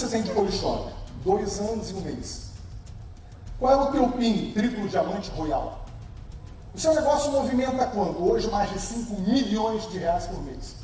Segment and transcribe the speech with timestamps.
[0.00, 0.92] você tem de Polishop?
[1.22, 2.50] Dois anos e um mês.
[3.58, 5.84] Qual é o teu PIN, triplo diamante royal?
[6.74, 8.24] O seu negócio movimenta quanto?
[8.24, 10.76] Hoje mais de 5 milhões de reais por mês.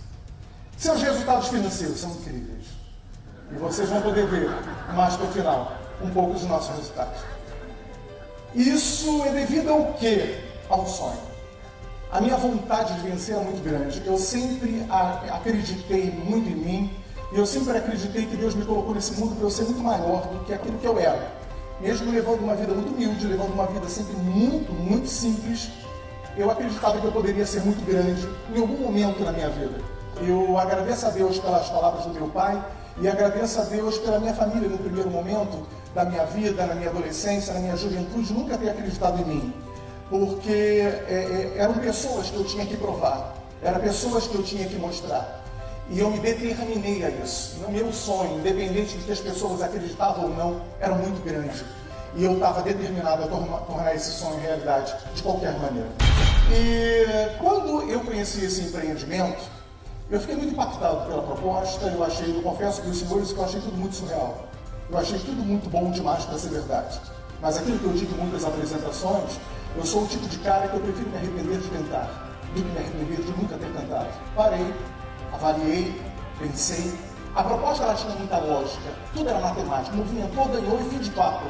[0.76, 2.66] Seus resultados financeiros são incríveis.
[3.50, 4.50] E vocês vão poder ver
[4.95, 7.20] mais para o final um pouco dos nossos resultados.
[8.54, 10.45] Isso é devido ao quê?
[10.68, 11.20] Ao sonho.
[12.12, 14.02] A minha vontade de vencer é muito grande.
[14.04, 14.84] Eu sempre
[15.32, 19.44] acreditei muito em mim e eu sempre acreditei que Deus me colocou nesse mundo para
[19.44, 21.32] eu ser muito maior do que aquilo que eu era.
[21.80, 25.68] Mesmo levando uma vida muito humilde, levando uma vida sempre muito, muito simples,
[26.36, 29.80] eu acreditava que eu poderia ser muito grande em algum momento na minha vida.
[30.20, 32.62] Eu agradeço a Deus pelas palavras do meu pai
[33.01, 36.90] e agradeço a Deus pela minha família no primeiro momento da minha vida, na minha
[36.90, 39.54] adolescência, na minha juventude, nunca ter acreditado em mim.
[40.08, 44.66] Porque é, é, eram pessoas que eu tinha que provar, eram pessoas que eu tinha
[44.68, 45.45] que mostrar.
[45.88, 47.65] E eu me determinei a isso.
[47.65, 51.65] O meu sonho, independente de que as pessoas acreditavam ou não, era muito grande.
[52.16, 55.88] E eu estava determinado a tornar, esse sonho realidade de qualquer maneira.
[56.51, 59.45] E quando eu conheci esse empreendimento,
[60.10, 63.45] eu fiquei muito impactado pela proposta, eu achei, eu confesso para os senhores que eu
[63.45, 64.47] achei tudo muito surreal.
[64.91, 67.00] Eu achei tudo muito bom demais para ser verdade.
[67.41, 69.38] Mas aquilo que eu digo em muitas apresentações,
[69.76, 72.69] eu sou o tipo de cara que eu prefiro me arrepender de tentar, do que
[72.69, 74.09] me arrepender de nunca ter tentado.
[74.34, 74.72] Parei,
[75.37, 76.00] avaliei,
[76.38, 76.92] pensei.
[77.34, 81.44] A proposta ela tinha muita lógica, tudo era matemática, movimentou, ganhou e fim de papo.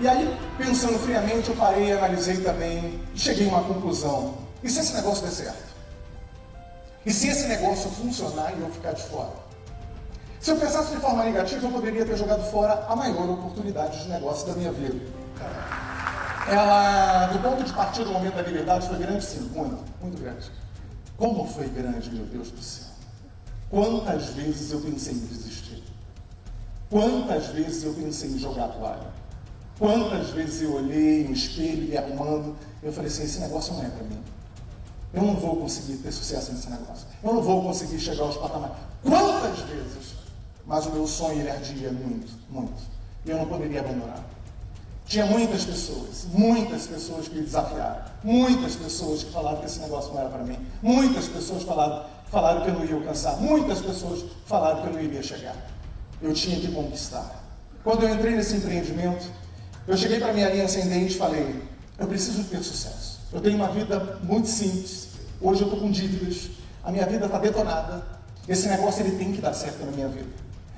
[0.00, 4.34] E aí, pensando friamente, eu parei, analisei também e cheguei a uma conclusão.
[4.62, 5.70] E se esse negócio der certo?
[7.04, 9.32] E se esse negócio funcionar e eu ficar de fora?
[10.38, 14.08] Se eu pensasse de forma negativa, eu poderia ter jogado fora a maior oportunidade de
[14.08, 14.98] negócio da minha vida.
[16.48, 20.50] Ela, do ponto de partida do momento da liberdade, foi grande sim, muito, muito grande.
[21.16, 22.89] Como foi grande, meu Deus do céu.
[23.70, 25.84] Quantas vezes eu pensei em desistir?
[26.90, 29.12] Quantas vezes eu pensei em jogar toalha?
[29.78, 33.88] Quantas vezes eu olhei no espelho e arrumando, eu falei assim, esse negócio não é
[33.88, 34.20] para mim.
[35.14, 37.06] Eu não vou conseguir ter sucesso nesse negócio.
[37.22, 38.76] Eu não vou conseguir chegar aos patamares.
[39.02, 40.14] Quantas vezes?
[40.66, 42.82] Mas o meu sonho ele ardia muito, muito.
[43.24, 44.24] E eu não poderia abandonar.
[45.06, 48.04] Tinha muitas pessoas, muitas pessoas que me desafiaram.
[48.22, 50.58] Muitas pessoas que falaram que esse negócio não era para mim.
[50.80, 53.36] Muitas pessoas falaram, falaram que eu não ia alcançar.
[53.36, 55.56] Muitas pessoas falaram que eu não iria chegar.
[56.22, 57.44] Eu tinha que conquistar.
[57.82, 59.26] Quando eu entrei nesse empreendimento,
[59.86, 61.62] eu cheguei para minha linha ascendente e falei:
[61.98, 63.20] eu preciso ter sucesso.
[63.32, 65.08] Eu tenho uma vida muito simples.
[65.40, 66.50] Hoje eu estou com dívidas.
[66.82, 68.02] A minha vida está detonada.
[68.48, 70.30] Esse negócio ele tem que dar certo na minha vida.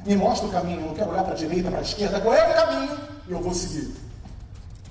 [0.04, 0.80] Me mostra o caminho.
[0.80, 2.20] Eu não quero olhar para a direita, para a esquerda.
[2.20, 2.98] Qual é o caminho?
[3.28, 3.94] E eu vou seguir.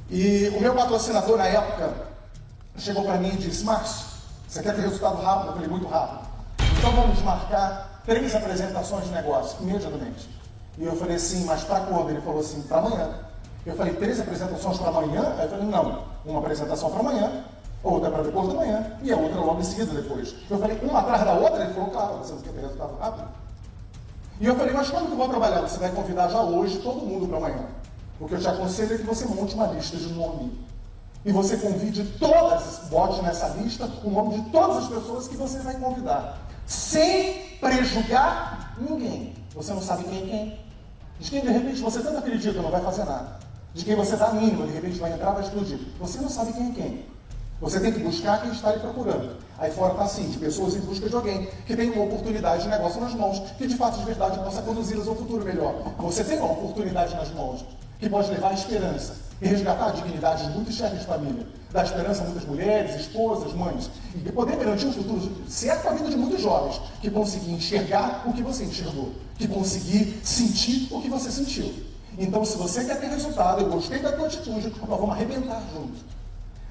[0.09, 1.93] E o meu patrocinador na época
[2.77, 4.05] chegou para mim e disse: Márcio,
[4.47, 5.47] você quer ter resultado rápido?
[5.47, 6.30] Eu falei: muito rápido.
[6.81, 10.27] Então vamos marcar três apresentações de negócio imediatamente.
[10.79, 12.09] E eu falei assim: mas para quando?
[12.09, 13.09] Ele falou assim: para amanhã.
[13.63, 15.35] Eu falei: três apresentações para amanhã?
[15.37, 17.43] Aí eu falei: não uma apresentação para amanhã,
[17.83, 20.33] outra para depois da manhã, e a outra logo em seguida depois.
[20.49, 21.63] Eu falei, uma atrás da outra?
[21.63, 23.27] Ele falou, claro, você não quer ter resultado rápido.
[24.39, 25.61] E eu falei, mas como que eu vou trabalhar?
[25.61, 27.65] Você vai convidar já hoje todo mundo para amanhã.
[28.19, 30.65] O que eu te aconselho é que você monte uma lista de nome.
[31.23, 35.59] E você convide todas, bote nessa lista o nome de todas as pessoas que você
[35.59, 36.39] vai convidar.
[36.71, 39.33] Sem prejugar ninguém.
[39.53, 40.59] Você não sabe quem é quem.
[41.19, 43.41] De quem de repente você tanto acredita não vai fazer nada
[43.73, 45.79] de quem você dá a mínima, de repente vai entrar, vai explodir.
[45.99, 47.05] Você não sabe quem é quem.
[47.61, 49.37] Você tem que buscar quem está lhe procurando.
[49.57, 52.69] Aí fora está assim, de pessoas em busca de alguém que tem uma oportunidade de
[52.69, 55.75] negócio nas mãos, que de fato, de verdade, possa conduzi-las ao futuro melhor.
[55.99, 57.63] Você tem uma oportunidade nas mãos
[57.99, 61.85] que pode levar a esperança e resgatar a dignidade de muitos chefes de família, dar
[61.85, 66.17] esperança a muitas mulheres, esposas, mães, e poder garantir um futuro certo a vida de
[66.17, 71.31] muitos jovens que conseguir enxergar o que você enxergou, que conseguir sentir o que você
[71.31, 71.73] sentiu.
[72.17, 76.03] Então, se você quer ter resultado, eu gostei da tua atitude, nós vamos arrebentar junto.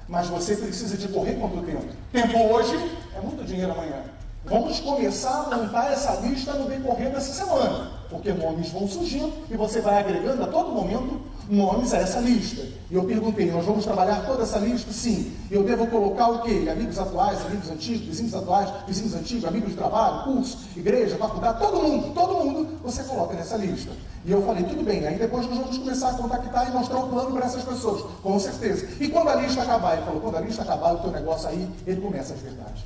[0.07, 1.85] Mas você precisa de correr contra o tempo.
[2.11, 2.75] Tempo hoje
[3.15, 4.03] é muito dinheiro amanhã.
[4.45, 9.55] Vamos começar a montar essa lista no decorrer dessa semana, porque nomes vão surgindo e
[9.55, 12.61] você vai agregando a todo momento nomes a essa lista.
[12.89, 14.91] E eu perguntei, nós vamos trabalhar toda essa lista?
[14.91, 15.31] Sim.
[15.49, 16.67] Eu devo colocar o quê?
[16.69, 21.81] Amigos atuais, amigos antigos, vizinhos atuais, vizinhos antigos, amigos de trabalho, curso, igreja, faculdade, todo
[21.81, 23.91] mundo, todo mundo você coloca nessa lista.
[24.23, 27.09] E eu falei, tudo bem, aí depois nós vamos começar a contactar e mostrar o
[27.09, 28.87] plano para essas pessoas, com certeza.
[28.99, 31.69] E quando a lista acabar, ele falou, quando a lista acabar, o teu negócio aí,
[31.87, 32.85] ele começa de verdade.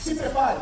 [0.00, 0.58] Se prepare.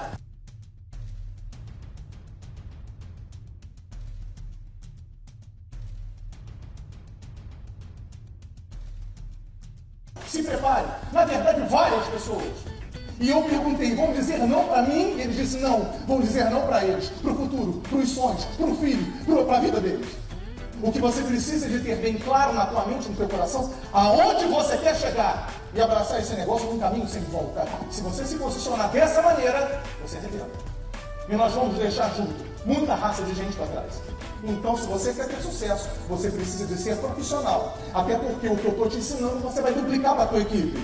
[10.26, 10.86] Se prepare.
[11.12, 12.44] Na verdade, várias pessoas.
[13.18, 15.16] E eu perguntei, vão dizer não para mim?
[15.16, 18.44] E ele disse não, vão dizer não para eles, para o futuro, para os sonhos,
[18.44, 20.06] para o filho, para a vida deles.
[20.82, 24.44] O que você precisa de ter bem claro na tua mente, no teu coração, aonde
[24.44, 27.64] você quer chegar e abraçar esse negócio num caminho sem volta.
[27.90, 30.50] Se você se posicionar dessa maneira, você arrebenta.
[31.28, 34.02] E nós vamos deixar junto muita raça de gente para trás.
[34.42, 37.78] Então, se você quer ter sucesso, você precisa de ser profissional.
[37.94, 40.76] Até porque o que eu estou te ensinando, você vai duplicar para a tua equipe.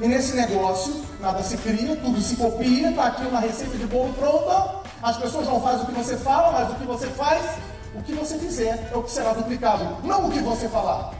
[0.00, 4.12] E nesse negócio, nada se cria, tudo se copia, está aqui uma receita de bolo
[4.14, 4.80] pronta.
[5.02, 7.58] As pessoas não fazem o que você fala, mas o que você faz,
[7.94, 11.12] o que você fizer é o que será duplicado, não o que você falar.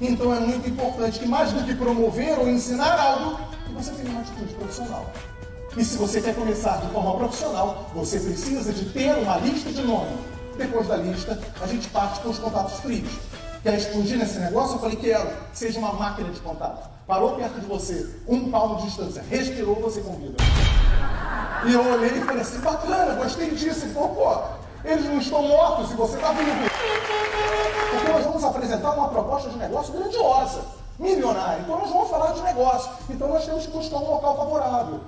[0.00, 4.10] Então é muito importante que mais do que promover ou ensinar algo, que você tenha
[4.10, 5.06] uma atitude profissional.
[5.76, 9.82] E se você quer começar de forma profissional, você precisa de ter uma lista de
[9.82, 10.18] nomes.
[10.56, 13.08] Depois da lista, a gente parte com os contatos frios.
[13.62, 14.74] Quer explodir nesse negócio?
[14.76, 15.30] Eu falei, quero.
[15.52, 16.90] Seja uma máquina de contato.
[17.06, 20.42] Parou perto de você, um palmo de distância, respirou, você convida.
[21.66, 23.86] E eu olhei e falei assim, bacana, gostei disso.
[23.86, 26.50] E falou, pô, eles não estão mortos e você está vivo.
[27.92, 30.62] Porque nós vamos apresentar uma proposta de negócio grandiosa,
[30.98, 31.60] milionária.
[31.62, 32.90] Então nós vamos falar de negócio.
[33.08, 35.00] Então nós temos que buscar um local favorável.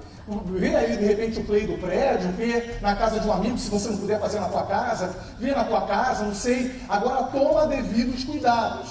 [0.47, 3.69] Vê aí, de repente, o play do prédio, vê na casa de um amigo, se
[3.69, 6.81] você não puder fazer na tua casa, vê na tua casa, não sei.
[6.89, 8.91] Agora toma devidos cuidados.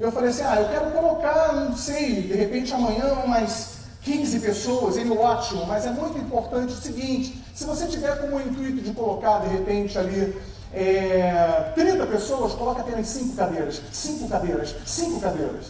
[0.00, 4.96] Eu falei assim, ah, eu quero colocar, não sei, de repente amanhã umas 15 pessoas,
[4.96, 9.40] ele ótimo, mas é muito importante o seguinte, se você tiver como intuito de colocar,
[9.40, 10.34] de repente, ali
[10.72, 15.66] é, 30 pessoas, coloca apenas 5 cadeiras, 5 cadeiras, 5 cadeiras.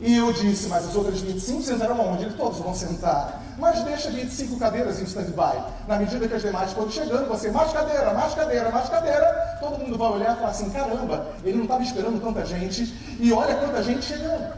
[0.00, 2.24] E eu disse, mas as outras 25 sentarão onde?
[2.24, 3.42] Eles todos vão sentar.
[3.58, 5.60] Mas deixa 25 cadeiras em stand-by.
[5.88, 9.78] Na medida que as demais forem chegando, você, mais cadeira, mais cadeira, mais cadeira, todo
[9.78, 13.56] mundo vai olhar e falar assim, caramba, ele não estava esperando tanta gente, e olha
[13.56, 14.52] quanta gente chegando.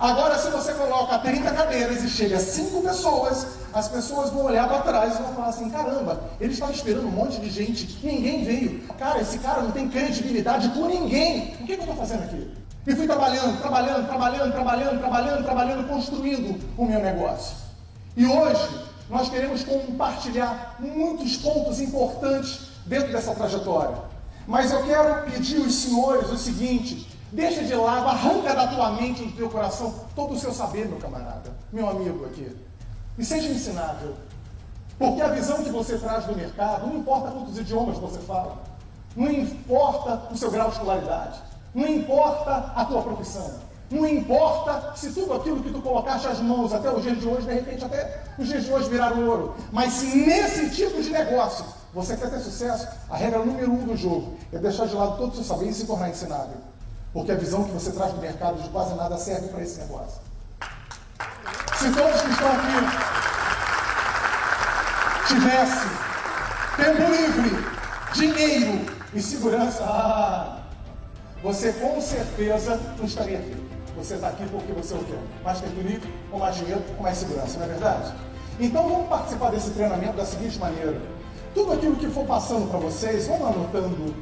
[0.00, 4.80] Agora, se você coloca 30 cadeiras e chega 5 pessoas, as pessoas vão olhar para
[4.80, 8.80] trás e vão falar assim: caramba, ele estava esperando um monte de gente, ninguém veio.
[8.98, 11.54] Cara, esse cara não tem credibilidade com ninguém.
[11.60, 12.63] O que, que eu estou fazendo aqui?
[12.86, 17.56] E fui trabalhando, trabalhando, trabalhando, trabalhando, trabalhando, trabalhando, construindo o meu negócio.
[18.16, 18.68] E hoje
[19.08, 23.96] nós queremos compartilhar muitos pontos importantes dentro dessa trajetória.
[24.46, 29.24] Mas eu quero pedir aos senhores o seguinte: Deixa de lado, arranca da tua mente,
[29.24, 32.54] do teu coração, todo o seu saber, meu camarada, meu amigo aqui.
[33.18, 34.14] E seja ensinável.
[34.96, 38.62] Porque a visão que você traz do mercado, não importa quantos idiomas você fala,
[39.16, 41.40] não importa o seu grau de escolaridade,
[41.74, 43.50] não importa a tua profissão,
[43.90, 47.46] não importa se tudo aquilo que tu colocaste as mãos até os dias de hoje,
[47.46, 49.54] de repente até os dias de hoje viraram ouro.
[49.70, 53.96] Mas se nesse tipo de negócio você quer ter sucesso, a regra número um do
[53.96, 56.56] jogo é deixar de lado todo o seu saber e se tornar ensinável.
[57.12, 60.20] Porque a visão que você traz do mercado de quase nada serve para esse negócio.
[61.76, 63.14] Se todos que estão aqui
[65.28, 65.86] tivesse
[66.76, 67.64] tempo livre,
[68.14, 68.80] dinheiro
[69.12, 70.53] e segurança, ah,
[71.44, 73.54] você com certeza não estaria aqui.
[73.98, 75.12] Você está aqui porque você é o quê?
[75.44, 75.74] Mais tempo
[76.30, 78.14] com mais dinheiro, com mais segurança, não é verdade?
[78.58, 80.98] Então vamos participar desse treinamento da seguinte maneira.
[81.54, 84.14] Tudo aquilo que for passando para vocês, vão anotando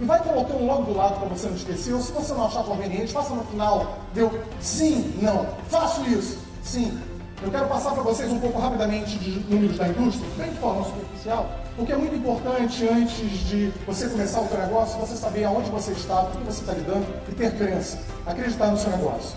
[0.00, 2.64] e vai colocando logo do lado para você não esquecer, ou se você não achar
[2.64, 6.98] conveniente, faça no final, deu sim, não, faço isso, sim.
[7.42, 10.84] Eu quero passar para vocês um pouco rapidamente de números da indústria, bem de forma
[10.84, 15.70] superficial, porque é muito importante antes de você começar o seu negócio, você saber aonde
[15.70, 19.36] você está, com o que você está lidando e ter crença, acreditar no seu negócio.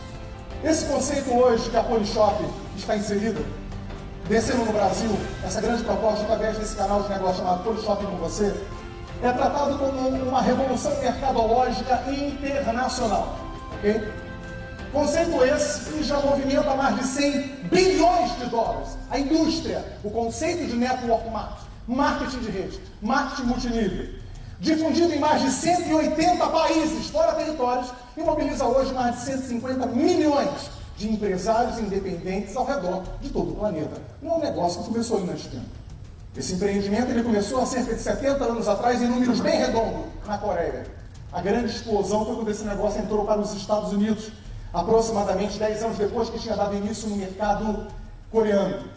[0.64, 2.44] Esse conceito hoje que a Polishop
[2.76, 3.42] está inserida,
[4.28, 5.12] descendo no Brasil,
[5.46, 8.54] essa grande proposta através desse canal de negócio chamado Polishop com você,
[9.24, 13.38] é tratado como uma revolução mercadológica internacional.
[13.80, 14.12] Okay?
[14.92, 18.98] Conceito esse que já movimenta mais de 100 bilhões de dólares.
[19.10, 24.08] A indústria, o conceito de network marketing, marketing de rede, marketing multinível,
[24.60, 30.70] difundido em mais de 180 países, fora territórios, e mobiliza hoje mais de 150 milhões
[30.98, 34.02] de empresários independentes ao redor de todo o planeta.
[34.22, 35.66] Não é um negócio que começou em tempo.
[36.36, 40.38] Esse empreendimento ele começou há cerca de 70 anos atrás em números bem redondos na
[40.38, 40.86] Coreia.
[41.32, 44.32] A grande explosão foi quando esse negócio entrou para os Estados Unidos,
[44.74, 47.88] aproximadamente 10 anos depois que tinha dado início no mercado
[48.32, 48.95] coreano.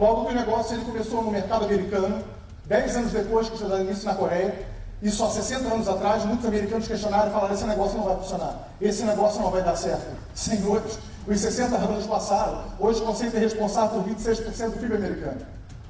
[0.00, 2.24] Logo que o negócio ele começou no mercado americano,
[2.64, 4.66] 10 anos depois que dado início na Coreia,
[5.02, 8.68] e só 60 anos atrás, muitos americanos questionaram e falaram: esse negócio não vai funcionar,
[8.80, 10.06] esse negócio não vai dar certo.
[10.34, 15.40] Senhores, os 60 anos passaram, hoje o conceito é responsável por 26% do PIB americano.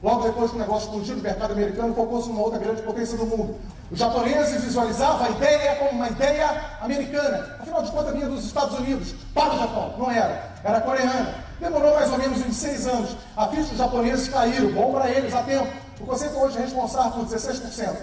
[0.02, 3.26] Logo depois que o negócio explodiu no mercado americano, focou-se numa outra grande potência do
[3.26, 3.54] mundo.
[3.92, 6.50] Os japoneses visualizavam a ideia como uma ideia
[6.80, 7.56] americana.
[7.60, 9.94] Afinal de contas, vinha dos Estados Unidos para o Japão.
[9.98, 10.50] Não era.
[10.64, 11.49] era coreana.
[11.60, 13.14] Demorou mais ou menos uns seis anos.
[13.36, 15.68] A ficha dos japoneses caíram, bom para eles a tempo.
[16.00, 17.96] O conceito hoje é responsável por 16%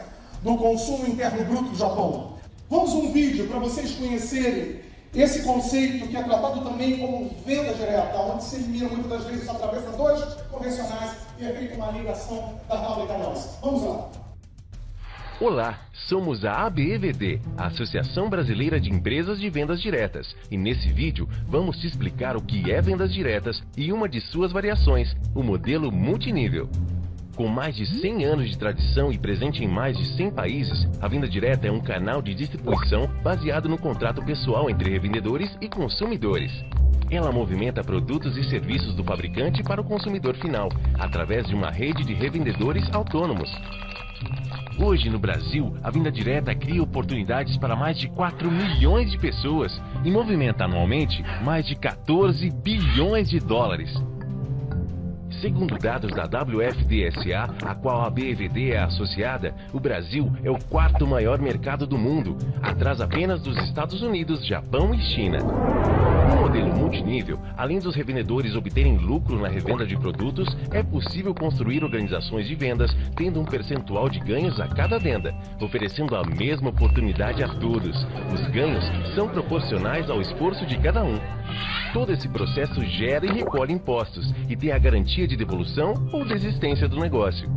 [0.44, 2.38] do consumo interno bruto do Japão.
[2.70, 4.82] Vamos um vídeo para vocês conhecerem
[5.16, 9.50] esse conceito que é tratado também como venda direta, onde se elimina muitas das vezes
[9.50, 13.58] atravessadores convencionais e é feita uma ligação da fábrica nossa.
[13.62, 14.27] Vamos lá.
[15.40, 21.30] Olá, somos a ABEVD, a Associação Brasileira de Empresas de Vendas Diretas, e nesse vídeo
[21.48, 25.92] vamos te explicar o que é vendas diretas e uma de suas variações, o modelo
[25.92, 26.68] multinível.
[27.38, 31.08] Com mais de 100 anos de tradição e presente em mais de 100 países, a
[31.08, 36.52] venda direta é um canal de distribuição baseado no contrato pessoal entre revendedores e consumidores.
[37.12, 40.68] Ela movimenta produtos e serviços do fabricante para o consumidor final,
[40.98, 43.52] através de uma rede de revendedores autônomos.
[44.80, 49.80] Hoje, no Brasil, a venda direta cria oportunidades para mais de 4 milhões de pessoas
[50.04, 53.94] e movimenta anualmente mais de 14 bilhões de dólares.
[55.42, 61.06] Segundo dados da WFDSA, a qual a BVD é associada, o Brasil é o quarto
[61.06, 65.38] maior mercado do mundo, atrás apenas dos Estados Unidos, Japão e China.
[65.38, 71.84] No modelo multinível, além dos revendedores obterem lucro na revenda de produtos, é possível construir
[71.84, 77.44] organizações de vendas tendo um percentual de ganhos a cada venda, oferecendo a mesma oportunidade
[77.44, 77.96] a todos.
[78.34, 81.20] Os ganhos são proporcionais ao esforço de cada um.
[81.94, 86.88] Todo esse processo gera e recolhe impostos e tem a garantia de devolução ou desistência
[86.88, 87.50] do negócio.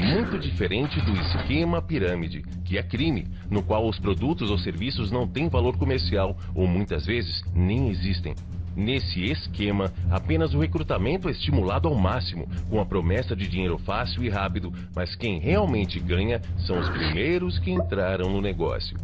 [0.00, 5.26] Muito diferente do esquema pirâmide, que é crime, no qual os produtos ou serviços não
[5.26, 8.34] têm valor comercial ou muitas vezes nem existem.
[8.76, 14.24] Nesse esquema, apenas o recrutamento é estimulado ao máximo, com a promessa de dinheiro fácil
[14.24, 18.96] e rápido, mas quem realmente ganha são os primeiros que entraram no negócio.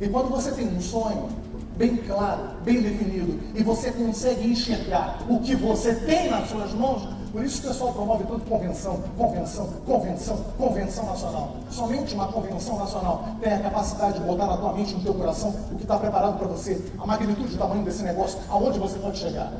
[0.00, 1.28] E quando você tem um sonho
[1.76, 7.08] bem claro, bem definido, e você consegue enxergar o que você tem nas suas mãos,
[7.32, 11.56] por isso o pessoal promove tanto convenção, convenção, convenção, convenção nacional.
[11.70, 15.54] Somente uma convenção nacional tem a capacidade de botar na tua mente, no teu coração,
[15.70, 19.18] o que está preparado para você, a magnitude do tamanho desse negócio, aonde você pode
[19.18, 19.52] chegar.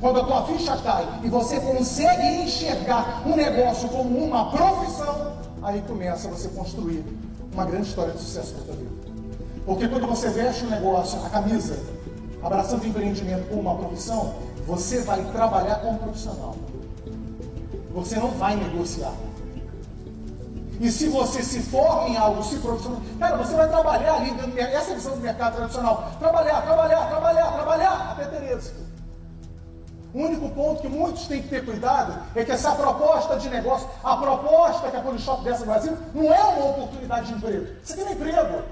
[0.00, 5.32] Quando a tua ficha cai e você consegue enxergar um negócio como uma profissão,
[5.62, 7.02] aí começa você construir
[7.52, 8.90] uma grande história de sucesso para tua vida.
[9.64, 11.78] Porque quando você veste um negócio, a camisa,
[12.42, 14.34] abraçando o empreendimento como uma profissão,
[14.66, 16.54] você vai trabalhar como profissional.
[17.96, 19.14] Você não vai negociar.
[20.78, 24.90] E se você se forma em algo, se profissional, cara, você vai trabalhar ali, essa
[24.90, 26.12] é visão do mercado tradicional.
[26.18, 28.74] Trabalhar, trabalhar, trabalhar, trabalhar, até Tereza.
[30.12, 33.88] O único ponto que muitos têm que ter cuidado é que essa proposta de negócio,
[34.04, 37.66] a proposta que a Polishop dessa no Brasil, não é uma oportunidade de emprego.
[37.82, 38.62] Você tem um emprego.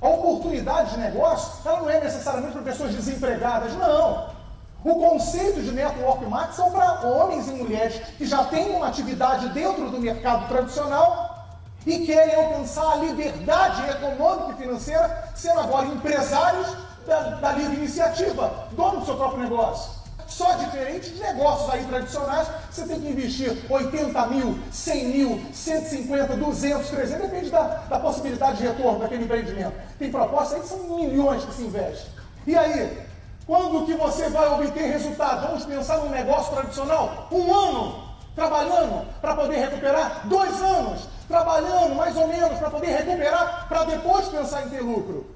[0.00, 4.37] A oportunidade de negócio, ela não é necessariamente para pessoas desempregadas, não.
[4.84, 9.48] O conceito de network marketing são para homens e mulheres que já têm uma atividade
[9.48, 16.76] dentro do mercado tradicional e querem alcançar a liberdade econômica e financeira, sendo agora empresários
[17.06, 19.98] da, da livre iniciativa, dono do seu próprio negócio.
[20.28, 26.36] Só diferente de negócios aí tradicionais, você tem que investir 80 mil, 100 mil, 150,
[26.36, 29.72] 200, 300, depende da, da possibilidade de retorno daquele empreendimento.
[29.98, 32.10] Tem propostas aí que são milhões que se investe.
[32.46, 33.08] E aí,
[33.48, 35.46] quando que você vai obter resultado?
[35.46, 37.28] Vamos pensar num negócio tradicional?
[37.32, 40.28] Um ano trabalhando para poder recuperar?
[40.28, 45.26] Dois anos trabalhando mais ou menos para poder recuperar, para depois pensar em ter lucro.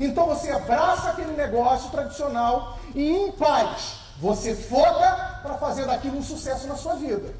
[0.00, 6.22] Então você abraça aquele negócio tradicional e em paz você foca para fazer daquilo um
[6.24, 7.32] sucesso na sua vida.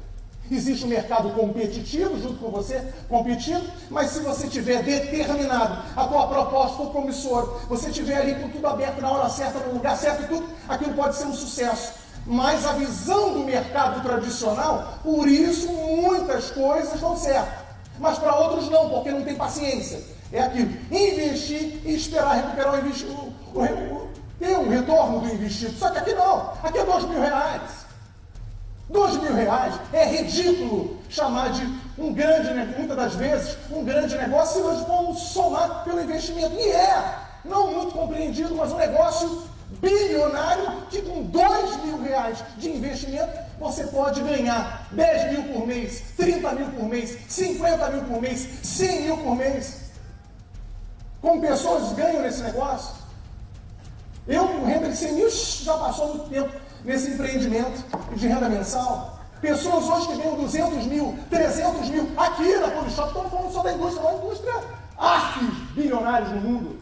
[0.49, 6.27] Existe um mercado competitivo junto com você, competindo, mas se você tiver determinado, a tua
[6.27, 10.23] proposta for promissora, você tiver ali com tudo aberto na hora certa, no lugar certo
[10.23, 11.93] e tudo, aquilo pode ser um sucesso.
[12.27, 17.65] Mas a visão do mercado tradicional, por isso muitas coisas dão certo.
[17.99, 19.99] Mas para outros não, porque não tem paciência.
[20.31, 24.09] É aquilo, investir e esperar recuperar o, o, o,
[24.39, 25.77] ter um retorno do investido.
[25.77, 27.84] Só que aqui não, aqui é dois mil reais.
[28.89, 31.65] Dois mil reais é ridículo chamar de
[31.97, 36.53] um grande negócio, muitas das vezes, um grande negócio se nós vamos somar pelo investimento.
[36.55, 39.43] E é, não muito compreendido, mas um negócio
[39.81, 46.03] bilionário que com dois mil reais de investimento você pode ganhar 10 mil por mês,
[46.15, 49.85] 30 mil por mês, 50 mil por mês, 100 mil por mês.
[51.21, 53.03] Como pessoas ganham nesse negócio?
[54.27, 57.83] Eu, com renda de 100 mil, já passou muito tempo nesse empreendimento
[58.15, 59.19] de renda mensal.
[59.41, 63.73] Pessoas hoje que ganham 200 mil, 300 mil, aqui na Polishop, estamos falando só da
[63.73, 64.53] indústria, uma indústria
[64.97, 66.79] artes bilionários no mundo.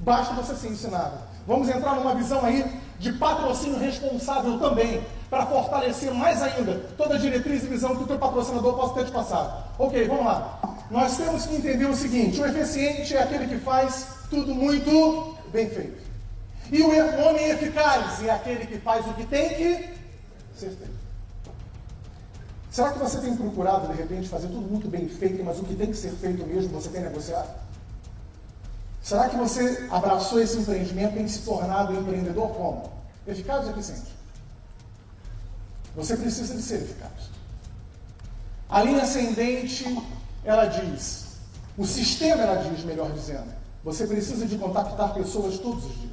[0.00, 1.18] Basta você ser ensinado.
[1.46, 2.64] Vamos entrar numa visão aí
[2.98, 8.06] de patrocínio responsável também, para fortalecer mais ainda toda a diretriz e visão que o
[8.06, 9.64] teu patrocinador possa ter te passado.
[9.78, 10.58] Ok, vamos lá.
[10.90, 15.68] Nós temos que entender o seguinte: o eficiente é aquele que faz tudo muito bem
[15.68, 16.07] feito.
[16.70, 16.88] E o
[17.24, 19.98] homem eficaz é aquele que faz o que tem que
[20.54, 20.98] ser feito.
[22.70, 25.74] Será que você tem procurado, de repente, fazer tudo muito bem feito, mas o que
[25.74, 27.48] tem que ser feito mesmo você tem negociado?
[29.02, 32.92] Será que você abraçou esse empreendimento e tem se tornado um empreendedor como?
[33.26, 34.14] Eficaz ou eficiente?
[35.96, 37.30] Você precisa de ser eficaz.
[38.68, 39.84] A linha ascendente,
[40.44, 41.38] ela diz,
[41.76, 43.48] o sistema, ela diz, melhor dizendo,
[43.82, 46.07] você precisa de contactar pessoas todos os dias.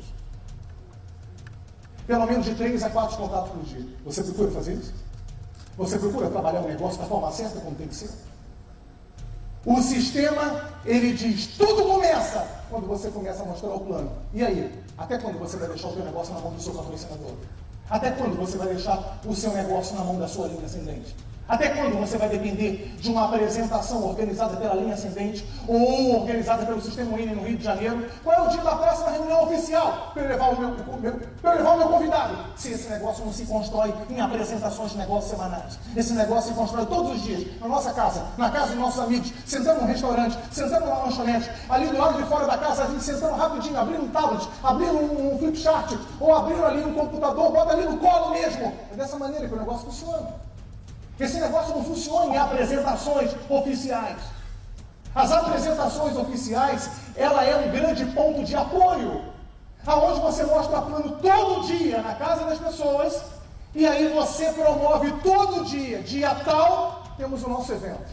[2.08, 3.86] Pelo menos de três a quatro contatos por dia.
[4.06, 4.94] Você procura fazer isso?
[5.78, 8.10] Você procura trabalhar o negócio da forma certa, como tem que ser?
[9.66, 14.12] O sistema, ele diz, tudo começa quando você começa a mostrar o plano.
[14.34, 14.84] E aí?
[14.98, 17.34] Até quando você vai deixar o seu negócio na mão do seu patrocinador?
[17.90, 21.16] Até quando você vai deixar o seu negócio na mão da sua linha ascendente?
[21.48, 26.82] Até quando você vai depender de uma apresentação organizada pela linha ascendente ou organizada pelo
[26.82, 28.10] Sistema INE no Rio de Janeiro?
[28.24, 31.58] Qual é o dia da próxima reunião oficial para eu levar o meu, meu, eu
[31.58, 32.36] levar o meu convidado?
[32.56, 35.78] Se esse negócio não se constrói em apresentações de negócios semanais.
[35.96, 39.32] Esse negócio se constrói todos os dias, na nossa casa, na casa dos nossos amigos,
[39.46, 43.04] sentando num restaurante, sentando numa lanchonete, ali do lado de fora da casa, a gente
[43.04, 45.54] sentando rapidinho, abrindo um tablet, abrindo um, um
[46.20, 48.74] ou abrindo ali um computador, bota ali no colo mesmo.
[48.92, 50.55] É dessa maneira que o negócio funciona.
[51.20, 54.18] Esse negócio não funciona em apresentações oficiais.
[55.14, 59.24] As apresentações oficiais, ela é um grande ponto de apoio,
[59.88, 63.22] aonde você mostra plano todo dia na casa das pessoas,
[63.74, 68.04] e aí você promove todo dia, dia tal, temos o nosso evento.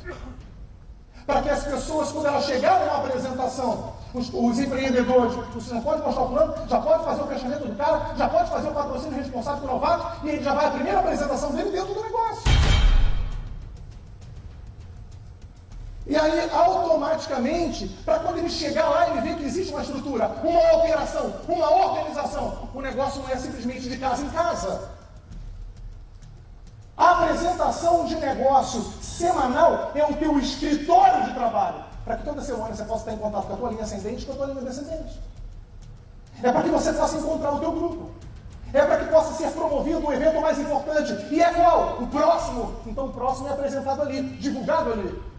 [1.27, 6.03] Para que as pessoas, quando elas chegarem na apresentação, os, os, empreendedores, você já pode
[6.03, 9.19] mostrar o plano, já pode fazer o fechamento do cara, já pode fazer o patrocínio
[9.19, 12.43] responsável por novato, e ele já vai a primeira apresentação dele dentro do negócio.
[16.07, 20.79] E aí, automaticamente, para quando ele chegar lá, ele vê que existe uma estrutura, uma
[20.79, 22.69] operação, uma organização.
[22.75, 24.91] O negócio não é simplesmente de casa em casa.
[26.97, 31.85] A apresentação de negócio semanal é o teu escritório de trabalho.
[32.05, 34.27] Para que toda semana você possa estar em contato com a tua linha ascendente e
[34.27, 35.21] com a tua linha descendente.
[36.43, 38.11] É para que você possa encontrar o teu grupo.
[38.73, 41.13] É para que possa ser promovido o evento mais importante.
[41.31, 42.03] E é qual?
[42.03, 42.75] O próximo.
[42.87, 45.32] Então o próximo é apresentado ali, divulgado ali.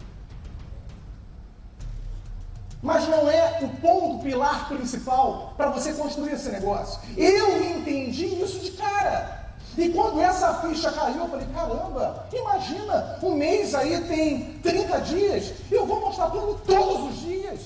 [2.84, 7.00] Mas não é o ponto pilar principal para você construir esse negócio.
[7.16, 9.42] Eu entendi isso de cara.
[9.78, 15.54] E quando essa ficha caiu, eu falei: caramba, imagina, um mês aí tem 30 dias,
[15.72, 17.60] eu vou mostrar plano todos os dias.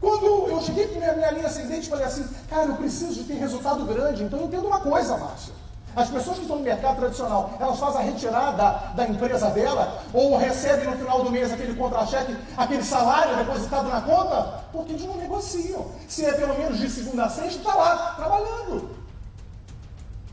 [0.00, 3.34] Quando eu cheguei para minha, minha linha ascendente, falei assim: cara, eu preciso de ter
[3.34, 5.52] resultado grande, então eu entendo uma coisa, Márcio.
[5.94, 10.38] As pessoas que estão no mercado tradicional, elas fazem a retirada da, empresa dela, ou
[10.38, 15.16] recebem no final do mês aquele contra-cheque, aquele salário depositado na conta, porque eles não
[15.16, 15.86] negociam.
[16.08, 19.02] Se é pelo menos de segunda a sexta, está lá, trabalhando.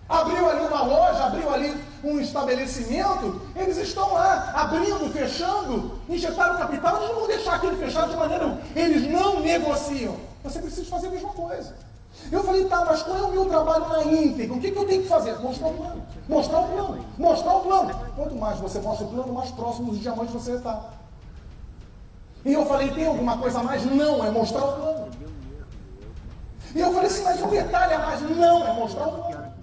[0.08, 6.98] Abriu ali uma loja, abriu ali um estabelecimento, eles estão lá, abrindo, fechando, injetaram capital,
[6.98, 8.58] eles não vão deixar aquilo fechado de maneira.
[8.76, 10.15] Eles não negociam.
[10.43, 11.76] Você precisa fazer a mesma coisa.
[12.32, 14.55] Eu falei, tá, mas qual é o meu trabalho na íntegra?
[14.55, 15.38] O que, que eu tenho que fazer?
[15.39, 16.03] Mostrar o plano.
[16.27, 17.05] Mostrar o plano.
[17.17, 17.99] Mostrar o plano.
[18.15, 20.89] Quanto mais você mostra o plano, mais próximo dos diamantes você está.
[22.45, 23.84] E eu falei, tem alguma coisa a mais?
[23.86, 25.10] Não, é mostrar o plano.
[26.75, 28.21] E eu falei assim, mas um detalhe a mais?
[28.21, 29.53] Não, é mostrar o plano.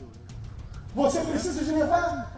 [0.94, 2.36] Você precisa de levar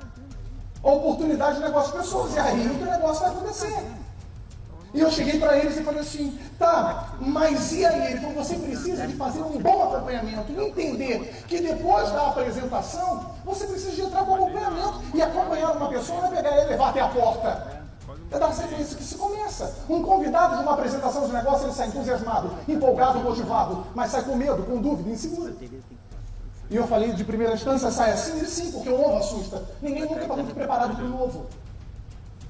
[0.82, 2.34] a oportunidade de negócio de pessoas.
[2.34, 3.84] E aí o negócio vai acontecer.
[4.94, 8.12] E eu cheguei para eles e falei assim, tá, mas e aí?
[8.12, 13.26] Ele falou, você precisa de fazer um bom acompanhamento e entender que depois da apresentação,
[13.44, 15.02] você precisa de entrar com acompanhamento.
[15.14, 17.78] E acompanhar uma pessoa não é pegar e levar até a porta.
[18.30, 19.74] É da sequência que se começa.
[19.88, 24.36] Um convidado de uma apresentação de negócio, ele sai entusiasmado, empolgado, motivado, mas sai com
[24.36, 25.54] medo, com dúvida, inseguro.
[26.70, 28.44] E eu falei de primeira instância, sai assim?
[28.44, 29.62] Sim, porque o novo assusta.
[29.80, 31.46] Ninguém nunca está muito preparado para o novo.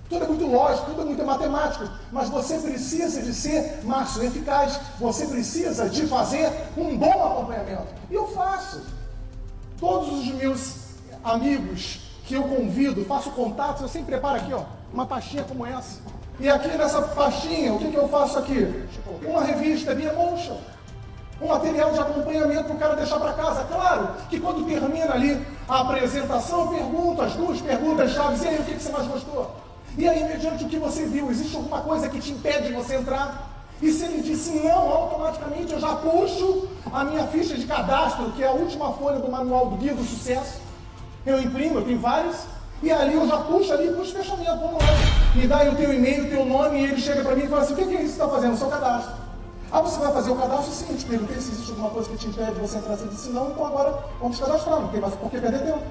[0.08, 4.80] Tudo é muito lógico, tudo é muito matemático, mas você precisa de ser, Márcio, eficaz.
[4.98, 7.88] Você precisa de fazer um bom acompanhamento.
[8.10, 8.80] E eu faço.
[9.78, 10.76] Todos os meus
[11.22, 16.00] amigos que eu convido, faço contatos, eu sempre preparo aqui, ó, uma pastinha como essa.
[16.40, 18.88] E aqui nessa pastinha, o que, que eu faço aqui?
[19.24, 20.56] Uma revista Be Emotion.
[21.40, 23.64] Um material de acompanhamento para o cara deixar para casa.
[23.64, 28.42] Claro que quando termina ali a apresentação, eu pergunto as duas perguntas chaves.
[28.42, 29.67] E aí, o que, que você mais gostou?
[29.98, 32.94] E aí, mediante o que você viu, existe alguma coisa que te impede de você
[32.94, 33.66] entrar?
[33.82, 38.44] E se ele disse não, automaticamente eu já puxo a minha ficha de cadastro, que
[38.44, 40.60] é a última folha do manual do Guia do Sucesso.
[41.26, 42.36] Eu imprimo, eu tenho vários,
[42.80, 44.88] e ali eu já puxo ali, puxo fechamento, vamos lá.
[45.34, 47.48] Me dá aí o teu e-mail, o teu nome, e ele chega para mim e
[47.48, 48.54] fala assim, o que é isso que você está fazendo?
[48.54, 49.14] O seu cadastro.
[49.72, 50.72] Ah, você vai fazer o cadastro?
[50.72, 52.96] Sim, eu te perguntei se existe alguma coisa que te impede de você entrar.
[52.96, 55.82] Você disse não, então agora vamos cadastrar, não tem mais por que perder tempo.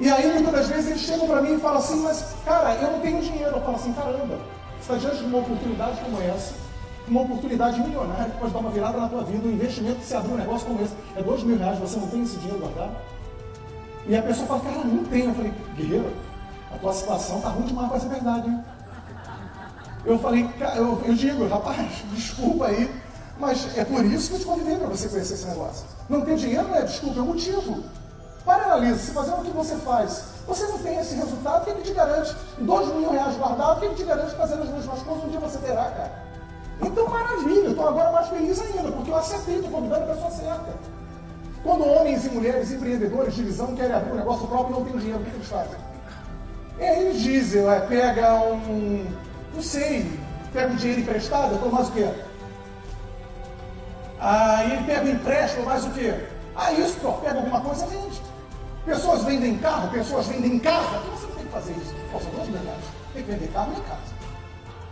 [0.00, 2.92] E aí, muitas das vezes, eles chegam para mim e falam assim, mas, cara, eu
[2.92, 3.56] não tenho dinheiro.
[3.56, 4.38] Eu falo assim, caramba,
[4.80, 6.54] você está diante de uma oportunidade como essa,
[7.08, 10.14] uma oportunidade milionária que pode dar uma virada na tua vida, um investimento que se
[10.14, 12.96] abrir um negócio como esse, é dois mil reais, você não tem esse dinheiro guardado?
[14.06, 15.30] E a pessoa fala, cara, não tenho.
[15.30, 16.12] Eu falei, guerreiro,
[16.72, 18.64] a tua situação tá ruim demais para ser verdade, hein?
[20.04, 22.88] Eu falei, eu, eu digo, rapaz, desculpa aí,
[23.38, 25.84] mas é por isso que eu te convidei para você conhecer esse negócio.
[26.08, 27.82] Não ter dinheiro é desculpa, é motivo.
[28.48, 31.74] Para e analisa, se fazendo o que você faz, você não tem esse resultado, quem
[31.74, 32.34] que te garante?
[32.56, 35.58] Dois mil reais guardados, quem que te garante fazendo as mesmas coisas um dia você
[35.58, 36.22] terá, cara?
[36.80, 40.74] Então, maravilha, estou agora mais feliz ainda, porque eu acertei, estou convidando a pessoa certa.
[41.62, 44.96] Quando homens e mulheres empreendedores de visão querem abrir um negócio próprio e não tem
[44.98, 45.78] dinheiro, o que eles fazem?
[46.78, 49.06] É, eles dizem, é, pega um,
[49.54, 50.10] não sei,
[50.54, 52.08] pega um dinheiro emprestado, então mais o quê?
[54.18, 56.14] Aí ele pega um empréstimo, mais o quê?
[56.56, 58.27] Ah, isso, pô, pega alguma coisa, vende.
[58.88, 60.98] Pessoas vendem carro, pessoas vendem casa.
[61.00, 61.94] Que você não tem que fazer isso?
[62.10, 62.48] Pô, são duas.
[63.12, 64.00] Tem que vender carro e casa.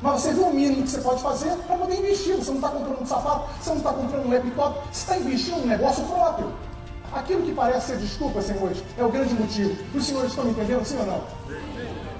[0.02, 2.36] Mas você vê o mínimo que você pode fazer para poder investir.
[2.36, 5.62] Você não está comprando um sapato, você não está comprando um laptop, você está investindo
[5.62, 6.52] um negócio próprio.
[7.10, 9.74] Aquilo que parece ser desculpa, senhores, é o grande motivo.
[9.94, 11.22] Os senhores estão me entendendo, sim ou não?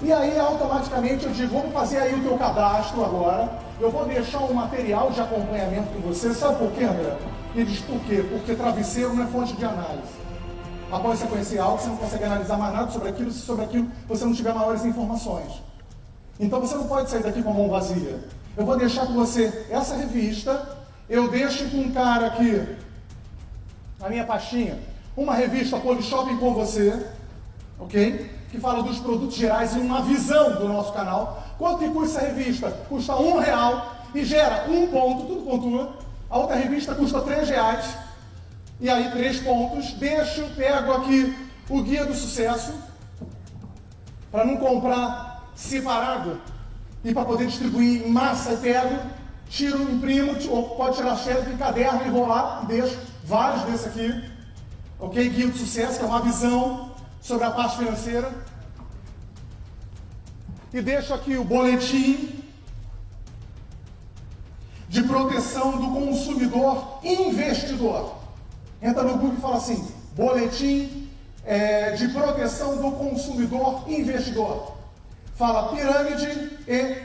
[0.01, 3.51] E aí, automaticamente, eu digo, vamos fazer aí o teu cadastro agora.
[3.79, 6.33] Eu vou deixar um material de acompanhamento com você.
[6.33, 7.15] Sabe por quê, André?
[7.53, 8.25] Ele diz, por quê?
[8.27, 10.26] Porque travesseiro não é fonte de análise.
[10.91, 13.89] Após você conhecer algo, você não consegue analisar mais nada sobre aquilo se sobre aquilo
[14.07, 15.51] você não tiver maiores informações.
[16.39, 18.23] Então você não pode sair daqui com a mão vazia.
[18.55, 20.77] Eu vou deixar com você essa revista,
[21.09, 22.77] eu deixo com um cara aqui,
[23.99, 24.79] na minha pastinha,
[25.15, 27.07] uma revista Shopping com você,
[27.79, 28.31] ok?
[28.49, 31.43] Que fala dos produtos gerais e uma visão do nosso canal.
[31.57, 32.71] Quanto que custa essa revista?
[32.87, 35.93] Custa um real e gera um ponto, tudo pontua.
[36.29, 38.06] A outra revista custa três reais.
[38.79, 39.93] E aí, três pontos.
[39.93, 41.35] Deixo, pego aqui
[41.69, 42.73] o guia do sucesso,
[44.31, 46.39] para não comprar separado
[47.03, 48.99] e para poder distribuir em massa, e pego,
[49.49, 54.23] tiro, imprimo, ou pode tirar xerox de caderno e rolar, e deixo vários desses aqui.
[54.99, 55.29] Ok?
[55.29, 58.31] Guia do sucesso, que é uma visão sobre a parte financeira.
[60.73, 62.43] E deixo aqui o boletim
[64.89, 68.16] de proteção do consumidor investidor.
[68.81, 71.09] Entra no Google e fala assim: boletim
[71.45, 74.75] é, de proteção do consumidor investidor.
[75.35, 76.97] Fala pirâmide e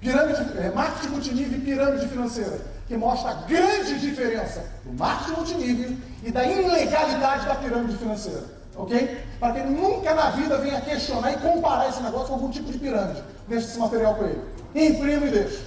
[0.00, 5.96] pirâmide, é, marketing multinível e pirâmide financeira, que mostra a grande diferença do marketing multinível
[6.22, 8.44] e da ilegalidade da pirâmide financeira.
[8.76, 9.24] Ok?
[9.40, 12.70] Para que ele nunca na vida venha questionar e comparar esse negócio com algum tipo
[12.70, 13.22] de pirâmide.
[13.48, 14.40] Deixa esse material com ele.
[14.74, 15.64] Imprime e deixa.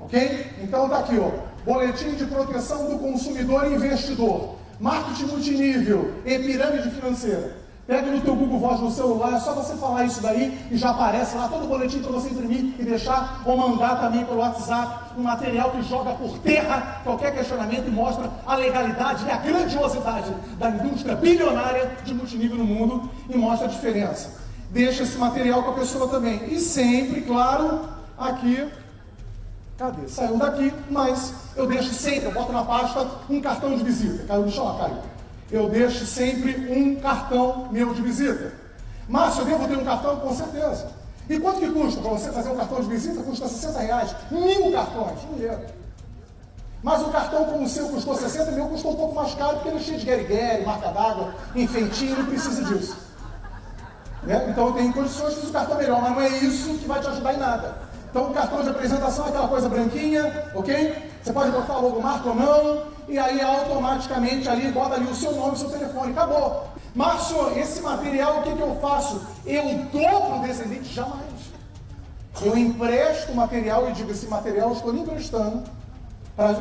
[0.00, 0.52] Ok?
[0.60, 1.30] Então tá aqui, ó.
[1.64, 7.62] Boletim de proteção do consumidor investidor marketing multinível e pirâmide financeira.
[7.86, 10.90] Pega no teu Google Voz no celular, é só você falar isso daí e já
[10.90, 15.12] aparece lá todo o boletim para você imprimir e deixar ou mandar também pelo WhatsApp
[15.18, 20.32] um material que joga por terra qualquer questionamento e mostra a legalidade e a grandiosidade
[20.58, 24.40] da indústria bilionária de multinível no mundo e mostra a diferença.
[24.70, 26.46] Deixa esse material com a pessoa também.
[26.52, 27.80] E sempre, claro,
[28.16, 28.68] aqui
[29.82, 30.08] Cadê?
[30.08, 34.22] Saiu daqui, mas eu deixo sempre, eu boto na pasta um cartão de visita.
[34.28, 34.98] Caiu no chão, caiu.
[35.50, 38.52] Eu deixo sempre um cartão meu de visita.
[39.08, 40.20] Márcio, eu devo ter um cartão?
[40.20, 40.86] Com certeza.
[41.28, 42.00] E quanto que custa?
[42.00, 44.14] Para você fazer um cartão de visita, custa 60 reais.
[44.30, 45.60] Mil cartões, dinheiro.
[46.80, 49.54] Mas o cartão como o seu custou 60, o meu custou um pouco mais caro,
[49.54, 52.96] porque ele é cheio de guerigueri, marca d'água, enfeitinho, não precisa disso.
[54.22, 54.46] Né?
[54.48, 57.00] Então eu tenho condições de fazer o cartão melhor, mas não é isso que vai
[57.00, 57.91] te ajudar em nada.
[58.12, 61.10] Então o cartão de apresentação é aquela coisa branquinha, ok?
[61.22, 65.32] Você pode botar logo marca ou não, e aí automaticamente ali bota ali o seu
[65.32, 66.68] nome, o seu telefone, acabou.
[66.94, 69.22] Márcio, esse material o que, que eu faço?
[69.46, 70.92] Eu dou para o descendente?
[70.92, 71.22] Jamais.
[72.42, 75.62] Eu empresto o material e digo, esse material eu estou emprestando
[76.36, 76.54] para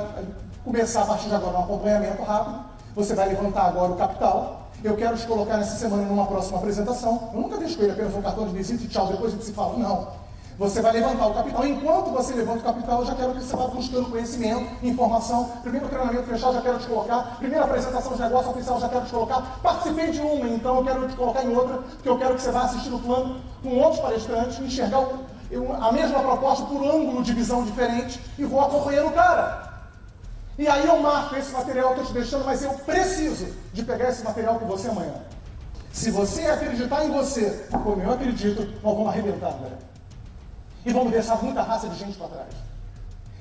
[0.63, 2.61] começar a partir de agora um acompanhamento rápido.
[2.95, 4.69] Você vai levantar agora o capital.
[4.81, 7.29] Eu quero te colocar nessa semana numa próxima apresentação.
[7.33, 9.51] Eu nunca deixo ele apenas um cartão de visita e tchau, depois a gente se
[9.51, 9.77] fala.
[9.77, 10.20] Não.
[10.57, 11.65] Você vai levantar o capital.
[11.65, 15.45] Enquanto você levanta o capital, eu já quero que você vá buscando conhecimento, informação.
[15.61, 17.37] Primeiro treinamento fechado, já quero te colocar.
[17.37, 19.59] Primeira apresentação de negócio oficial, já quero te colocar.
[19.63, 22.51] Participei de uma, então eu quero te colocar em outra, porque eu quero que você
[22.51, 25.07] vá assistir o plano com outros palestrantes, enxergar
[25.81, 29.69] a mesma proposta por ângulo de visão diferente e vou acompanhando o cara.
[30.57, 33.83] E aí eu marco esse material que eu estou te deixando, mas eu preciso de
[33.83, 35.13] pegar esse material com você amanhã.
[35.91, 39.90] Se você acreditar em você, como eu acredito, nós vamos arrebentar, galera.
[40.85, 42.53] E vamos deixar muita raça de gente para trás.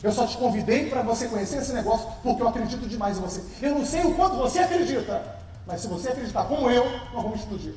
[0.02, 3.42] Eu só te convidei para você conhecer esse negócio porque eu acredito demais em você.
[3.60, 5.22] Eu não sei o quanto você acredita,
[5.66, 7.74] mas se você acreditar como eu, nós vamos explodir.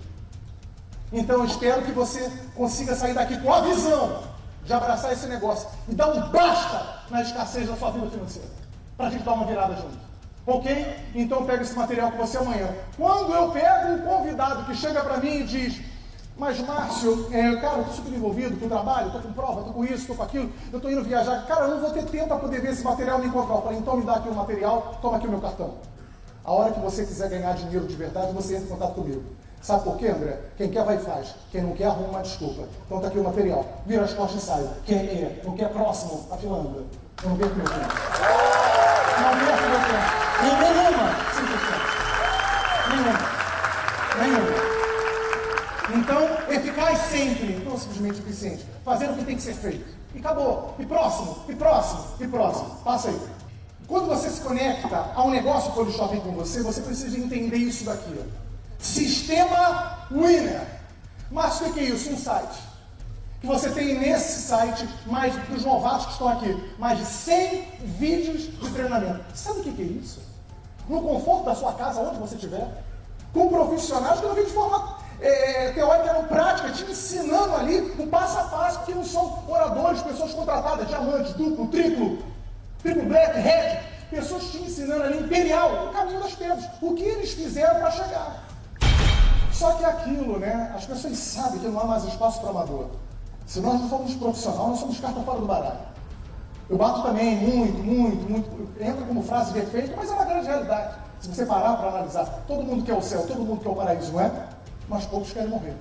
[1.11, 4.23] Então eu espero que você consiga sair daqui com a visão
[4.65, 8.47] de abraçar esse negócio e dar um basta na escassez da sua vida financeira.
[8.95, 9.97] Para a gente dar uma virada junto.
[10.45, 10.95] Ok?
[11.13, 12.69] Então eu pego esse material com você amanhã.
[12.97, 15.81] Quando eu pego um convidado que chega para mim e diz,
[16.35, 19.83] mas, Márcio, é, cara, eu estou super envolvido com trabalho, estou com prova, estou com
[19.83, 21.45] isso, estou com aquilo, eu estou indo viajar.
[21.45, 23.55] Cara, eu não vou ter tempo para poder ver esse material nem encontrar.
[23.55, 25.75] Eu falei, então me dá aqui o material, toma aqui o meu cartão.
[26.43, 29.23] A hora que você quiser ganhar dinheiro de verdade, você entra em contato comigo.
[29.61, 30.41] Sabe por quê, André?
[30.57, 31.35] Quem quer vai e faz.
[31.49, 32.67] Quem não quer arruma uma desculpa.
[32.85, 33.65] Então tá aqui o material.
[33.85, 34.69] Vira as costas e sai.
[34.85, 35.41] Quem quer?
[35.45, 36.25] Não quer próximo?
[36.29, 36.85] Tá filando.
[37.23, 37.79] Eu não perco meu tempo.
[39.21, 40.23] Não perco meu tempo.
[40.43, 41.13] Nenhuma.
[42.89, 43.19] Nenhuma.
[44.19, 44.52] Nenhuma.
[45.95, 48.65] Então, eficaz sempre, não simplesmente eficiente.
[48.83, 49.85] Fazendo o que tem que ser feito.
[50.15, 50.75] E acabou.
[50.79, 52.69] E próximo, e próximo, e próximo.
[52.83, 53.21] Passa aí.
[53.87, 58.19] Quando você se conecta a um negócio shopping com você, você precisa entender isso daqui.
[58.79, 60.65] Sistema Winner.
[61.29, 62.09] Mas o que é isso?
[62.09, 62.59] Um site.
[63.39, 68.43] Que você tem nesse site, mais dos novatos que estão aqui, mais de 100 vídeos
[68.43, 69.23] de treinamento.
[69.35, 70.21] Sabe o que é isso?
[70.87, 72.83] No conforto da sua casa, onde você estiver,
[73.33, 78.07] com profissionais que não vêm de forma é, teórica, não prática, te ensinando ali o
[78.07, 82.17] passo a passo, que não são oradores, pessoas contratadas, diamantes, duplo, triplo,
[82.81, 87.31] triplo black, red, pessoas te ensinando ali, imperial, o caminho das pedras, o que eles
[87.31, 88.43] fizeram para chegar.
[89.53, 90.73] Só que aquilo, né?
[90.75, 92.87] As pessoas sabem que não há mais espaço para amador.
[93.45, 95.93] Se nós não somos profissional, nós somos carta fora do baralho.
[96.69, 98.81] Eu bato também muito, muito, muito.
[98.81, 100.95] Entra como frase de efeito, mas é uma grande realidade.
[101.21, 104.11] Se você parar para analisar, todo mundo quer o céu, todo mundo quer o paraíso,
[104.11, 104.31] não é?
[104.87, 105.75] Mas poucos querem morrer.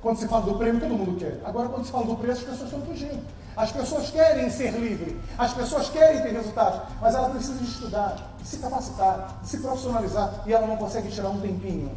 [0.00, 1.40] Quando se fala do prêmio, todo mundo quer.
[1.44, 3.22] Agora, quando se fala do preço, as pessoas estão fugindo.
[3.56, 8.34] As pessoas querem ser livres, as pessoas querem ter resultados, mas elas precisam de estudar,
[8.38, 11.90] de se capacitar, de se profissionalizar, e ela não consegue tirar um tempinho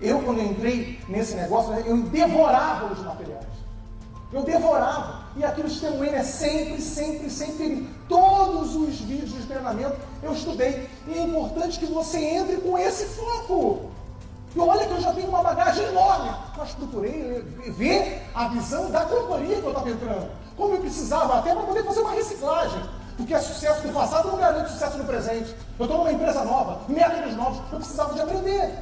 [0.00, 3.46] eu, quando entrei nesse negócio, eu devorava os materiais.
[4.32, 5.24] Eu devorava.
[5.36, 7.88] E aqui no Sistema N é sempre, sempre, sempre.
[8.08, 10.88] Todos os vídeos de treinamento eu estudei.
[11.06, 13.90] E é importante que você entre com esse foco.
[14.58, 16.30] E olha que eu já tenho uma bagagem enorme.
[16.56, 20.30] Mas procurei ver a visão da companhia que eu estava entrando.
[20.56, 22.82] Como eu precisava até para poder fazer uma reciclagem.
[23.16, 25.54] Porque é sucesso do passado não garante sucesso no presente.
[25.78, 28.74] Eu estou numa empresa nova, métodos novos, eu precisava de aprender.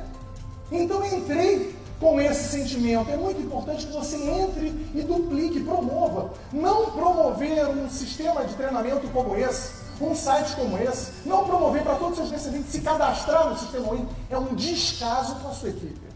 [0.73, 3.11] Então entrei com esse sentimento.
[3.11, 6.31] É muito importante que você entre e duplique, promova.
[6.55, 11.94] Não promover um sistema de treinamento como esse, um site como esse, não promover para
[11.94, 15.70] todos os seus descendentes se cadastrar no sistema Win, é um descaso com a sua
[15.70, 16.06] equipe.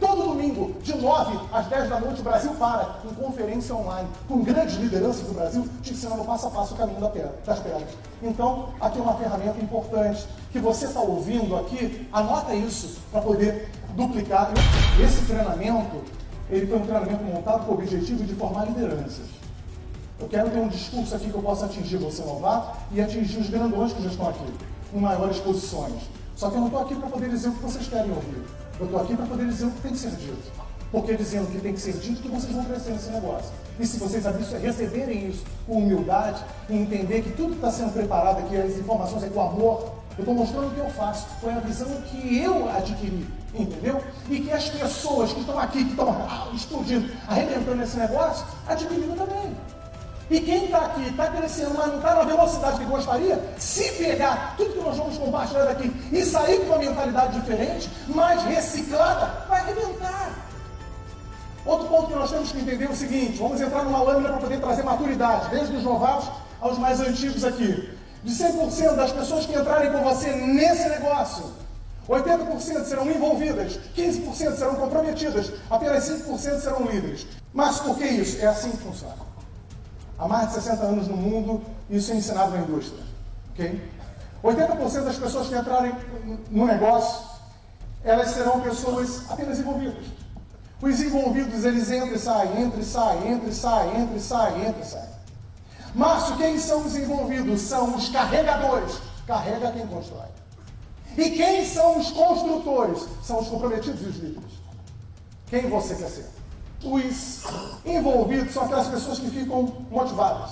[0.00, 4.42] Todo domingo, de 9 às 10 da noite, o Brasil para em conferência online, com
[4.42, 7.88] grandes lideranças do Brasil, te ensinando passo a passo o caminho das pedras.
[8.22, 13.70] Então, aqui é uma ferramenta importante que você está ouvindo aqui, anota isso para poder
[13.94, 14.52] duplicar.
[15.02, 16.02] Esse treinamento,
[16.50, 19.43] ele foi um treinamento montado com o objetivo de formar lideranças.
[20.20, 23.50] Eu quero ter um discurso aqui que eu possa atingir você novato e atingir os
[23.50, 24.44] grandões que já estão aqui,
[24.92, 26.02] em maiores posições.
[26.36, 28.42] Só que eu não estou aqui para poder dizer o que vocês querem ouvir.
[28.78, 30.52] Eu estou aqui para poder dizer o que tem que ser dito.
[30.90, 33.50] Porque dizendo o que tem que ser dito, que vocês vão crescer nesse negócio.
[33.78, 34.24] E se vocês
[34.62, 39.28] receberem isso com humildade e entender que tudo está sendo preparado aqui, as informações é
[39.28, 43.26] com amor, eu estou mostrando o que eu faço, é a visão que eu adquiri,
[43.52, 44.00] entendeu?
[44.30, 49.16] E que as pessoas que estão aqui, que estão ah, explodindo, arrebentando esse negócio, adquiriram
[49.16, 49.56] também.
[50.30, 54.54] E quem está aqui, está crescendo, mas não está na velocidade que gostaria, se pegar
[54.56, 59.60] tudo que nós vamos compartilhar daqui e sair com uma mentalidade diferente, mais reciclada, vai
[59.60, 60.30] arrebentar.
[61.66, 64.38] Outro ponto que nós temos que entender é o seguinte: vamos entrar numa lâmina para
[64.38, 67.90] poder trazer maturidade, desde os novatos aos mais antigos aqui.
[68.22, 71.52] De 100% das pessoas que entrarem com você nesse negócio,
[72.08, 77.26] 80% serão envolvidas, 15% serão comprometidas, apenas 5% serão líderes.
[77.52, 78.42] Mas por que isso?
[78.42, 79.33] É assim que funciona.
[80.18, 83.02] Há mais de 60 anos no mundo, isso é ensinado na indústria.
[83.52, 83.90] ok?
[84.42, 85.94] 80% das pessoas que entrarem
[86.50, 87.26] no negócio,
[88.04, 90.04] elas serão pessoas apenas envolvidas.
[90.82, 94.68] Os envolvidos, eles entram e saem, entram e saem, entram e saem, entram e saem,
[94.68, 95.14] entram e saem.
[95.94, 97.60] Márcio, quem são os envolvidos?
[97.62, 98.98] São os carregadores.
[99.26, 100.28] Carrega quem constrói.
[101.16, 103.06] E quem são os construtores?
[103.22, 104.52] São os comprometidos e os líderes.
[105.46, 106.26] Quem você quer ser?
[106.84, 107.44] Os
[107.84, 110.50] envolvidos são aquelas pessoas que ficam motivadas.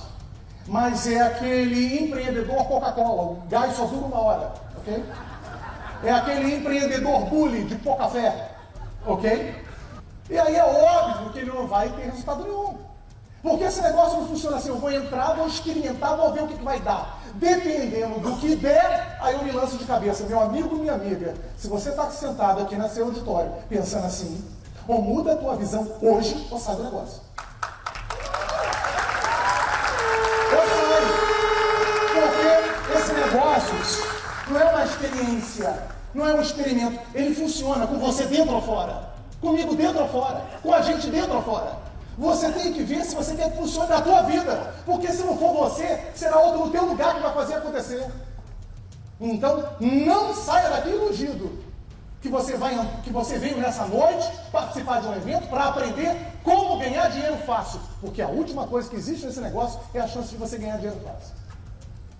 [0.66, 5.04] Mas é aquele empreendedor Coca-Cola, o gás só dura uma hora, ok?
[6.04, 8.50] É aquele empreendedor bully de pouca fé,
[9.06, 9.62] ok?
[10.30, 12.76] E aí é óbvio que ele não vai ter resultado nenhum.
[13.42, 16.54] Porque esse negócio não funciona assim, eu vou entrar, vou experimentar, vou ver o que,
[16.54, 17.20] que vai dar.
[17.34, 20.24] Dependendo do que der, aí eu me lanço de cabeça.
[20.26, 24.44] Meu amigo, minha amiga, se você está sentado aqui nesse auditório pensando assim,
[24.86, 27.20] ou muda a tua visão hoje, ou sai do negócio.
[30.52, 31.02] Ou sai.
[32.14, 34.12] Porque esse negócio
[34.48, 35.82] não é uma experiência,
[36.14, 36.98] não é um experimento.
[37.14, 39.12] Ele funciona com você dentro ou fora.
[39.40, 40.44] Comigo dentro ou fora.
[40.62, 41.76] Com a gente dentro ou fora.
[42.18, 44.74] Você tem que ver se você quer que funcione na tua vida.
[44.84, 48.06] Porque se não for você, será outro no teu lugar que vai fazer acontecer.
[49.20, 51.71] Então, não saia daqui iludido
[52.22, 56.78] que você, vai, que você veio nessa noite participar de um evento para aprender como
[56.78, 57.80] ganhar dinheiro fácil.
[58.00, 61.00] Porque a última coisa que existe nesse negócio é a chance de você ganhar dinheiro
[61.00, 61.34] fácil.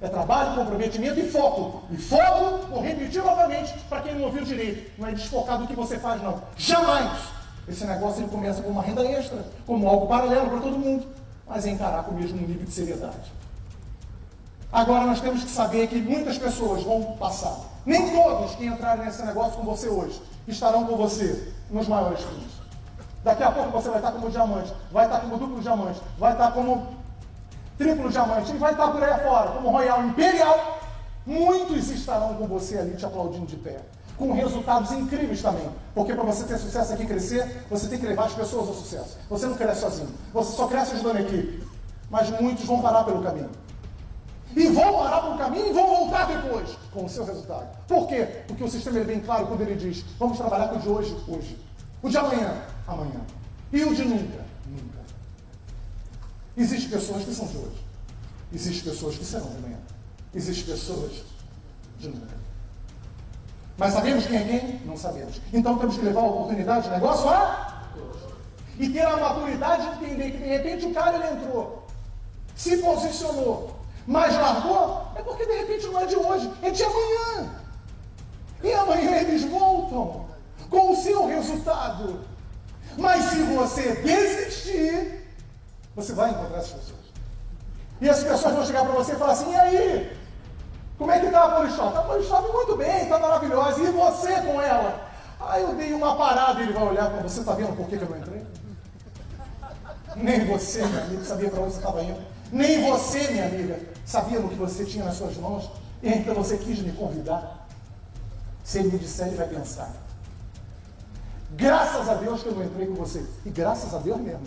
[0.00, 1.84] É trabalho, comprometimento e foco.
[1.88, 4.90] E foco, vou repetir novamente para quem não ouviu direito.
[4.98, 6.42] Não é desfocar do que você faz, não.
[6.56, 7.20] Jamais!
[7.68, 11.06] Esse negócio ele começa com uma renda extra, como algo paralelo para todo mundo,
[11.46, 13.32] mas é encarar com o mesmo nível de seriedade.
[14.72, 17.71] Agora nós temos que saber que muitas pessoas vão passar.
[17.84, 22.62] Nem todos que entrarem nesse negócio com você hoje estarão com você nos maiores fins.
[23.24, 26.52] Daqui a pouco você vai estar como diamante, vai estar como duplo diamante, vai estar
[26.52, 26.86] como
[27.78, 30.80] triplo diamante, e vai estar por aí fora, como Royal Imperial.
[31.24, 33.80] Muitos estarão com você ali te aplaudindo de pé
[34.16, 35.68] com resultados incríveis também.
[35.94, 39.18] Porque para você ter sucesso aqui crescer, você tem que levar as pessoas ao sucesso.
[39.28, 40.08] Você não cresce sozinho.
[40.32, 41.66] Você só cresce ajudando a equipe.
[42.10, 43.50] Mas muitos vão parar pelo caminho.
[44.54, 47.68] E vão parar pelo caminho e vão voltar depois com o seu resultado.
[47.86, 48.26] Por quê?
[48.46, 51.16] Porque o sistema é bem claro quando ele diz: vamos trabalhar com o de hoje,
[51.28, 51.58] hoje.
[52.02, 53.20] O de amanhã, amanhã.
[53.72, 54.98] E o de nunca, nunca.
[56.56, 57.84] Existem pessoas que são de hoje.
[58.52, 59.78] Existem pessoas que serão de amanhã.
[60.34, 61.24] Existem pessoas
[61.98, 62.42] de nunca.
[63.78, 64.80] Mas sabemos quem é quem?
[64.86, 65.40] Não sabemos.
[65.52, 67.72] Então temos que levar a oportunidade de negócio a
[68.78, 71.86] e ter a maturidade de entender que de repente o cara ele entrou,
[72.56, 77.50] se posicionou, mas largou, é porque de repente não é de hoje, é de amanhã.
[78.62, 80.26] E amanhã eles voltam
[80.70, 82.20] com o seu resultado.
[82.96, 85.26] Mas se você desistir,
[85.94, 87.00] você vai encontrar essas pessoas.
[88.00, 90.22] E as pessoas vão chegar para você e falar assim: e aí?
[90.98, 91.88] Como é que está a Polishop?
[91.88, 93.80] Está a Polishop muito bem, está maravilhosa.
[93.82, 95.10] E você com ela?
[95.40, 97.98] Aí eu dei uma parada e ele vai olhar para você, está vendo por que,
[97.98, 98.46] que eu não entrei?
[100.14, 102.31] Nem você, minha amiga, sabia para onde você estava indo.
[102.52, 105.70] Nem você, minha amiga, sabia no que você tinha nas suas mãos.
[106.02, 107.66] E então você quis me convidar.
[108.62, 109.90] Se ele me disser, ele vai pensar.
[111.52, 113.24] Graças a Deus que eu não entrei com você.
[113.46, 114.42] E graças a Deus mesmo.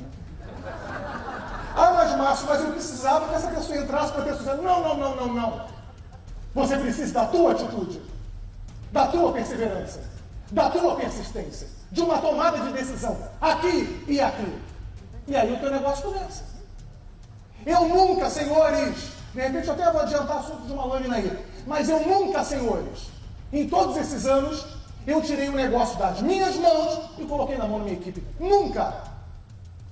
[1.75, 4.61] Ah, mas Márcio, mas eu precisava que essa pessoa entrasse para ter sucesso.
[4.61, 5.65] Não, não, não, não, não.
[6.53, 8.01] Você precisa da tua atitude,
[8.91, 10.01] da tua perseverança,
[10.51, 14.57] da tua persistência, de uma tomada de decisão, aqui e aqui.
[15.27, 16.54] E aí o teu negócio começa.
[17.65, 18.95] Eu nunca, senhores,
[19.33, 23.09] de repente eu até vou adiantar assunto de uma lâmina aí, mas eu nunca, senhores,
[23.51, 24.65] em todos esses anos,
[25.07, 28.23] eu tirei o um negócio das minhas mãos e coloquei na mão da minha equipe.
[28.39, 28.93] Nunca!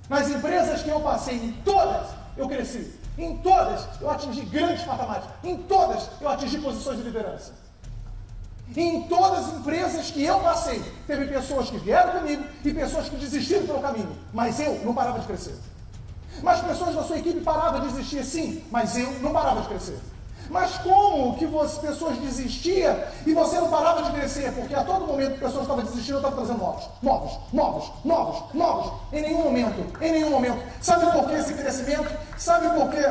[0.08, 2.92] Nas empresas que eu passei, em todas, eu cresci.
[3.16, 5.24] Em todas eu atingi grandes patamares.
[5.42, 7.52] Em todas eu atingi posições de liderança.
[8.76, 13.16] Em todas as empresas que eu passei, teve pessoas que vieram comigo e pessoas que
[13.16, 14.16] desistiram pelo caminho.
[14.32, 15.54] Mas eu não parava de crescer.
[16.42, 19.98] Mas pessoas da sua equipe paravam de desistir, sim, mas eu não parava de crescer.
[20.50, 24.52] Mas como que as pessoas desistiam e você não parava de crescer?
[24.52, 28.54] Porque a todo momento que pessoas estavam desistindo, eu estava trazendo novos, novos, novos, novos,
[28.54, 28.92] novos.
[29.12, 30.62] Em nenhum momento, em nenhum momento.
[30.82, 32.10] Sabe por que esse crescimento?
[32.36, 33.02] Sabe por quê?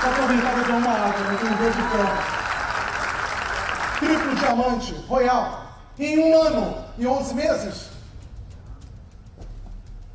[0.00, 1.82] Só para brincar uma água, não tem dois de.
[4.00, 5.62] Triplo diamante, royal.
[5.96, 7.91] Em um ano, e 11 meses?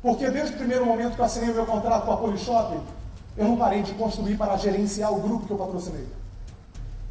[0.08, 2.80] Porque desde o primeiro momento que eu assinei meu contrato com a Polishop,
[3.36, 6.08] eu não parei de construir para gerenciar o grupo que eu patrocinei.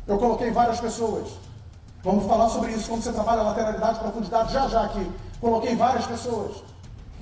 [0.08, 1.34] Eu coloquei várias pessoas.
[2.04, 5.12] Vamos falar sobre isso, como você trabalha lateralidade, profundidade, já já aqui.
[5.40, 6.64] Coloquei várias pessoas.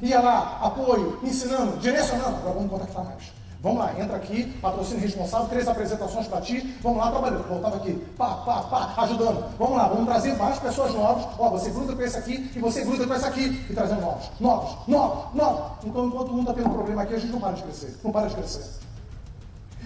[0.02, 2.38] Ia lá, apoio, ensinando, direcionando.
[2.38, 3.34] Agora vamos contactar mais.
[3.66, 7.48] Vamos lá, entra aqui, patrocínio responsável, três apresentações para ti, vamos lá trabalhando.
[7.48, 9.44] Voltava aqui, pá, pá, pá, ajudando.
[9.58, 11.26] Vamos lá, vamos trazer mais pessoas novas.
[11.40, 13.66] Ó, você gruda com esse aqui e você gruda com esse aqui.
[13.68, 15.84] E trazendo novos, novos, novos, novos.
[15.84, 18.00] Então, enquanto um está tendo problema aqui, a gente não para de crescer.
[18.04, 18.66] Não para de crescer.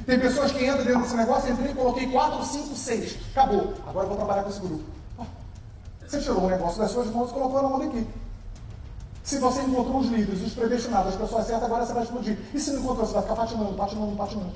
[0.05, 3.17] Tem pessoas que entram dentro desse negócio, entrei, coloquei quatro, cinco, seis.
[3.31, 3.75] Acabou.
[3.87, 4.83] Agora eu vou trabalhar com esse grupo.
[6.05, 8.13] Você tirou um negócio das suas mãos e colocou na mão da equipe.
[9.23, 12.37] Se você encontrou os líderes, os predestinados, as pessoas certas, agora você vai explodir.
[12.53, 14.53] E se não encontrou, você vai ficar patinando, patinando, patinando.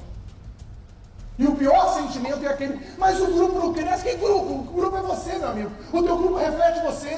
[1.38, 4.04] E o pior sentimento é aquele, mas o grupo não cresce.
[4.04, 4.54] Que grupo?
[4.54, 5.72] O grupo é você, meu amigo.
[5.92, 7.18] O teu grupo reflete você.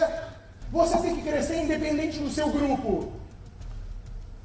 [0.71, 3.11] Você tem que crescer independente do seu grupo.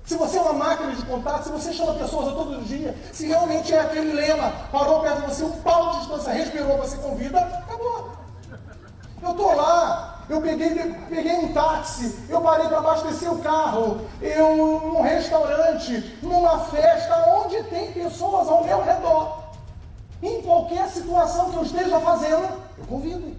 [0.05, 2.97] Se você é uma máquina de contato, se você chama pessoas a todos os dias,
[3.13, 6.97] se realmente é aquele lema, parou perto de você, um pau de distância, respirou, você
[6.97, 8.11] convida, acabou.
[9.23, 14.57] Eu estou lá, eu peguei, peguei um táxi, eu parei para abastecer o carro, eu
[14.57, 19.51] num restaurante, numa festa, onde tem pessoas ao meu redor.
[20.23, 23.37] Em qualquer situação que eu esteja fazendo, eu convido.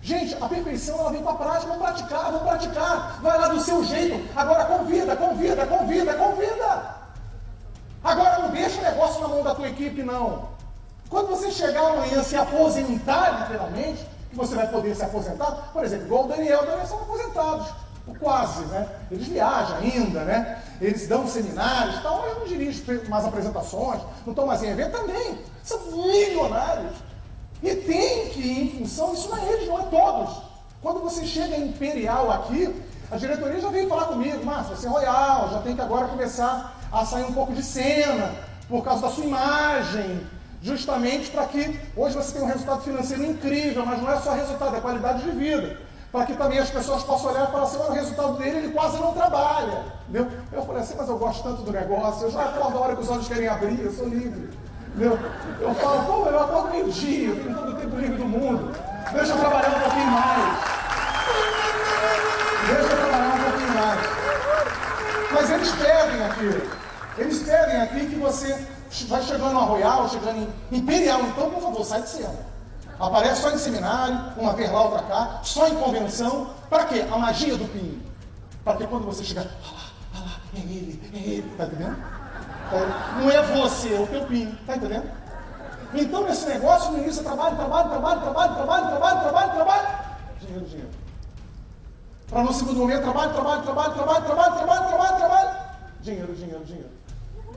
[0.00, 3.20] Gente, a perfeição ela vem com a prática, vamos praticar, vamos praticar.
[3.22, 4.28] Vai lá do seu jeito.
[4.36, 6.96] Agora convida, convida, convida, convida.
[8.04, 10.48] Agora não deixa o negócio na mão da tua equipe, não.
[11.08, 16.06] Quando você chegar amanhã se aposentar, literalmente, que você vai poder se aposentar, por exemplo,
[16.06, 17.68] igual o Daniel, o Daniel são aposentados,
[18.18, 18.88] quase, né?
[19.10, 20.62] Eles viajam ainda, né?
[20.80, 25.38] Eles dão seminários, tal, mas não dirigem mais apresentações, não estão mais em evento também.
[25.62, 26.96] São milionários.
[27.62, 30.42] E tem que ir em função, isso não é eles, não é todos.
[30.80, 32.74] Quando você chega Imperial aqui,
[33.10, 36.80] a diretoria já veio falar comigo, Márcio, você é royal, já tem que agora começar
[36.90, 38.34] a sair um pouco de cena,
[38.68, 40.26] por causa da sua imagem,
[40.62, 44.76] justamente para que hoje você tenha um resultado financeiro incrível, mas não é só resultado,
[44.76, 45.76] é qualidade de vida.
[46.12, 48.72] Para que também as pessoas possam olhar e falar assim, olha o resultado dele, ele
[48.72, 49.82] quase não trabalha.
[50.08, 50.30] Entendeu?
[50.52, 53.02] Eu falei assim, mas eu gosto tanto do negócio, eu já acordo a hora que
[53.02, 54.50] os olhos querem abrir, eu sou livre.
[54.88, 55.18] Entendeu?
[55.58, 58.76] Eu falo, pô, eu acordo meio-dia, eu tenho todo o tempo livre do mundo.
[59.12, 60.58] Deixa eu trabalhar um pouquinho mais.
[62.66, 64.00] Deixa eu trabalhar um pouquinho mais.
[65.32, 66.70] Mas eles pedem aqui.
[67.18, 68.66] Eles pedem aqui que você
[69.08, 72.52] vai chegando a Royal, chegando em Imperial, então, por favor, sai de cena.
[73.00, 76.50] Aparece só em seminário, uma vez lá, outra cá, só em convenção.
[76.68, 77.04] Para quê?
[77.10, 78.00] A magia do PIN.
[78.64, 81.96] Para que quando você chegar, olha lá, olha lá, é ele, é ele, tá entendendo?
[82.72, 85.10] É, não é você, é o teu PIN, tá entendendo?
[85.94, 89.88] Então, nesse negócio, no início, é trabalho, trabalho, trabalho, trabalho, trabalho, trabalho, trabalho, trabalho,
[90.40, 90.90] dinheiro, dinheiro.
[92.28, 95.50] Para no segundo momento, trabalho, trabalho, trabalho, trabalho, trabalho, trabalho, trabalho, trabalho,
[96.00, 97.01] dinheiro, dinheiro, dinheiro.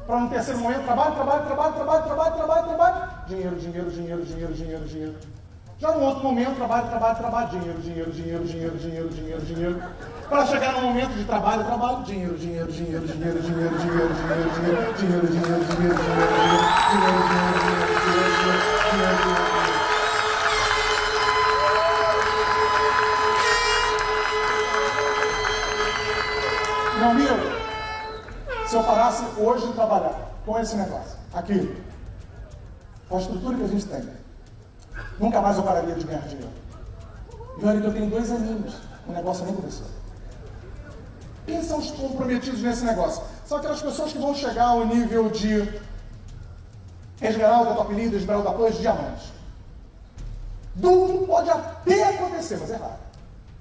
[0.06, 3.10] Para no terceiro momento, trabalho, trabalho, trabalho, trabalho, trabalho, trabalho, trabalho.
[3.28, 5.16] Dinheiro, dinheiro, dinheiro, dinheiro, dinheiro, dinheiro.
[5.80, 9.82] Já no outro momento, trabalho, trabalho, trabalho, dinheiro, dinheiro, dinheiro, dinheiro, dinheiro, dinheiro, dinheiro.
[10.30, 14.94] Para chegar no momento de trabalho, trabalho, dinheiro, dinheiro, dinheiro, dinheiro, dinheiro, dinheiro, dinheiro, dinheiro,
[14.94, 16.36] dinheiro, dinheiro, dinheiro, dinheiro, dinheiro, dinheiro,
[16.86, 18.36] dinheiro, dinheiro,
[18.86, 19.56] dinheiro, dinheiro.
[26.98, 27.45] Meu amigo,
[28.76, 31.82] se eu parasse hoje de trabalhar com esse negócio, aqui,
[33.08, 34.04] com a estrutura que a gente tem,
[35.18, 36.52] nunca mais eu pararia de ganhar dinheiro.
[37.58, 38.74] E olha que eu tenho dois aninhos,
[39.08, 39.88] o negócio nem começou.
[41.46, 43.24] Quem são os comprometidos nesse negócio?
[43.46, 45.62] São aquelas pessoas que vão chegar ao nível de
[47.22, 49.32] Esmeralda, Top Leader, Esmeralda Plus, diamante.
[50.76, 53.00] Duplo pode até acontecer, mas é raro.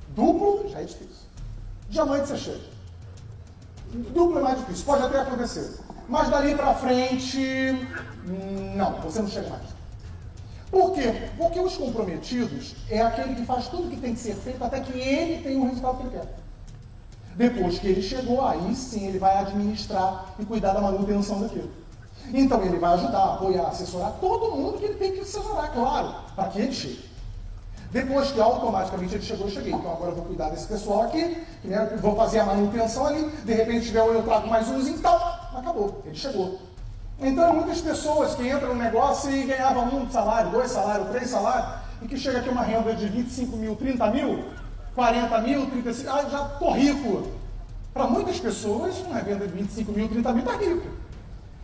[0.09, 1.29] Duplo já é difícil.
[1.89, 2.74] Diamante você chega.
[3.95, 5.79] Duplo é mais difícil, pode até acontecer.
[6.09, 7.39] Mas dali para frente,
[8.77, 9.63] não, você não chega mais.
[10.71, 11.31] Por quê?
[11.39, 14.99] Porque os comprometidos é aquele que faz tudo que tem que ser feito até que
[14.99, 16.35] ele tenha o resultado que ele quer.
[17.37, 21.71] Depois que ele chegou, aí sim ele vai administrar e cuidar da manutenção daquilo.
[22.33, 26.49] Então ele vai ajudar, apoiar, assessorar todo mundo que ele tem que assessorar, claro, para
[26.49, 27.14] que ele chegue.
[27.95, 29.73] Depois que automaticamente ele chegou, eu cheguei.
[29.73, 31.97] Então agora eu vou cuidar desse pessoal aqui, né?
[32.03, 35.15] vou fazer a manutenção ali, de repente tiver eu trago mais uns, então
[35.57, 36.59] acabou, ele chegou.
[37.21, 41.69] Então muitas pessoas que entram no negócio e ganhavam um salário, dois salários, três salários,
[42.03, 44.45] e que chega aqui uma renda de 25 mil, 30 mil,
[44.97, 47.29] 40 mil, 35 ah, já estou rico.
[47.93, 50.89] Para muitas pessoas, uma renda de 25 mil, 30 mil está rico.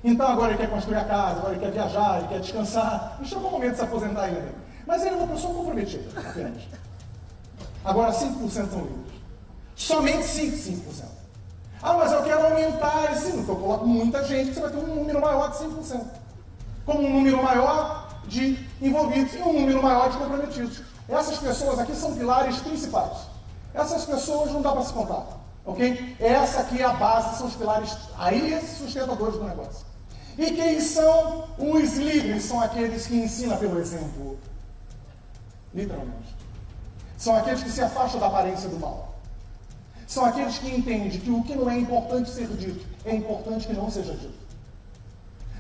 [0.04, 3.16] Então agora ele quer construir a casa, agora ele quer viajar, ele quer descansar.
[3.18, 4.69] Não chegou o momento de se aposentar ainda.
[4.90, 6.62] Mas ele é uma pessoa comprometida, apenas.
[7.84, 9.20] Agora 5% são líderes.
[9.76, 11.04] Somente 5%, 5%.
[11.80, 13.42] Ah, mas eu quero aumentar esse número.
[13.42, 16.04] Então eu coloco muita gente, você vai ter um número maior de 5%.
[16.84, 20.82] Como um número maior de envolvidos e um número maior de comprometidos.
[21.08, 23.16] Essas pessoas aqui são pilares principais.
[23.72, 25.24] Essas pessoas não dá para se contar.
[25.64, 26.16] Ok?
[26.18, 29.86] Essa aqui é a base, são os pilares aí sustentadores do negócio.
[30.36, 32.42] E quem são os líderes?
[32.42, 34.49] São aqueles que ensinam pelo exemplo.
[35.74, 36.34] Literalmente.
[37.16, 39.14] São aqueles que se afastam da aparência do mal.
[40.06, 43.72] São aqueles que entendem que o que não é importante ser dito é importante que
[43.72, 44.40] não seja dito.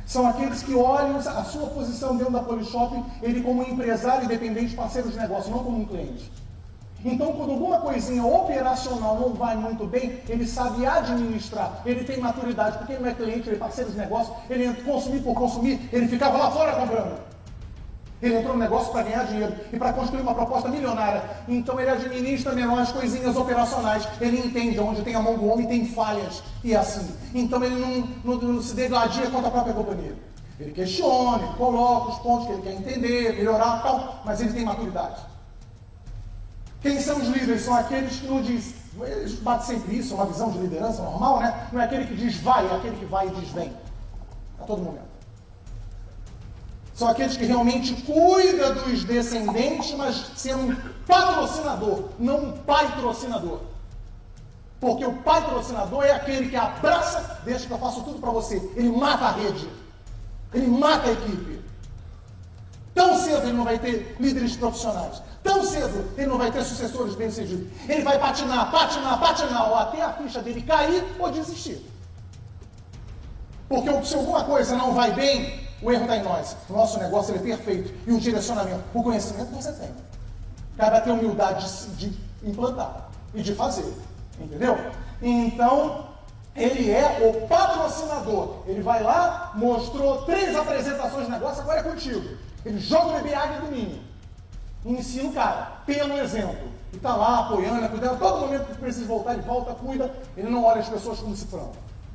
[0.06, 5.08] São aqueles que olham a sua posição dentro da Polishop, ele como empresário independente, parceiro
[5.08, 6.32] de negócio, não como um cliente.
[7.04, 12.78] Então, quando alguma coisinha operacional não vai muito bem, ele sabe administrar, ele tem maturidade,
[12.78, 15.88] porque ele não é cliente, ele é parceiro de negócio, ele entra consumir por consumir,
[15.92, 17.29] ele ficava lá fora comprando.
[18.22, 21.22] Ele entrou no negócio para ganhar dinheiro e para construir uma proposta milionária.
[21.48, 24.06] Então ele administra menores coisinhas operacionais.
[24.20, 26.42] Ele entende onde tem a mão do homem tem falhas.
[26.62, 27.14] E é assim.
[27.34, 30.14] Então ele não, não, não se degladia contra a própria companhia.
[30.58, 34.64] Ele questiona, ele coloca os pontos que ele quer entender, melhorar tal, mas ele tem
[34.64, 35.22] maturidade.
[36.82, 37.62] Quem são os líderes?
[37.62, 38.74] São aqueles que não dizem.
[39.00, 41.68] Eles batem sempre isso, é uma visão de liderança normal, né?
[41.72, 43.72] Não é aquele que diz vai, é aquele que vai e diz vem.
[44.60, 45.09] A todo momento.
[47.00, 50.76] São aqueles que realmente cuidam dos descendentes, mas ser um
[51.06, 53.60] patrocinador, não um patrocinador.
[54.78, 58.56] Porque o patrocinador é aquele que abraça, deixa que eu faço tudo para você.
[58.76, 59.66] Ele mata a rede.
[60.52, 61.62] Ele mata a equipe.
[62.94, 65.22] Tão cedo ele não vai ter líderes profissionais.
[65.42, 67.66] Tão cedo ele não vai ter sucessores bem-sucedidos.
[67.88, 71.82] Ele vai patinar, patinar, patinar, ou até a ficha dele cair ou desistir.
[73.70, 76.56] Porque se alguma coisa não vai bem, o erro está em nós.
[76.68, 77.92] O nosso negócio é perfeito.
[78.06, 79.90] E o direcionamento, o conhecimento você tem.
[80.76, 81.66] Cabe ter humildade
[81.96, 83.94] de, de implantar e de fazer.
[84.38, 84.76] Entendeu?
[85.20, 86.06] Então,
[86.56, 88.62] ele é o patrocinador.
[88.66, 92.36] Ele vai lá, mostrou três apresentações de negócio, agora é contigo.
[92.64, 94.10] Ele joga o bebê águia do ninho
[94.84, 96.70] ensina o cara, pelo exemplo.
[96.92, 98.18] E está lá apoiando, cuidando.
[98.18, 100.12] Todo momento que precisa voltar, ele volta, cuida.
[100.36, 101.72] Ele não olha as pessoas como se frango.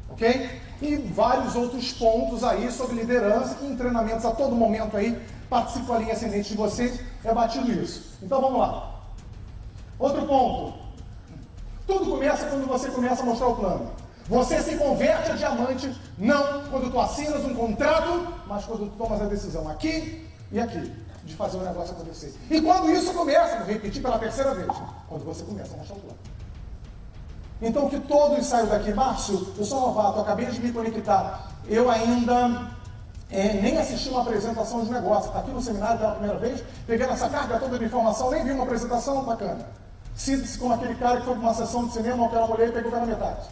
[0.10, 0.62] Ok?
[0.82, 5.93] E vários outros pontos aí sobre liderança, que em treinamentos a todo momento aí, participo
[5.93, 8.18] a linha ascendente de vocês, é batido isso.
[8.22, 9.01] Então vamos lá.
[9.97, 10.78] Outro ponto.
[11.88, 13.91] Tudo começa quando você começa a mostrar o plano.
[14.28, 19.22] Você se converte a diamante não quando tu assinas um contrato, mas quando tu tomas
[19.22, 20.91] a decisão aqui e aqui
[21.24, 22.34] de fazer o negócio acontecer.
[22.49, 24.68] E quando isso começa, vou repetir pela terceira vez,
[25.08, 26.18] quando você começa a mostrar o plano.
[27.62, 32.70] Então que todos saiam daqui, Márcio, eu sou novato, acabei de me conectar, eu ainda
[33.30, 37.14] é, nem assisti uma apresentação de negócio, está aqui no seminário pela primeira vez, pegando
[37.14, 39.66] essa carga toda de informação, nem vi uma apresentação bacana.
[40.16, 42.91] Sinta-se como aquele cara que foi para uma sessão de cinema, aquela mulher e pegou
[42.91, 43.47] pela metade.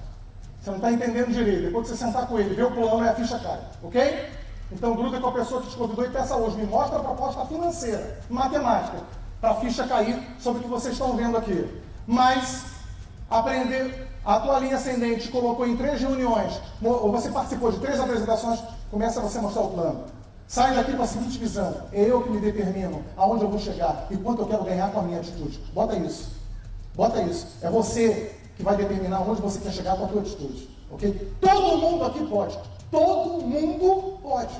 [0.62, 1.64] Você não está entendendo direito.
[1.64, 3.60] Depois que você sentar com ele, ver o plano, é a ficha cai.
[3.84, 4.30] Ok?
[4.72, 7.46] Então gruda com a pessoa que te convidou e peça hoje, me mostra a proposta
[7.46, 8.98] financeira, matemática,
[9.42, 11.82] para a ficha cair sobre o que vocês estão vendo aqui.
[12.08, 12.73] Mas
[13.40, 18.60] aprender a tua linha ascendente colocou em três reuniões, ou você participou de três apresentações,
[18.90, 20.06] começa você a mostrar o plano.
[20.48, 24.08] Sai daqui com a seguinte visão: é eu que me determino aonde eu vou chegar
[24.12, 25.60] e quanto eu quero ganhar com a minha atitude.
[25.74, 26.32] Bota isso.
[26.96, 27.48] Bota isso.
[27.62, 30.70] É você que vai determinar onde você quer chegar com a tua atitude.
[30.92, 31.36] Ok?
[31.42, 32.58] Todo mundo aqui pode.
[32.92, 34.54] Todo mundo pode.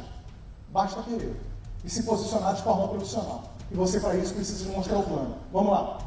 [0.70, 1.40] Basta querer.
[1.86, 3.44] E se posicionar de forma profissional.
[3.72, 5.36] E você, para isso, precisa mostrar o plano.
[5.52, 6.00] Vamos lá.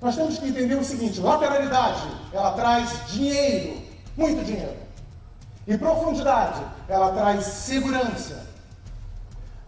[0.00, 3.82] Nós temos que entender o seguinte: lateralidade, ela traz dinheiro,
[4.16, 4.76] muito dinheiro.
[5.66, 8.48] E profundidade, ela traz segurança.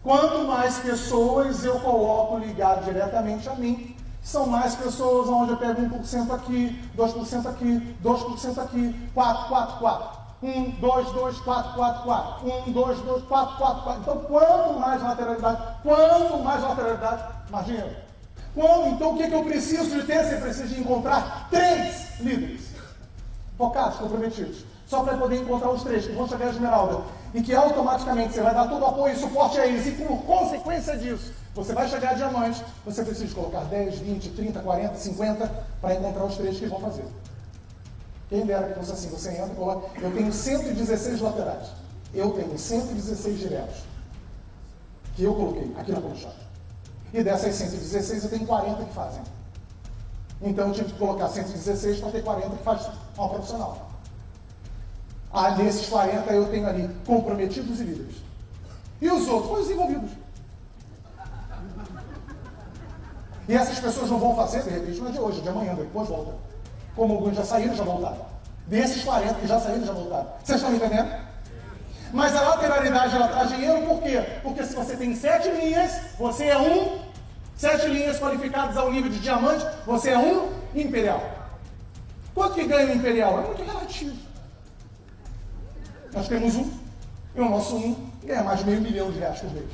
[0.03, 5.83] Quanto mais pessoas eu coloco ligado diretamente a mim, são mais pessoas onde eu pego
[5.83, 10.23] 1% aqui, 2% aqui, 2% aqui, 4, 4, 4.
[10.43, 12.47] 1, 2, 2, 4, 4, 4.
[12.69, 14.01] 1, 2, 2, 4, 4, 4.
[14.01, 18.02] Então, quanto mais lateralidade, quanto mais lateralidade, mais dinheiro.
[18.55, 20.25] Quando, então, o que, que eu preciso de ter?
[20.25, 22.73] Você precisa de encontrar três líderes
[23.57, 24.65] focados, comprometidos.
[24.87, 27.03] Só para poder encontrar os três que vão chegar à esmeralda.
[27.33, 29.87] E que automaticamente você vai dar todo o apoio e suporte a eles.
[29.87, 32.63] E por consequência disso, você vai chegar a diamante.
[32.85, 37.05] Você precisa colocar 10, 20, 30, 40, 50 para encontrar os três que vão fazer.
[38.29, 40.01] Quem dera que fosse assim, você entra e coloca.
[40.01, 41.69] Eu tenho 116 laterais.
[42.15, 43.77] Eu tenho 116 diretos.
[45.15, 46.33] Que eu coloquei aqui na colchão.
[47.13, 49.23] E dessas 116 eu tenho 40 que fazem.
[50.41, 53.91] Então eu tive que colocar 116 para ter 40 que faz uma profissional.
[55.33, 58.17] Ah, desses 40 eu tenho ali comprometidos e líderes.
[59.01, 59.67] E os outros?
[59.67, 60.11] Os envolvidos.
[63.49, 65.75] E essas pessoas não vão fazer, de repente, não é de hoje, é de amanhã,
[65.75, 66.33] depois volta.
[66.95, 68.25] Como alguns já saíram, já voltaram.
[68.67, 70.29] Desses 40 que já saíram, já voltaram.
[70.43, 71.22] Vocês estão entendendo?
[72.13, 74.23] Mas a lateralidade ela traz dinheiro por quê?
[74.43, 76.99] Porque se você tem sete linhas, você é um,
[77.57, 81.23] sete linhas qualificadas ao nível de diamante, você é um imperial.
[82.35, 83.39] Quanto que ganha o imperial?
[83.41, 84.17] É muito relativo.
[86.13, 86.71] Nós temos um,
[87.35, 89.71] e o nosso um ganha mais de meio milhão de reais por mês.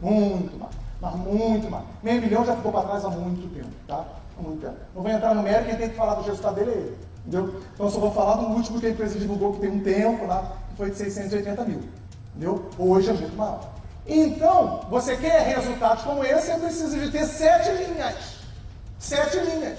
[0.00, 1.84] Muito mais, mas muito mais.
[2.02, 4.04] Meio milhão já ficou para trás há muito tempo, tá?
[4.38, 4.76] Há muito tempo.
[4.94, 6.98] Não vou entrar no mérito, quem tem que falar do resultado dele é ele.
[7.26, 7.60] Entendeu?
[7.74, 10.26] Então eu só vou falar do último que a empresa divulgou que tem um tempo
[10.26, 11.82] lá, foi de 680 mil.
[12.30, 12.70] Entendeu?
[12.78, 13.72] Hoje é muito maior.
[14.06, 18.14] Então, você quer resultados como esse, você precisa de ter sete linhas.
[18.98, 19.78] Sete linhas.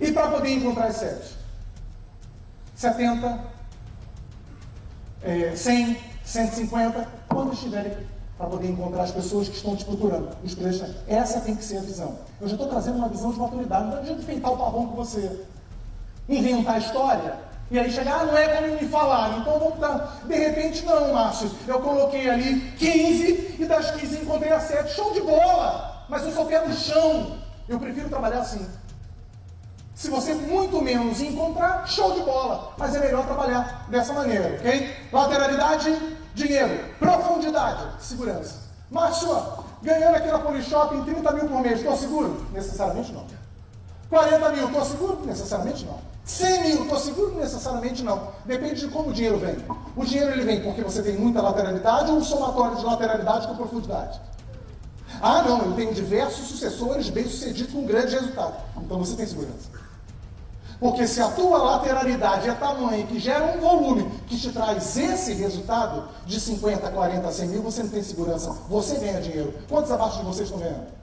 [0.00, 1.42] E para poder encontrar as sete?
[2.74, 3.40] 70,
[5.22, 7.96] é, 100, 150, quando estiverem
[8.36, 10.90] para poder encontrar as pessoas que estão te procurando, os preços.
[11.06, 12.18] Essa tem que ser a visão.
[12.40, 15.44] Eu já estou trazendo uma visão de maturidade, não adianta enfeitar o pavão com você.
[16.36, 17.38] Inventar história,
[17.72, 20.20] e aí chegar, ah, não é como me falaram, então vamos dar.
[20.24, 21.50] De repente, não, Márcio.
[21.66, 24.92] Eu coloquei ali 15 e das 15 encontrei a 7.
[24.92, 26.04] Show de bola!
[26.06, 27.38] Mas eu só quero o chão.
[27.66, 28.68] Eu prefiro trabalhar assim.
[29.94, 32.74] Se você muito menos encontrar, show de bola.
[32.76, 34.94] Mas é melhor trabalhar dessa maneira, ok?
[35.10, 36.78] Lateralidade, dinheiro.
[36.98, 38.70] Profundidade, segurança.
[38.90, 39.34] Márcio,
[39.80, 42.46] ganhando aqui na Polishop em 30 mil por mês, estou seguro?
[42.52, 43.41] Necessariamente não.
[44.12, 45.22] 40 mil, estou seguro?
[45.24, 45.98] Necessariamente não.
[46.22, 47.34] 100 mil, estou seguro?
[47.34, 48.28] Necessariamente não.
[48.44, 49.56] Depende de como o dinheiro vem.
[49.96, 53.56] O dinheiro ele vem porque você tem muita lateralidade ou um somatório de lateralidade com
[53.56, 54.20] profundidade?
[55.22, 58.54] Ah, não, eu tenho diversos sucessores bem-sucedidos com grande resultado.
[58.82, 59.70] Então você tem segurança.
[60.78, 65.32] Porque se a tua lateralidade é tamanho que gera um volume que te traz esse
[65.32, 68.54] resultado de 50, 40, 100 mil, você não tem segurança.
[68.68, 69.54] Você ganha dinheiro.
[69.70, 71.01] Quantos abaixo de vocês estão ganhando?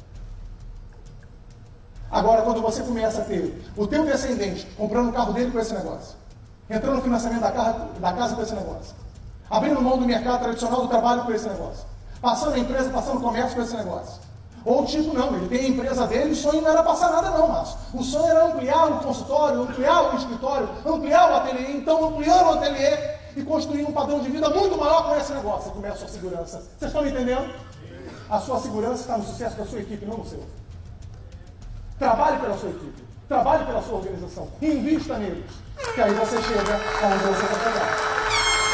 [2.11, 5.73] Agora, quando você começa a ter o teu descendente comprando o carro dele com esse
[5.73, 6.15] negócio,
[6.69, 8.95] entrando no financiamento da casa, da casa com esse negócio,
[9.49, 11.85] abrindo mão do mercado tradicional do trabalho com esse negócio,
[12.21, 14.21] passando a empresa, passando o comércio com esse negócio,
[14.65, 17.47] ou tipo, não, ele tem a empresa dele, o sonho não era passar nada não,
[17.47, 17.77] Márcio.
[17.93, 22.53] O sonho era ampliar o consultório, ampliar o escritório, ampliar o ateliê, então ampliando o
[22.53, 22.97] ateliê
[23.37, 25.69] e construindo um padrão de vida muito maior com esse negócio.
[25.69, 26.63] Você começa a sua segurança.
[26.77, 27.53] Vocês estão entendendo?
[28.29, 30.43] A sua segurança está no sucesso da sua equipe, não no seu.
[31.99, 35.51] Trabalhe pela sua equipe, trabalhe pela sua organização, invista neles,
[35.93, 37.89] que aí você chega aonde você quer chegar.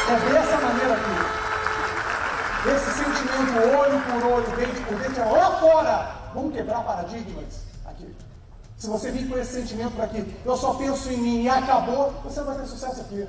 [0.08, 1.36] É dessa maneira aqui.
[2.68, 6.14] Esse sentimento olho por olho, dente por dente, é lá fora.
[6.34, 8.14] Vamos quebrar paradigmas aqui.
[8.76, 12.12] Se você vir com esse sentimento para aqui, eu só penso em mim e acabou,
[12.22, 13.26] você não vai ter sucesso aqui.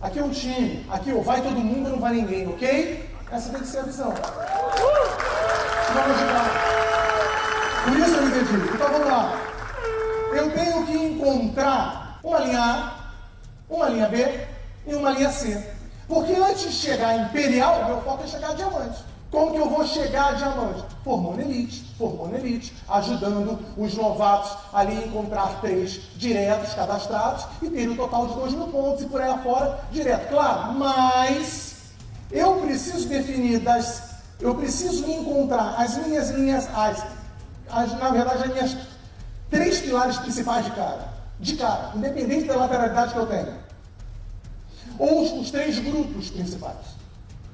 [0.00, 3.08] Aqui é um time, aqui ó, vai todo mundo e não vai ninguém, ok?
[3.30, 4.12] Essa tem que ser a visão.
[5.94, 7.09] Vamos ajudar.
[7.90, 8.72] Por isso eu entendi.
[8.72, 9.32] Então vamos lá.
[10.32, 12.92] Eu tenho que encontrar uma linha A,
[13.68, 14.46] uma linha B
[14.86, 15.60] e uma linha C.
[16.06, 19.02] Porque antes de chegar a imperial, meu foco é chegar a diamante.
[19.28, 20.84] Como que eu vou chegar a diamante?
[21.02, 27.88] Formando elite, formando elite, ajudando os novatos ali a encontrar três diretos cadastrados e ter
[27.88, 30.28] um total de 2 mil pontos e por aí afora direto.
[30.28, 31.74] Claro, mas
[32.30, 34.10] eu preciso definir das.
[34.40, 37.04] Eu preciso encontrar as minhas linhas, as,
[37.72, 38.76] as, na verdade, as minhas
[39.50, 41.08] três pilares principais de cara.
[41.38, 43.70] De cara, independente da lateralidade que eu tenha
[45.00, 47.00] ou os, os três grupos principais.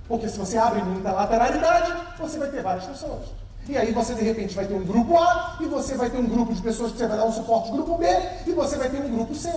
[0.09, 3.29] Porque se você abre muita lateralidade, você vai ter várias pessoas.
[3.69, 6.27] E aí você de repente vai ter um grupo A, e você vai ter um
[6.27, 8.07] grupo de pessoas que você vai dar um suporte grupo B,
[8.47, 9.51] e você vai ter um grupo C.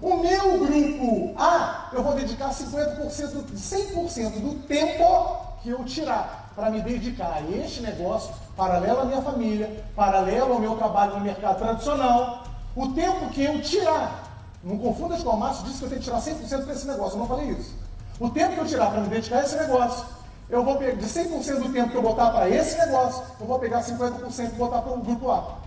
[0.00, 6.70] O meu grupo A, eu vou dedicar 50%, 100% do tempo que eu tirar para
[6.70, 11.56] me dedicar a este negócio, paralelo à minha família, paralelo ao meu trabalho no mercado
[11.60, 12.42] tradicional.
[12.74, 14.24] O tempo que eu tirar
[14.64, 17.14] não confunda com o Márcio disse que eu tenho que tirar 100% desse negócio.
[17.14, 17.76] Eu não falei isso.
[18.18, 20.04] O tempo que eu tirar para me dedicar a esse negócio,
[20.50, 23.58] eu vou pegar de 100% do tempo que eu botar para esse negócio, eu vou
[23.60, 25.58] pegar 50% e botar para o grupo A.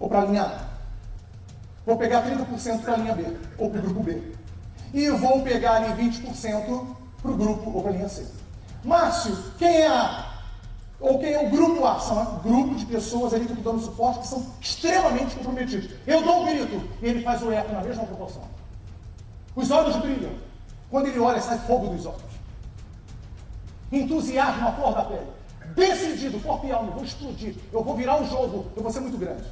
[0.00, 0.60] Ou para a linha A.
[1.84, 3.36] Vou pegar 30% para a linha B.
[3.58, 4.32] Ou para o grupo B.
[4.94, 6.86] E vou pegar ali 20%
[7.20, 8.41] para o grupo ou para a linha C.
[8.84, 10.32] Márcio, quem é A?
[11.02, 13.84] ou quem é o grupo A, são um grupo de pessoas ali que estão dando
[13.84, 15.90] suporte que são extremamente comprometidos.
[16.06, 18.42] Eu dou um grito e ele faz o eco na mesma proporção.
[19.56, 20.30] Os olhos brilham.
[20.88, 22.22] Quando ele olha, sai fogo dos olhos.
[23.90, 25.26] Entusiasmo a flor da pele.
[25.74, 27.56] Decidido, corpo e alma, vou explodir.
[27.72, 29.44] Eu vou virar um jogo, eu vou ser muito grande.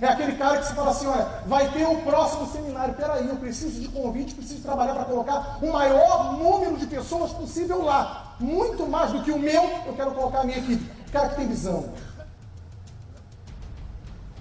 [0.00, 2.94] É aquele cara que se fala assim, olha, vai ter o próximo seminário.
[2.94, 7.82] Peraí, eu preciso de convite, preciso trabalhar para colocar o maior número de pessoas possível
[7.82, 8.34] lá.
[8.40, 10.84] muito mais do que o meu, eu quero colocar a minha equipe.
[11.08, 11.92] O cara que tem visão.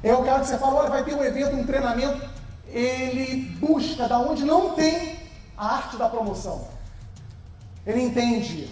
[0.02, 2.30] É o cara que você fala, olha, vai ter um evento, um treinamento,
[2.68, 5.20] ele busca da onde não tem
[5.56, 6.68] a arte da promoção.
[7.86, 8.70] Ele entende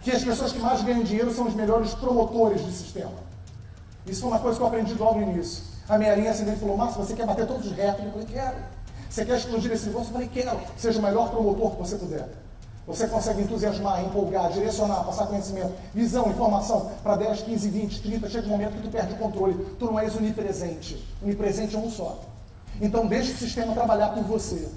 [0.00, 3.24] que as pessoas que mais ganham dinheiro são os melhores promotores do sistema.
[4.06, 5.73] Isso foi uma coisa que eu aprendi logo no início.
[5.88, 8.06] A minha linha ascendente falou, Márcio, você quer bater todos os recordes?
[8.06, 8.56] Eu falei, quero.
[9.10, 10.08] Você quer explodir esse negócio?
[10.08, 10.60] Eu falei, quero.
[10.76, 12.28] Seja o melhor promotor que você puder.
[12.86, 18.30] Você consegue entusiasmar, empolgar, direcionar, passar conhecimento, visão, informação para 10, 15, 20, 30.
[18.30, 19.54] Chega um momento que tu perde o controle.
[19.78, 21.02] Tu não és onipresente.
[21.22, 22.20] Onipresente é um só.
[22.80, 24.68] Então deixe o sistema trabalhar por você.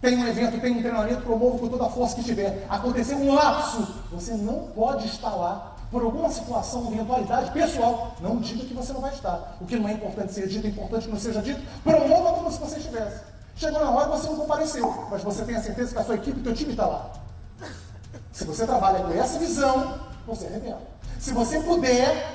[0.00, 2.66] Tem um evento, tem um treinamento, promova com toda a força que tiver.
[2.68, 8.14] Aconteceu um lapso, você não pode estar lá por alguma situação, eventualidade pessoal.
[8.20, 9.56] Não diga que você não vai estar.
[9.60, 11.60] O que não é importante ser dito, é importante que não seja dito.
[11.82, 13.20] Promova como se você estivesse.
[13.56, 16.40] Chegou na hora, você não compareceu, mas você tem a certeza que a sua equipe,
[16.40, 17.12] o teu time está lá.
[18.32, 20.80] Se você trabalha com essa visão, você arrebenta.
[21.20, 22.34] Se você puder,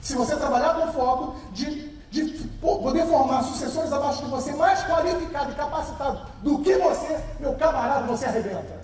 [0.00, 2.24] se você trabalhar com foco de de
[2.60, 8.06] poder formar sucessores abaixo de você, mais qualificado e capacitado do que você, meu camarada,
[8.06, 8.77] você arrebenta.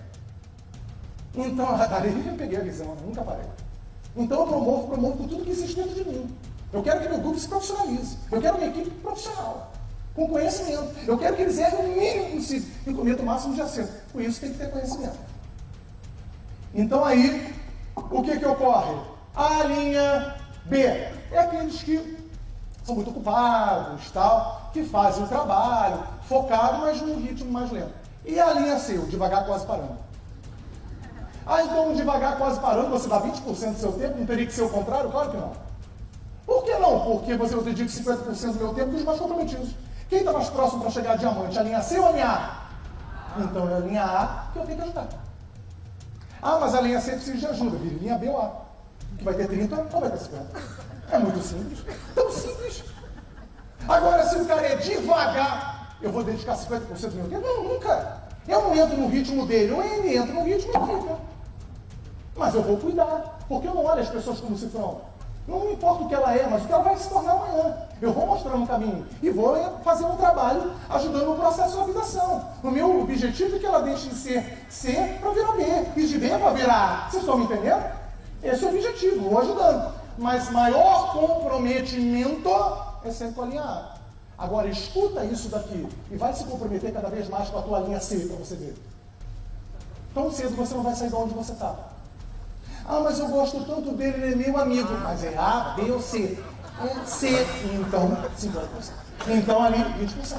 [1.36, 3.46] Então, eu peguei a visão, nunca parei.
[4.16, 6.36] Então eu promovo, promovo com tudo que existe dentro de mim.
[6.72, 8.16] Eu quero que meu grupo se profissionalize.
[8.30, 9.72] Eu quero uma equipe profissional,
[10.14, 10.94] com conhecimento.
[11.06, 13.92] Eu quero que eles errem o mínimo possível e cometam o máximo de acerto.
[14.12, 15.18] Por isso tem que ter conhecimento.
[16.72, 17.52] Então aí,
[17.96, 18.94] o que, que ocorre?
[19.34, 22.24] A linha B é aqueles que
[22.84, 27.94] são muito ocupados, tal, que fazem o trabalho focado, mas num ritmo mais lento.
[28.24, 30.03] E a linha C, o devagar quase parando.
[31.46, 34.62] Ah, então devagar quase parando, você dá 20% do seu tempo, não teria que ser
[34.62, 35.10] o contrário?
[35.10, 35.52] Claro que não.
[36.46, 37.00] Por que não?
[37.00, 39.70] Porque você dedica 50% do meu tempo dos mais comprometidos.
[40.08, 41.58] Quem está mais próximo para chegar a diamante?
[41.58, 43.40] A linha C ou a linha A?
[43.40, 45.08] Então é a linha A que eu tenho que ajudar.
[46.40, 48.52] Ah, mas a linha C precisa de ajuda, vira linha B ou A.
[49.18, 50.46] Que vai ter 30 ou vai ter 50.
[51.10, 51.84] É muito simples.
[52.14, 52.84] Tão simples.
[53.88, 57.46] Agora, se o cara é devagar, eu vou dedicar 50% do meu tempo?
[57.46, 58.22] Não, nunca.
[58.46, 61.33] Eu não entro no ritmo dele, ou ele entra no ritmo e fica.
[62.36, 65.00] Mas eu vou cuidar, porque eu não olho as pessoas como cifrão.
[65.46, 67.76] Não importa o que ela é, mas o que ela vai se tornar amanhã.
[68.00, 72.44] Eu vou mostrar um caminho e vou fazer um trabalho ajudando no processo de habitação.
[72.62, 75.64] O meu objetivo é que ela deixe de ser C para virar B,
[75.96, 77.10] e de B para virar A.
[77.10, 77.84] Vocês estão me entendendo?
[78.42, 82.50] Esse é o objetivo, vou ajudando mas maior comprometimento
[83.04, 83.94] é sempre com a linha A.
[84.36, 88.00] Agora escuta isso daqui e vai se comprometer cada vez mais com a tua linha
[88.00, 88.74] C para você ver.
[90.12, 91.74] Tão cedo você não vai sair de onde você está.
[92.86, 94.92] Ah, mas eu gosto tanto dele, ele é meu amigo.
[95.02, 96.38] Mas é A, B ou C?
[96.82, 98.66] É C, então 50%.
[99.28, 100.36] Então ali, 20%.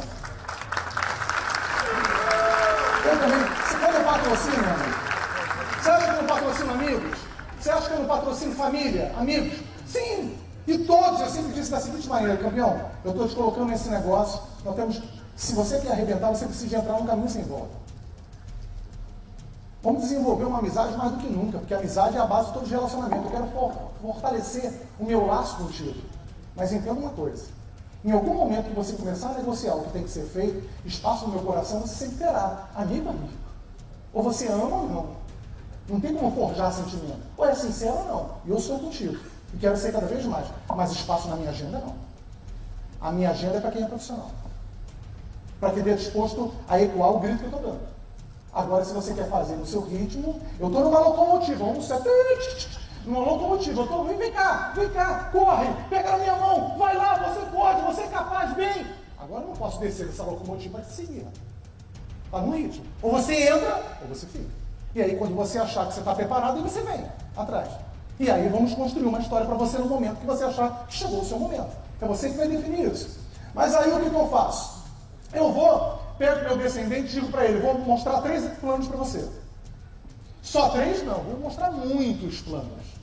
[3.06, 5.06] Eu também, você quando eu patrocino, amigo?
[5.82, 7.20] Você acha que eu não patrocino amigos?
[7.60, 9.60] Você acha que eu não patrocino família, amigos?
[9.88, 10.38] Sim!
[10.68, 14.42] E todos, eu sempre disse da seguinte maneira, campeão, eu estou te colocando nesse negócio,
[14.64, 15.02] nós temos,
[15.36, 17.85] se você quer arrebentar, você precisa entrar num caminho sem volta.
[19.86, 22.54] Vamos desenvolver uma amizade mais do que nunca, porque a amizade é a base de
[22.56, 23.28] todo relacionamento.
[23.28, 23.48] Eu quero
[24.02, 26.02] fortalecer o meu laço contigo.
[26.56, 27.46] Mas entenda uma coisa:
[28.04, 31.28] em algum momento que você começar a negociar o que tem que ser feito, espaço
[31.28, 33.30] no meu coração, você sempre terá, amigo, amigo.
[34.12, 35.08] Ou você ama ou não.
[35.88, 37.22] Não tem como forjar sentimento.
[37.38, 38.30] Ou é sincero ou não.
[38.44, 39.20] E eu sou contigo.
[39.54, 40.48] E quero ser cada vez mais.
[40.68, 41.94] Mas espaço na minha agenda, não.
[43.00, 44.32] A minha agenda é para quem é profissional.
[45.60, 47.95] Para quem é disposto a ecoar o grito que eu estou dando.
[48.56, 52.00] Agora, se você quer fazer no seu ritmo, eu estou numa locomotiva, vamos ser
[53.06, 57.16] numa locomotiva, eu estou, vem, cá, vem cá, corre, pega na minha mão, vai lá,
[57.16, 58.88] você pode, você é capaz, vem.
[59.20, 61.28] Agora eu não posso descer dessa locomotiva te seguir.
[62.24, 62.86] Está no ritmo.
[63.02, 64.50] Ou você entra, ou você fica.
[64.96, 67.70] E aí, quando você achar que você está preparado, você vem atrás.
[68.18, 71.20] E aí vamos construir uma história para você no momento que você achar que chegou
[71.20, 71.76] o seu momento.
[72.00, 73.20] É você que vai definir isso.
[73.54, 74.86] Mas aí o que, que eu faço?
[75.34, 79.28] Eu vou, pego meu descendente e digo para ele, vou mostrar três planos para você.
[80.42, 81.04] Só três?
[81.04, 82.96] Não, vou mostrar muitos planos.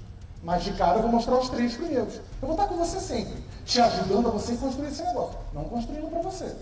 [0.42, 2.14] Mas de cara eu vou mostrar os três primeiros.
[2.14, 5.38] Eu vou estar com você sempre, te ajudando a você construir esse negócio.
[5.52, 6.54] Não construindo para você.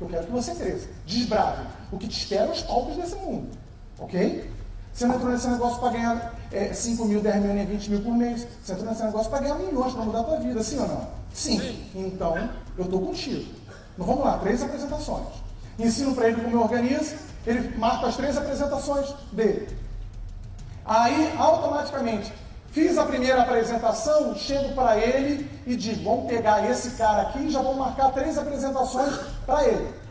[0.00, 0.88] Eu quero que você cresça.
[1.06, 1.66] Desbrave.
[1.90, 3.48] O que te espera os palcos desse mundo.
[3.98, 4.50] Ok?
[4.92, 8.02] Você não entrou nesse negócio para ganhar é, 5 mil, 10 mil, nem 20 mil
[8.02, 8.46] por mês.
[8.62, 11.08] Você entrou nesse negócio para ganhar milhões, para mudar a tua vida, sim ou não?
[11.32, 11.90] Sim.
[11.94, 12.36] Então,
[12.76, 13.54] eu estou contigo.
[13.96, 15.41] Vamos lá, três apresentações.
[15.78, 17.14] Ensino para ele como eu organizo,
[17.46, 19.76] ele marca as três apresentações dele.
[20.84, 22.32] Aí, automaticamente,
[22.70, 27.50] fiz a primeira apresentação, chego para ele e digo, vamos pegar esse cara aqui e
[27.50, 29.14] já vou marcar três apresentações
[29.46, 30.02] para ele.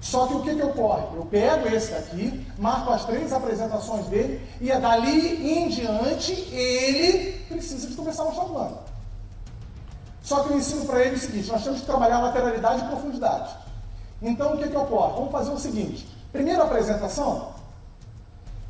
[0.00, 1.04] Só que o que, que ocorre?
[1.14, 7.44] Eu pego esse daqui, marco as três apresentações dele, e é dali em diante ele
[7.48, 8.78] precisa de começar a mostrar o plano.
[10.22, 13.54] Só que eu ensino para ele o seguinte: nós temos que trabalhar lateralidade e profundidade.
[14.22, 15.14] Então o que, que ocorre?
[15.14, 17.48] Vamos fazer o seguinte: primeira apresentação,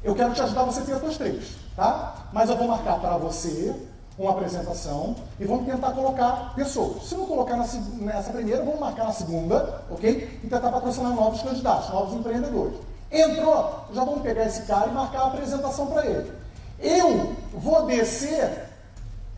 [0.03, 2.27] eu quero te ajudar você a ter as três, tá?
[2.33, 3.75] Mas eu vou marcar para você
[4.19, 7.05] uma apresentação e vamos tentar colocar pessoas.
[7.05, 10.41] Se não colocar nessa primeira, vamos marcar na segunda, ok?
[10.43, 12.77] E tentar patrocinar novos candidatos, novos empreendedores.
[13.11, 16.33] Entrou, já vamos pegar esse cara e marcar a apresentação para ele.
[16.79, 18.69] Eu vou descer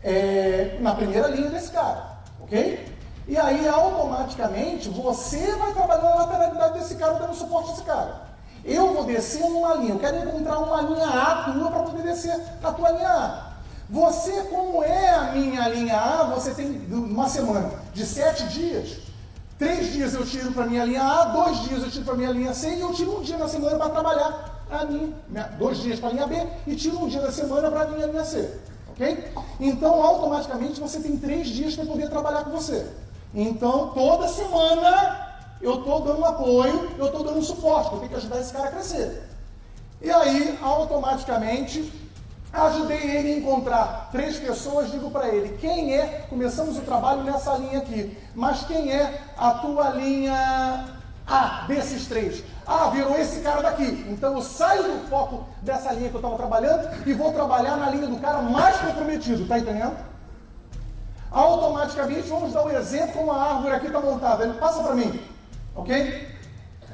[0.03, 2.92] é, na primeira linha desse cara, ok?
[3.27, 8.21] E aí, automaticamente, você vai trabalhar na lateralidade desse cara, dando suporte a esse cara.
[8.65, 12.37] Eu vou descer numa linha, eu quero encontrar uma linha A tua para poder descer
[12.61, 13.53] na tua linha A.
[13.89, 18.97] Você, como é a minha linha A, você tem uma semana de sete dias.
[19.59, 22.53] Três dias eu tiro para minha linha A, dois dias eu tiro para minha linha
[22.53, 25.13] C e eu tiro um dia na semana para trabalhar a minha,
[25.59, 28.07] dois dias para a linha B e tiro um dia da semana para a minha
[28.07, 28.49] linha C.
[28.91, 29.31] Ok?
[29.59, 32.87] Então, automaticamente, você tem três dias para poder trabalhar com você.
[33.33, 38.39] Então, toda semana eu estou dando apoio, eu estou dando suporte, eu tenho que ajudar
[38.39, 39.29] esse cara a crescer.
[40.01, 41.91] E aí, automaticamente,
[42.53, 47.57] Ajudei ele a encontrar três pessoas, digo para ele, quem é, começamos o trabalho nessa
[47.57, 50.85] linha aqui, mas quem é a tua linha
[51.25, 52.43] A desses três?
[52.67, 54.05] Ah, virou esse cara daqui.
[54.07, 57.89] Então eu saio do foco dessa linha que eu estava trabalhando e vou trabalhar na
[57.89, 59.95] linha do cara mais comprometido, tá entendendo?
[61.33, 64.43] Automaticamente vamos dar um exemplo como a árvore aqui está montada.
[64.43, 65.19] Ele passa para mim,
[65.75, 66.31] ok?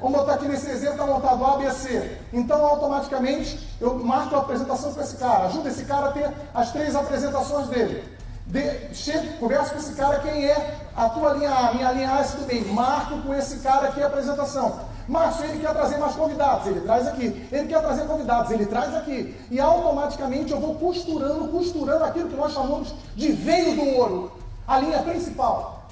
[0.00, 2.18] Vamos botar aqui nesse exemplo, está montado ABC.
[2.32, 5.44] Então, automaticamente, eu marco a apresentação com esse cara.
[5.44, 8.02] Ajuda esse cara a ter as três apresentações dele.
[8.46, 12.24] De, chego, converso com esse cara, quem é a tua linha A, minha linha A,
[12.24, 12.64] tudo bem.
[12.64, 14.80] Marco com esse cara aqui a apresentação.
[15.10, 17.48] Márcio, ele quer trazer mais convidados, ele traz aqui.
[17.50, 19.36] Ele quer trazer convidados, ele traz aqui.
[19.50, 24.32] E automaticamente eu vou costurando, costurando aquilo que nós chamamos de veio do ouro.
[24.68, 25.88] A linha principal.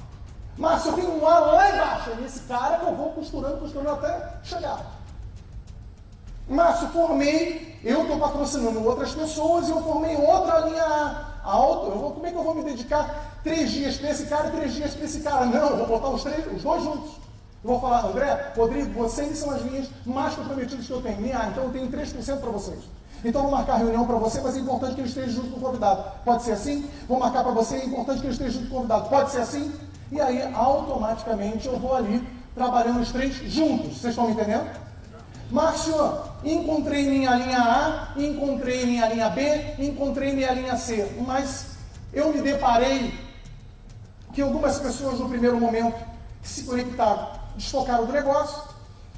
[0.57, 2.15] Márcio, eu tenho um ar lá embaixo.
[2.21, 4.87] Nesse cara que eu vou costurando, costurando até chegar.
[6.49, 11.87] Márcio, formei, eu estou patrocinando outras pessoas e eu formei outra linha alta.
[11.91, 14.53] Eu vou, como é que eu vou me dedicar três dias para esse cara e
[14.53, 15.45] três dias para esse cara?
[15.45, 17.28] Não, eu vou botar os, três, os dois juntos.
[17.63, 21.21] Eu vou falar, André, Rodrigo, vocês são as linhas mais comprometidas que eu tenho.
[21.21, 22.79] Minha, então eu tenho 3% para vocês.
[23.25, 25.61] Então vou marcar reunião para você, mas é importante que ele esteja junto com o
[25.61, 26.05] convidado.
[26.25, 26.89] Pode ser assim?
[27.09, 29.09] Vou marcar para você, é importante que ele esteja junto com o convidado.
[29.09, 29.73] Pode ser assim?
[30.13, 33.99] E aí, automaticamente, eu vou ali trabalhando os três juntos.
[33.99, 34.71] Vocês estão me entendendo?
[35.51, 35.95] Márcio,
[36.45, 41.11] encontrei minha linha A, encontrei minha linha B, encontrei minha linha C.
[41.27, 41.79] Mas
[42.13, 43.13] eu me deparei
[44.33, 45.97] que algumas pessoas no primeiro momento
[46.41, 48.63] se conectaram desfocaram do negócio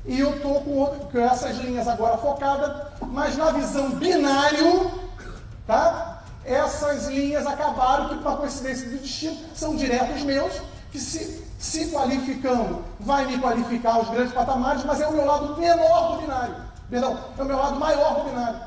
[0.05, 4.91] e eu estou com, com, essas linhas agora focadas, mas na visão binário,
[5.67, 6.23] tá?
[6.45, 10.55] Essas linhas acabaram que, por coincidência do destino, são diretos meus
[10.91, 15.57] que se, se qualificando vai me qualificar aos grandes patamares, mas é o meu lado
[15.59, 16.57] menor do binário.
[16.89, 18.61] Perdão, é o meu lado maior do binário.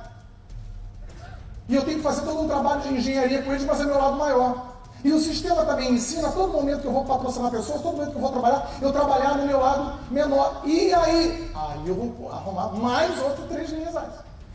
[1.67, 3.87] E eu tenho que fazer todo um trabalho de engenharia com eles, mas é o
[3.87, 4.72] meu lado maior.
[5.03, 8.15] E o sistema também ensina, todo momento que eu vou patrocinar pessoas, todo momento que
[8.15, 10.61] eu vou trabalhar, eu trabalhar no meu lado menor.
[10.63, 11.51] E aí?
[11.53, 14.05] Aí eu vou arrumar mais outras três linhas A.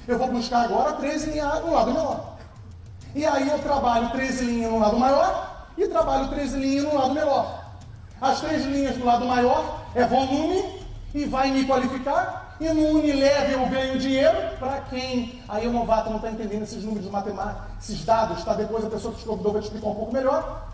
[0.07, 2.39] Eu vou buscar agora 13 linhas no lado menor.
[3.15, 7.15] E aí eu trabalho 13 linhas no lado maior e trabalho 13 linhas no lado
[7.15, 7.69] menor.
[8.21, 10.83] As três linhas do lado maior é volume
[11.15, 12.48] e vai me qualificar.
[12.61, 14.37] E no Unilever eu ganho dinheiro.
[14.59, 18.55] Para quem aí o novato não está entendendo esses números de matemática, esses dados, tá?
[18.55, 20.69] Depois a pessoa que estudou vai te explicar um pouco melhor.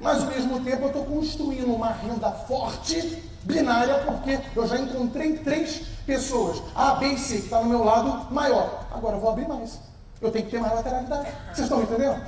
[0.00, 5.38] Mas ao mesmo tempo eu estou construindo uma renda forte, binária, porque eu já encontrei
[5.38, 8.86] três pessoas, A, B e C, que está no meu lado maior.
[8.92, 9.78] Agora eu vou abrir mais.
[10.20, 11.28] Eu tenho que ter mais lateralidade.
[11.46, 12.20] Vocês estão entendendo?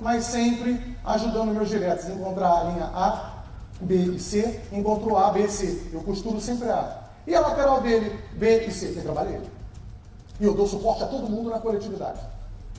[0.00, 3.32] Mas sempre ajudando meus diretos encontrar a linha A,
[3.80, 5.90] B e C, encontrou A, B e C.
[5.92, 7.01] Eu costuro sempre A.
[7.26, 9.50] E a lateral dele, B e C, quem trabalha ele.
[10.40, 12.20] E eu dou suporte a todo mundo na coletividade.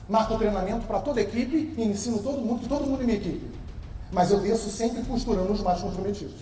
[0.08, 3.18] Marco treinamento para toda a equipe e ensino todo mundo, que todo mundo é minha
[3.18, 3.50] equipe.
[4.12, 6.36] Mas eu desço sempre costurando os mais comprometidos.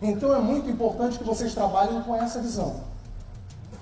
[0.00, 2.80] Então é muito importante que vocês trabalhem com essa visão.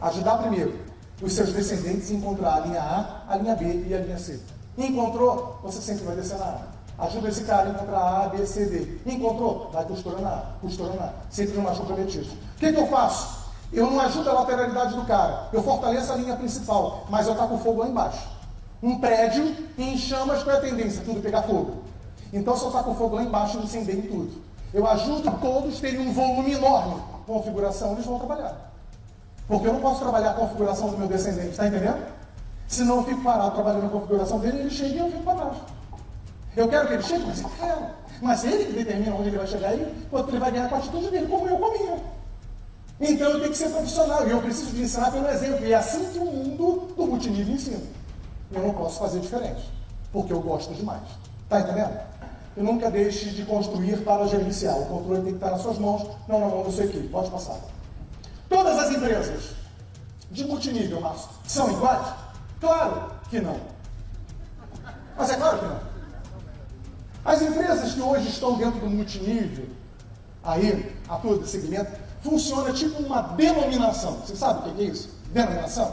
[0.01, 0.76] Ajudar primeiro
[1.22, 4.41] os seus descendentes a encontrar a linha A, a linha B e a linha C.
[4.76, 6.78] Encontrou, você sempre vai descer na A.
[6.99, 9.11] Ajuda esse cara a encontrar A, B, C, D.
[9.13, 9.71] Encontrou?
[9.73, 11.13] Vai costurando A, costurando A.
[11.31, 12.27] Sempre no machuca prometido.
[12.27, 13.39] O que, que eu faço?
[13.73, 15.49] Eu não ajudo a lateralidade do cara.
[15.53, 18.27] Eu fortaleço a linha principal, mas eu taco fogo lá embaixo.
[18.83, 21.03] Um prédio em chamas, qual é a tendência?
[21.05, 21.83] Tudo pegar fogo.
[22.33, 24.43] Então, se eu taco fogo lá embaixo, eu incendei tudo.
[24.75, 27.01] eu ajudo todos a terem um volume enorme.
[27.27, 28.73] Configuração, eles vão trabalhar.
[29.47, 32.07] Porque eu não posso trabalhar a configuração do meu descendente, está entendendo?
[32.67, 35.57] Senão eu fico parado trabalhando a configuração dele, ele chega e eu fico para trás.
[36.57, 37.87] Eu quero que ele chegue, eu quero.
[38.21, 40.79] Mas ele que determina onde ele vai chegar e quanto ele vai ganhar com a
[40.79, 41.99] atitude dele, como eu com a minha.
[43.01, 45.65] Então eu tenho que ser profissional e eu preciso de ensinar pelo exemplo.
[45.65, 47.81] E é assim que o mundo do multinível ensina.
[48.51, 49.71] Eu não posso fazer diferente,
[50.13, 51.03] porque eu gosto demais.
[51.45, 52.01] Está entendendo?
[52.57, 54.77] E nunca deixe de construir para gerenciar.
[54.77, 57.07] O controle tem que estar nas suas mãos, não na mão da sua equipe.
[57.09, 57.57] Pode passar.
[58.49, 59.51] Todas as empresas
[60.31, 62.15] de multinível, Márcio, são iguais?
[62.61, 63.61] Claro que não.
[65.17, 65.88] Mas é claro que não.
[67.29, 69.66] As empresas que hoje estão dentro do multinível,
[70.43, 74.14] aí, atuam desse segmento, funciona tipo uma denominação.
[74.20, 75.11] Você sabe o que é isso?
[75.31, 75.93] Denominação?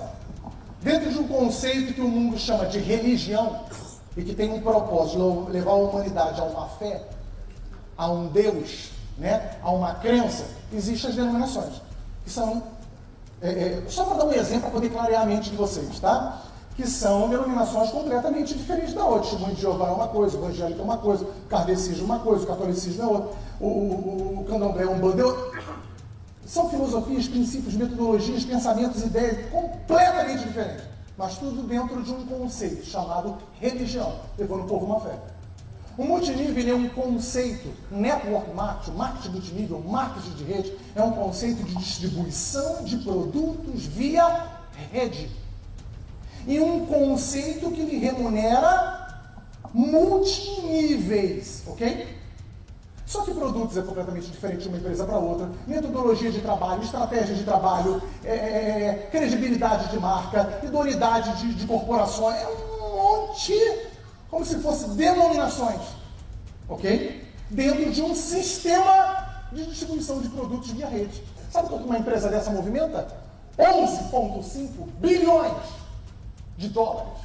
[0.81, 3.65] Dentro de um conceito que o mundo chama de religião,
[4.15, 7.05] e que tem um propósito, levar a humanidade a uma fé,
[7.97, 11.81] a um Deus, né, a uma crença, existem as denominações,
[12.23, 12.63] que são,
[13.41, 16.43] é, é, só para dar um exemplo para poder clarear a mente de vocês, tá?
[16.76, 19.36] Que são denominações completamente diferentes da outra.
[19.36, 22.19] O de Jeová é uma coisa, o evangélico é uma coisa, o kardecismo é uma
[22.19, 25.63] coisa, o catolicismo é outra, o, o, o candomblé é um bando é outro.
[26.45, 33.38] São filosofias, princípios, metodologias, pensamentos, ideias completamente diferentes mas tudo dentro de um conceito chamado
[33.59, 35.17] religião, levando o povo uma fé.
[35.97, 41.63] O multinível é um conceito, network marketing, marketing multinível, marketing de rede, é um conceito
[41.63, 44.45] de distribuição de produtos via
[44.91, 45.32] rede.
[46.47, 49.05] E um conceito que lhe remunera
[49.73, 52.15] multiníveis, ok?
[53.05, 55.49] Só que produtos é completamente diferente de uma empresa para outra.
[55.67, 61.67] Metodologia de trabalho, estratégia de trabalho, é, é, é, credibilidade de marca, idoneidade de, de
[61.67, 63.53] corporações, é um monte,
[64.29, 65.81] como se fosse denominações,
[66.67, 67.23] ok?
[67.49, 71.23] Dentro de um sistema de distribuição de produtos via rede.
[71.51, 73.07] Sabe quanto uma empresa dessa movimenta?
[73.57, 74.67] 11,5
[74.99, 75.84] bilhões
[76.58, 77.20] de dólares.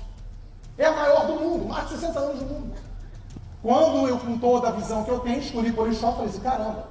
[0.78, 2.74] É a maior do mundo, mais de 60 anos do mundo.
[3.62, 6.88] Quando eu, com toda a visão que eu tenho, escolhi Polishop, falei assim, caramba,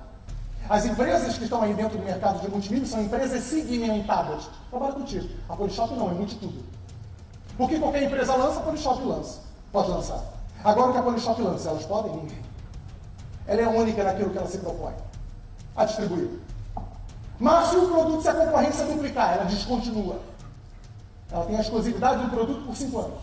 [0.70, 4.48] as empresas que estão aí dentro do mercado de multimídia são empresas segmentadas.
[4.70, 5.28] Trabalha contigo.
[5.50, 6.64] A Polishop não, é multitudo.
[7.58, 9.40] Porque qualquer empresa lança, a Polishop lança.
[9.72, 10.24] Pode lançar.
[10.64, 12.16] Agora o que a Polishop lança, elas podem?
[12.16, 12.42] Ninguém.
[13.48, 14.94] Ela é única naquilo que ela se propõe.
[15.76, 16.40] A distribuir.
[17.40, 20.20] Mas se o produto, se a concorrência duplicar, ela descontinua.
[21.32, 23.20] Ela tem a exclusividade do produto por cinco anos.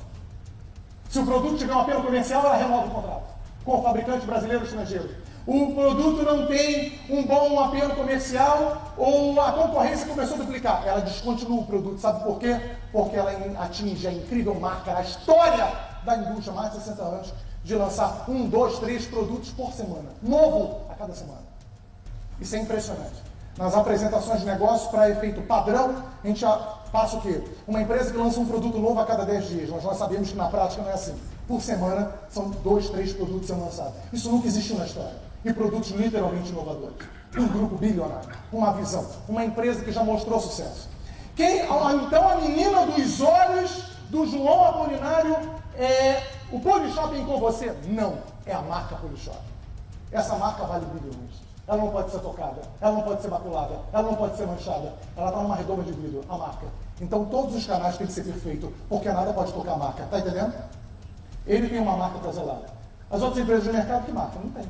[1.09, 4.61] Se o produto tiver um apelo comercial, ela renova o contrato com o fabricante brasileiro
[4.63, 5.11] ou estrangeiro.
[5.47, 10.87] O produto não tem um bom apelo comercial ou a concorrência começou a duplicar.
[10.87, 12.01] Ela descontinua o produto.
[12.01, 12.61] Sabe por quê?
[12.91, 13.31] Porque ela
[13.61, 15.73] atinge a incrível marca, a história
[16.05, 20.11] da indústria, mais de 60 anos, de lançar um, dois, três produtos por semana.
[20.23, 21.43] Novo a cada semana.
[22.41, 23.26] Isso é impressionante.
[23.59, 26.45] Nas apresentações de negócio, para efeito padrão, a gente
[26.93, 27.43] passa o quê?
[27.67, 29.71] Uma empresa que lança um produto novo a cada 10 dias.
[29.71, 31.15] Nós já sabemos que na prática não é assim
[31.47, 33.95] por semana são dois, três produtos sendo lançados.
[34.13, 35.17] Isso nunca existiu na história.
[35.45, 36.97] E produtos literalmente inovadores.
[37.37, 40.89] Um grupo bilionário, uma visão, uma empresa que já mostrou sucesso.
[41.35, 45.37] Quem, então a menina dos olhos do João Apolinário
[45.79, 47.77] é o Polishop com você?
[47.89, 49.39] Não, é a marca Polishop.
[50.11, 51.46] Essa marca vale bilhões.
[51.69, 54.95] Ela não pode ser tocada, ela não pode ser maculada, ela não pode ser manchada.
[55.17, 56.67] Ela está numa redoma de vidro, a marca.
[57.01, 60.05] Então todos os canais têm que ser perfeitos, porque nada pode tocar a marca.
[60.05, 60.55] Está entendendo?
[61.45, 62.61] Ele tem uma marca para zelar.
[63.11, 64.39] As outras empresas de mercado, que marca?
[64.39, 64.65] Não tem.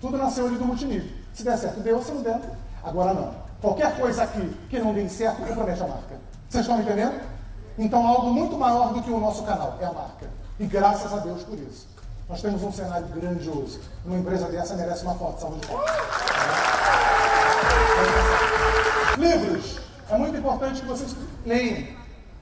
[0.00, 1.10] Tudo nasceu ali do multinível.
[1.34, 2.02] Se der certo, deu.
[2.02, 2.40] Se não der,
[2.82, 3.34] agora não.
[3.60, 6.20] Qualquer coisa aqui que não dê certo, compromete a marca.
[6.48, 7.20] Vocês estão entendendo?
[7.78, 10.30] Então, algo muito maior do que o nosso canal é a marca.
[10.58, 11.86] E graças a Deus por isso.
[12.28, 13.80] Nós temos um cenário grandioso.
[14.04, 15.40] Uma empresa dessa merece uma foto.
[15.40, 15.90] Salve de palmas.
[19.16, 19.80] Livros.
[20.10, 21.14] É muito importante que vocês
[21.44, 21.86] leiam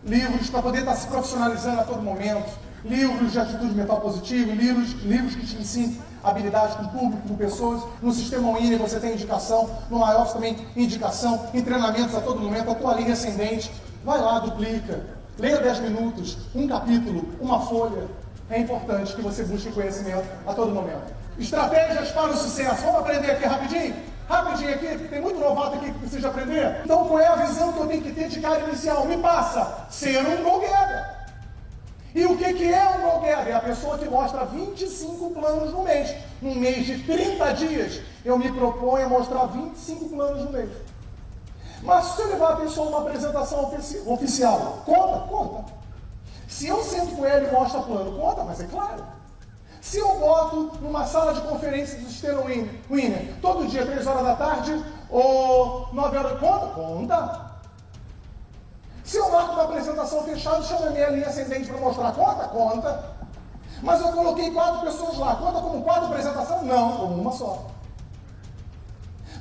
[0.03, 2.51] livros para poder estar se profissionalizando a todo momento
[2.85, 7.37] livros de atitude mental positiva, livros, livros que te ensinam habilidades com o público, com
[7.37, 7.83] pessoas.
[8.03, 12.71] No sistema Winner você tem indicação, no iOffice também indicação, em treinamentos a todo momento,
[12.71, 13.73] a tua linha ascendente.
[14.05, 15.05] Vai lá, duplica.
[15.39, 18.07] Leia 10 minutos, um capítulo, uma folha.
[18.51, 21.13] É importante que você busque conhecimento a todo momento.
[21.39, 22.83] Estratégias para o sucesso.
[22.83, 23.97] Vamos aprender aqui rapidinho?
[24.29, 26.81] Rapidinho aqui, tem muito novato aqui que precisa aprender.
[26.85, 29.05] Então, qual é a visão que eu tenho que ter de cara inicial?
[29.07, 29.87] Me passa.
[29.91, 30.61] Ser um go
[32.15, 33.49] e o que, que é um go-getter?
[33.49, 36.15] É a pessoa que mostra 25 planos no mês.
[36.41, 40.71] Num mês de 30 dias, eu me proponho a mostrar 25 planos no mês.
[41.83, 43.75] Mas se eu levar a pessoa uma apresentação
[44.07, 45.27] oficial, conta?
[45.27, 45.65] Conta.
[46.55, 49.05] Se eu sento com ele e mostro plano, conta, mas é claro.
[49.81, 54.37] Se eu boto numa sala de conferência do Sistema Winner, todo dia, 3 horas da
[54.37, 56.67] tarde ou 9 horas, conta?
[56.69, 57.51] Conta.
[59.03, 62.47] Se eu marco uma apresentação fechada, chama a minha linha ascendente para mostrar, conta?
[62.47, 63.17] Conta.
[63.83, 66.63] Mas eu coloquei quatro pessoas lá, conta como quatro apresentações?
[66.63, 67.67] Não, como uma só.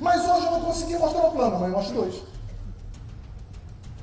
[0.00, 2.22] Mas hoje eu não consegui mostrar o plano, mas eu mostro dois.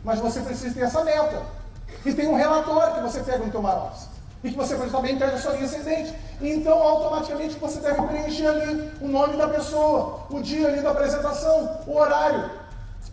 [0.01, 1.61] Mas você precisa ter essa meta.
[2.06, 4.08] E tem um relatório que você pega no teu Marops.
[4.44, 6.16] E que você também pega a sua linha ascendente.
[6.42, 11.80] Então, automaticamente, você deve preencher ali o nome da pessoa, o dia ali da apresentação,
[11.86, 12.50] o horário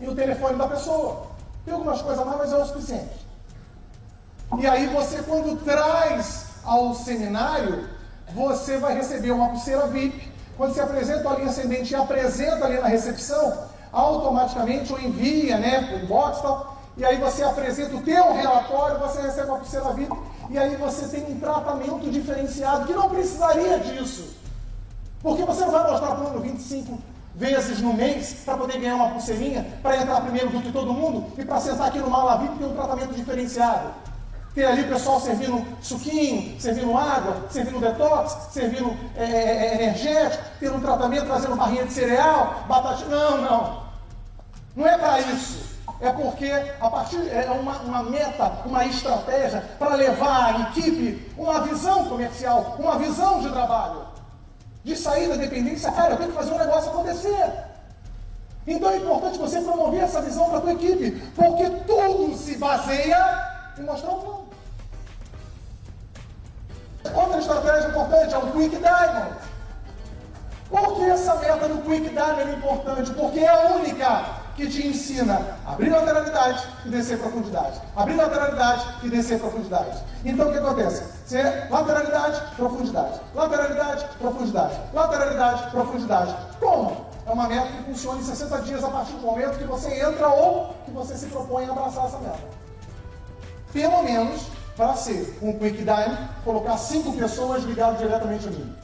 [0.01, 1.27] e o telefone da pessoa.
[1.63, 3.27] Tem algumas coisas mais, mas é o suficiente.
[4.57, 7.87] E aí você, quando traz ao seminário,
[8.33, 10.31] você vai receber uma pulseira VIP.
[10.57, 15.93] Quando você apresenta a linha ascendente e apresenta ali na recepção, automaticamente ou envia, né,
[15.93, 19.93] o inbox e tal, e aí você apresenta o teu relatório, você recebe uma pulseira
[19.93, 20.13] VIP,
[20.49, 24.35] e aí você tem um tratamento diferenciado que não precisaria disso.
[25.21, 26.99] Porque você não vai mostrar plano 25
[27.35, 31.31] vezes no mês para poder ganhar uma pulseirinha, para entrar primeiro do que todo mundo
[31.37, 33.93] e para sentar aqui no Mala VIP ter um tratamento diferenciado.
[34.53, 40.43] Ter ali o pessoal servindo suquinho, servindo água, servindo detox, servindo é, é, é energético,
[40.59, 43.05] ter um tratamento trazendo barrinha de cereal, batata.
[43.05, 43.83] Não, não.
[44.75, 45.78] Não é para isso.
[46.01, 51.61] É porque a partir é uma, uma meta, uma estratégia para levar a equipe uma
[51.61, 54.05] visão comercial, uma visão de trabalho,
[54.83, 55.91] de sair da dependência.
[55.91, 57.53] Cara, eu tenho que fazer um negócio acontecer.
[58.65, 63.73] Então é importante você promover essa visão para a tua equipe, porque tudo se baseia
[63.77, 64.49] em mostrar o plano.
[67.13, 69.35] Outra estratégia importante é o Quick Diamond.
[70.69, 73.11] Por que essa meta do Quick Diamond é importante?
[73.11, 77.79] Porque é a única que te ensina a abrir lateralidade e descer profundidade.
[77.95, 80.03] Abrir lateralidade e descer profundidade.
[80.25, 81.01] Então o que acontece?
[81.25, 83.21] Você lateralidade, profundidade.
[83.33, 84.79] Lateralidade, profundidade.
[84.93, 86.35] Lateralidade, profundidade.
[86.59, 87.05] Como?
[87.25, 90.27] É uma meta que funciona em 60 dias a partir do momento que você entra
[90.27, 92.39] ou que você se propõe a abraçar essa meta.
[93.71, 94.41] Pelo menos
[94.75, 98.75] para ser um quick dime, colocar cinco pessoas ligadas diretamente a mim.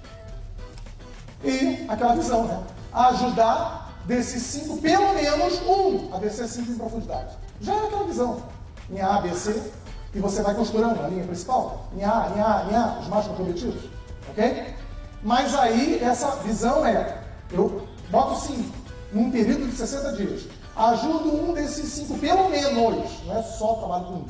[1.43, 2.63] E aquela visão, né?
[2.93, 7.35] Ajudar desses cinco, pelo menos um a descer cinco em profundidade.
[7.61, 8.43] Já é aquela visão.
[8.89, 9.71] Em A, B, C,
[10.13, 11.87] e você vai costurando a linha principal.
[11.97, 13.89] Em A, em A, em A, os mais comprometidos.
[14.29, 14.75] Ok?
[15.23, 17.19] Mas aí, essa visão é,
[17.51, 18.75] eu boto cinco,
[19.11, 20.47] num período de 60 dias.
[20.75, 24.25] Ajudo um desses cinco, pelo menos, não é só trabalho com um,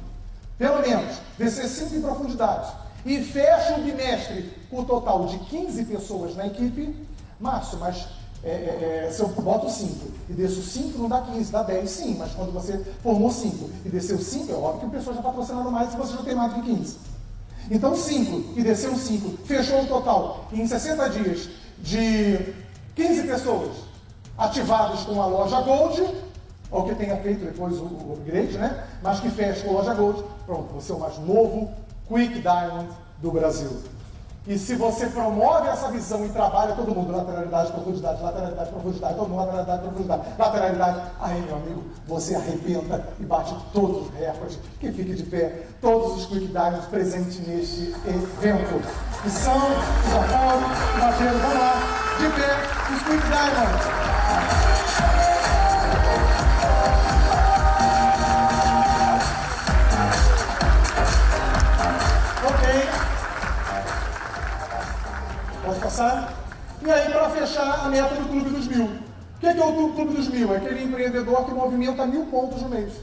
[0.58, 2.72] pelo menos, descer cinco em profundidade.
[3.06, 6.96] E fecho o bimestre com o total de 15 pessoas na equipe.
[7.40, 8.08] Márcio, mas
[8.46, 11.90] é, é, é, se eu boto 5 e desço 5, não dá 15, dá 10
[11.90, 15.22] sim, mas quando você formou 5 e desceu 5, é óbvio que o pessoal já
[15.22, 16.98] está patrocinando mais e você já tem mais do que 15.
[17.72, 22.54] Então 5 e desceu 5, fechou o total em 60 dias de
[22.96, 23.72] 15 pessoas
[24.38, 26.08] ativadas com a loja Gold,
[26.70, 28.86] ou que tenha feito depois o, upgrade, né?
[29.02, 31.72] Mas que feche com a loja Gold, pronto, você é o mais novo
[32.08, 32.90] Quick Diamond
[33.20, 33.95] do Brasil.
[34.48, 39.30] E se você promove essa visão e trabalha todo mundo, lateralidade, profundidade, lateralidade, profundidade, todo
[39.30, 44.60] mundo, lateralidade, profundidade, lateralidade, aí, meu amigo, você arrebenta e bate todos os recordes.
[44.80, 48.82] Que fique de pé, todos os dives presentes neste evento.
[49.26, 49.60] E são
[50.32, 50.62] Paulo,
[51.00, 51.74] Mateus, vamos lá,
[52.20, 54.15] de pé, os quick
[65.96, 66.34] passar?
[66.82, 68.86] E aí, para fechar, a meta do Clube dos Mil.
[68.86, 70.54] O que é, que é o Clube dos Mil?
[70.54, 72.94] É aquele empreendedor que movimenta mil pontos no mês.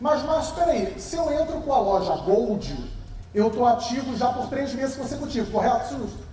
[0.00, 2.92] Mas, mas, espera aí, se eu entro com a loja Gold,
[3.34, 6.26] eu estou ativo já por três meses consecutivos, correto, Justo?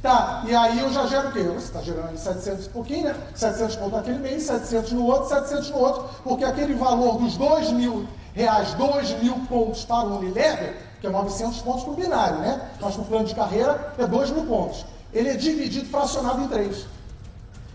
[0.00, 1.42] Tá, e aí eu já gero o quê?
[1.42, 3.16] Você está gerando 700 e pouquinho, né?
[3.34, 7.72] 700 pontos naquele mês, 700 no outro, 700 no outro, porque aquele valor dos 2
[7.72, 12.70] mil reais, 2 mil pontos para o Unilever, que é 900 pontos por binário, né?
[12.80, 14.84] Mas no plano de carreira é 2 mil pontos.
[15.12, 16.86] Ele é dividido, fracionado em três.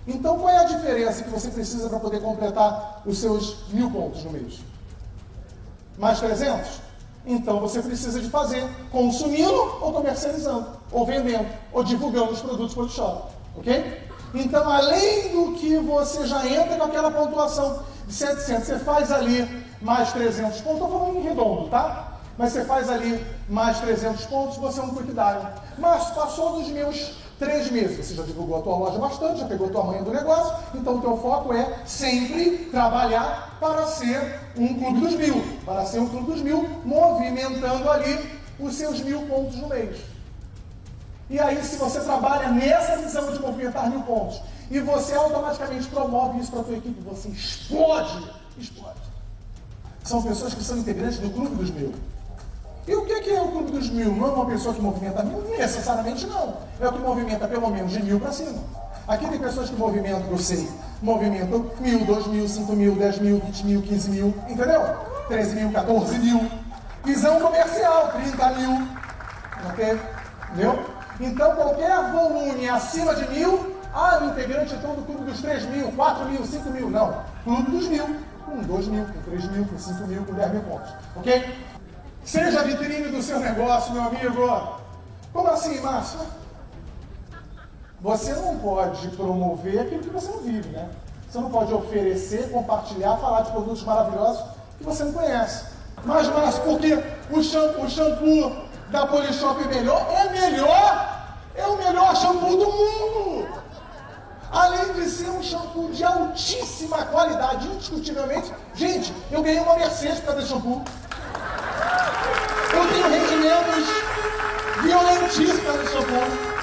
[0.05, 4.23] Então, qual é a diferença que você precisa para poder completar os seus mil pontos
[4.23, 4.59] no mês?
[5.97, 6.81] Mais 300?
[7.25, 12.83] Então, você precisa de fazer consumindo ou comercializando, ou vendendo, ou divulgando os produtos para
[12.83, 13.33] o shopping.
[13.57, 14.01] Ok?
[14.33, 19.63] Então, além do que você já entra com aquela pontuação de 700, você faz ali
[19.81, 22.12] mais 300 pontos, estou falando em redondo, tá?
[22.37, 25.13] Mas você faz ali mais 300 pontos, você é um quick.
[25.77, 29.67] Mas passou dos meus três meses, você já divulgou a tua loja bastante, já pegou
[29.67, 34.73] a tua manha do negócio, então o teu foco é sempre trabalhar para ser um
[34.73, 39.57] clube dos mil, para ser um clube dos mil, movimentando ali os seus mil pontos
[39.57, 39.97] no mês.
[41.29, 46.39] E aí, se você trabalha nessa visão de movimentar mil pontos, e você automaticamente promove
[46.39, 48.99] isso para a tua equipe, você explode, explode.
[50.03, 51.93] São pessoas que são integrantes do clube dos mil.
[52.85, 54.11] E o que é o clube dos mil?
[54.11, 55.41] Não é uma pessoa que movimenta mil?
[55.57, 56.57] Necessariamente não.
[56.81, 58.59] É o que movimenta pelo menos de mil para cima.
[59.07, 60.69] Aqui tem pessoas que movimentam, eu sei,
[61.01, 64.81] movimentam mil, dois mil, cinco mil, dez mil, vinte mil, quinze mil, entendeu?
[65.27, 66.49] Treze mil, 14 mil.
[67.03, 68.87] Visão comercial, 30 mil.
[69.69, 69.99] Ok?
[70.51, 70.85] Entendeu?
[71.19, 75.91] Então, qualquer volume acima de mil, ah, o integrante então do clube dos 3 mil,
[75.91, 76.89] 4 mil, 5 mil.
[76.89, 77.23] Não.
[77.43, 78.05] Clube dos mil.
[78.45, 80.89] Com 2 mil, com 3 mil, com 5 mil, com 10 mil pontos.
[81.15, 81.55] Ok?
[82.23, 84.79] Seja a vitrine do seu negócio, meu amigo.
[85.33, 86.19] Como assim, Márcio?
[87.99, 90.89] Você não pode promover aquilo que você não vive, né?
[91.29, 94.43] Você não pode oferecer, compartilhar, falar de produtos maravilhosos
[94.77, 95.65] que você não conhece.
[96.05, 98.55] Mas, Márcio, porque o shampoo, o shampoo
[98.89, 100.07] da Polishop é melhor?
[100.11, 101.37] É melhor!
[101.55, 103.47] É o melhor shampoo do mundo!
[104.51, 108.53] Além de ser um shampoo de altíssima qualidade, indiscutivelmente.
[108.75, 110.83] Gente, eu ganhei uma Mercedes causa desse shampoo.
[112.93, 113.87] Tenho rendimentos
[114.83, 116.53] violentíssimos desse shampoo.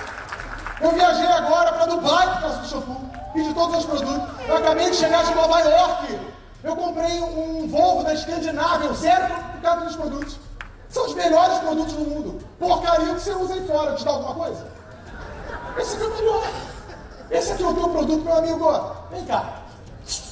[0.81, 4.29] Eu viajei agora para Dubai por causa do shampoo e de todos os produtos.
[4.47, 6.21] Eu acabei de chegar de Nova York.
[6.63, 10.39] Eu comprei um Volvo da Escandinávia, sério, por causa dos produtos.
[10.89, 12.47] São os melhores produtos do mundo.
[12.61, 14.67] Porcaria que você usa aí fora, te dá alguma coisa?
[15.79, 16.51] Esse aqui é o melhor.
[17.31, 18.97] Esse aqui é o teu produto, meu amigo.
[19.11, 19.63] Vem cá.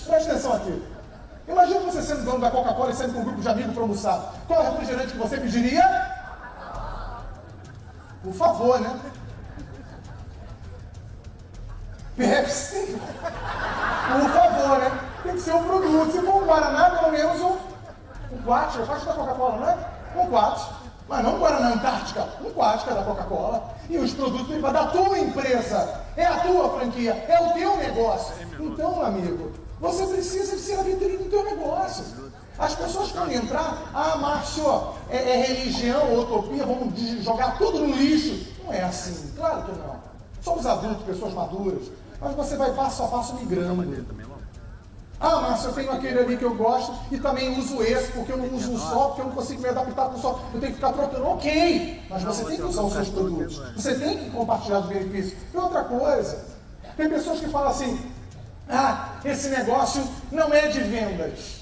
[0.07, 0.81] Presta atenção aqui.
[1.49, 4.35] Imagina você sendo dono da Coca-Cola e sendo com um grupo de amigos para almoçar.
[4.47, 5.83] Qual é o refrigerante que você pediria?
[8.23, 9.01] Por favor, né?
[12.17, 13.01] Pepsi.
[14.13, 15.01] Por favor, né?
[15.23, 16.13] Tem que ser um produto.
[16.13, 17.57] Se for um Guaraná, pelo menos um,
[18.33, 18.83] um quatro.
[18.83, 20.23] Eu acho da Coca-Cola, não é?
[20.23, 20.77] Um quatro.
[21.09, 23.75] Mas não um Guaraná Antártica, um quatro da Coca-Cola.
[23.89, 26.03] E os produtos da tua empresa.
[26.15, 28.35] É a tua franquia, é o teu negócio.
[28.59, 32.05] Então, amigo, você precisa de ser a vitrine do teu negócio.
[32.59, 34.65] As pessoas quando entrar, ah, Márcio,
[35.09, 38.53] é, é religião, utopia, vamos jogar tudo no lixo.
[38.65, 39.97] Não é assim, claro que não.
[40.43, 41.85] Somos adultos, pessoas maduras.
[42.21, 44.05] Mas você vai passo a passo migrando.
[45.21, 48.37] Ah, Márcio, eu tenho aquele ali que eu gosto e também uso esse, porque eu
[48.37, 50.41] não uso um só, porque eu não consigo me adaptar com um só.
[50.55, 51.27] Eu tenho que ficar trocando.
[51.27, 53.63] Ok, mas você tem que usar os seus produtos.
[53.77, 55.41] Você tem que compartilhar os benefícios.
[55.53, 56.45] E outra coisa,
[56.97, 58.01] tem pessoas que falam assim,
[58.69, 61.61] ah, esse negócio não é de vendas.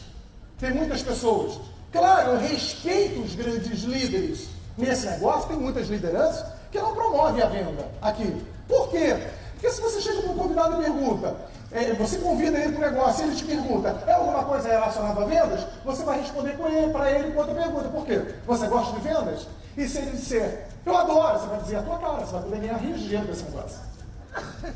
[0.59, 1.61] Tem muitas pessoas.
[1.93, 7.47] Claro, eu respeito os grandes líderes nesse negócio, tem muitas lideranças que não promovem a
[7.47, 8.45] venda aqui.
[8.69, 9.17] Por quê?
[9.53, 11.37] Porque se você chega para um convidado e pergunta,
[11.73, 15.23] é, você convida ele para o negócio e ele te pergunta, é alguma coisa relacionada
[15.23, 15.67] a vendas?
[15.85, 17.89] Você vai responder com ele, para ele com outra pergunta.
[17.89, 18.23] Por quê?
[18.47, 19.47] Você gosta de vendas?
[19.77, 22.61] E se ele disser, eu adoro, você vai dizer a tua cara, você vai poder
[22.61, 23.79] ganhar rios de dinheiro com esse negócio.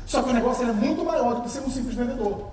[0.05, 2.51] Só que o negócio é muito maior do que ser um simples vendedor.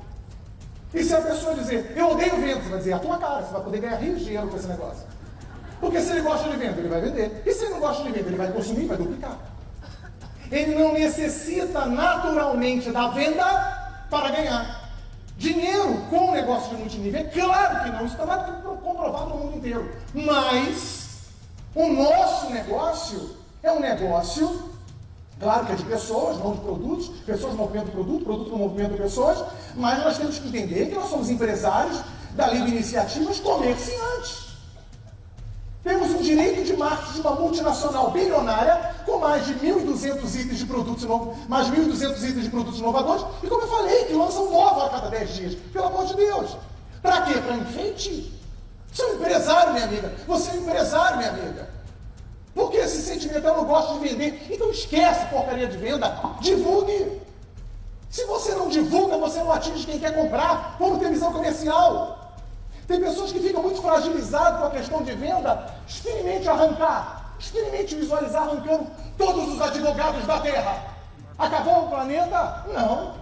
[0.93, 3.53] E se a pessoa dizer, eu odeio vendas, você vai dizer a tua cara, você
[3.53, 5.07] vai poder ganhar rios de dinheiro com esse negócio.
[5.81, 7.43] Porque se ele gosta de venda, ele vai vender.
[7.45, 9.39] E se ele não gosta de venda, ele vai consumir, vai duplicar.
[10.51, 13.45] Ele não necessita naturalmente da venda
[14.11, 14.89] para ganhar.
[15.37, 18.37] Dinheiro com o negócio de multinível, é claro que não, isso está
[18.83, 19.89] comprovado no mundo inteiro.
[20.13, 21.19] Mas
[21.75, 24.71] o nosso negócio é um negócio,
[25.41, 29.03] claro que é de pessoas, não de produtos, pessoas movimentam produto, produto no movimento de
[29.03, 29.45] pessoas,
[29.75, 32.01] mas nós temos que entender que nós somos empresários
[32.35, 34.49] da livre iniciativas comerciantes.
[35.83, 40.67] Temos um direito de marketing de uma multinacional bilionária com mais de 1.200 itens de
[40.67, 44.83] produtos novos, mais 1.200 itens de produtos inovadores, e como eu falei, que lançam novo
[44.83, 45.55] a cada 10 dias.
[45.73, 46.57] Pelo amor de Deus.
[47.01, 47.39] Para quê?
[47.39, 48.35] Para enfeite?
[48.93, 50.15] Você é um empresário, minha amiga.
[50.27, 51.69] Você é um empresário, minha amiga.
[52.59, 54.49] Porque esse sentimento eu não gosto de vender.
[54.51, 56.19] Então esquece porcaria de venda.
[56.41, 57.23] Divulgue.
[58.11, 60.75] Se você não divulga, você não atinge quem quer comprar.
[60.77, 62.35] Vamos ter visão comercial.
[62.89, 65.73] Tem pessoas que ficam muito fragilizadas com a questão de venda.
[65.87, 67.37] Experimente arrancar.
[67.39, 70.83] Experimente visualizar arrancando todos os advogados da Terra.
[71.39, 72.65] Acabou o planeta?
[72.75, 73.15] Não.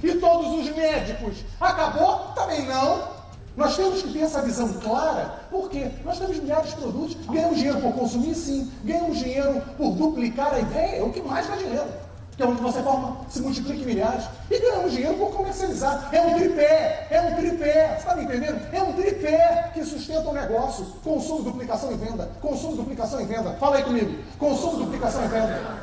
[0.00, 1.38] E todos os médicos?
[1.60, 2.18] Acabou?
[2.36, 3.15] Também não.
[3.56, 7.80] Nós temos que ter essa visão clara, porque nós temos milhares de produtos, ganhamos dinheiro
[7.80, 12.06] por consumir, sim, ganhamos dinheiro por duplicar a ideia, é o que mais dá dinheiro
[12.36, 16.10] que é onde você forma, se multiplica em milhares, e ganhamos dinheiro por comercializar.
[16.12, 18.60] É um tripé, é um tripé, você está me entendendo?
[18.74, 20.84] É um tripé que sustenta o negócio.
[21.02, 22.28] Consumo, duplicação e venda.
[22.42, 23.56] Consumo, duplicação e venda.
[23.58, 24.22] Fala aí comigo.
[24.38, 25.78] Consumo, duplicação e venda.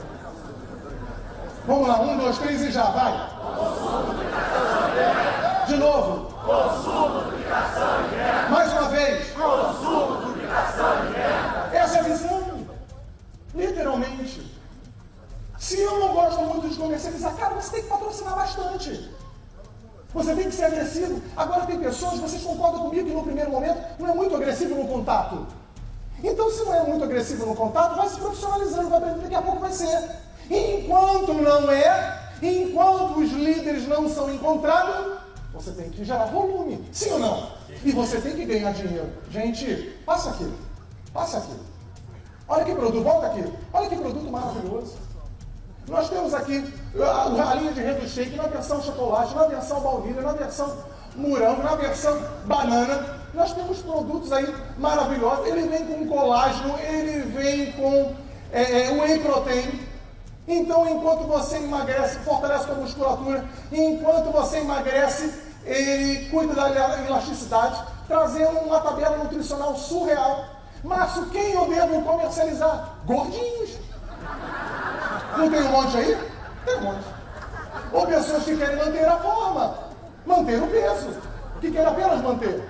[1.66, 3.30] Vamos lá, um, dois, três e já, vai.
[3.58, 5.66] Consumo, duplicação e venda.
[5.66, 6.34] De novo.
[6.46, 7.23] Consumo,
[15.64, 19.10] Se eu não gosto muito de comercializar, ah, cara, você tem que patrocinar bastante.
[20.14, 21.22] Você tem que ser agressivo.
[21.38, 24.86] Agora tem pessoas, vocês concordam comigo que no primeiro momento não é muito agressivo no
[24.86, 25.48] contato.
[26.22, 29.42] Então, se não é muito agressivo no contato, vai se profissionalizando, vai aprendendo, daqui a
[29.42, 30.10] pouco vai ser.
[30.52, 35.18] Enquanto não é, enquanto os líderes não são encontrados,
[35.54, 37.54] você tem que gerar volume, sim ou não?
[37.86, 39.10] E você tem que ganhar dinheiro.
[39.32, 40.54] Gente, passa aqui,
[41.14, 41.56] passa aqui.
[42.50, 43.46] Olha que produto, volta aqui.
[43.72, 45.13] Olha que produto maravilhoso.
[45.88, 46.64] Nós temos aqui
[46.96, 50.78] a, linha de redo shake na versão chocolate, na versão baunilha, na versão
[51.16, 53.22] morango, na versão banana.
[53.34, 55.46] Nós temos produtos aí maravilhosos.
[55.48, 58.14] Ele vem com colágeno, ele vem com
[58.52, 59.88] é, é, whey protein.
[60.48, 65.34] Então, enquanto você emagrece, fortalece a musculatura, enquanto você emagrece,
[65.66, 66.70] ele cuida da
[67.06, 70.46] elasticidade, trazendo uma tabela nutricional surreal.
[70.84, 72.98] Márcio, quem eu devo comercializar?
[73.06, 73.78] Gordinhos.
[75.38, 76.18] Não tem um monte aí?
[76.66, 77.06] Tem um monte.
[77.92, 79.78] Ou pessoas que querem manter a forma,
[80.26, 81.10] manter o peso,
[81.60, 82.64] que querem apenas manter.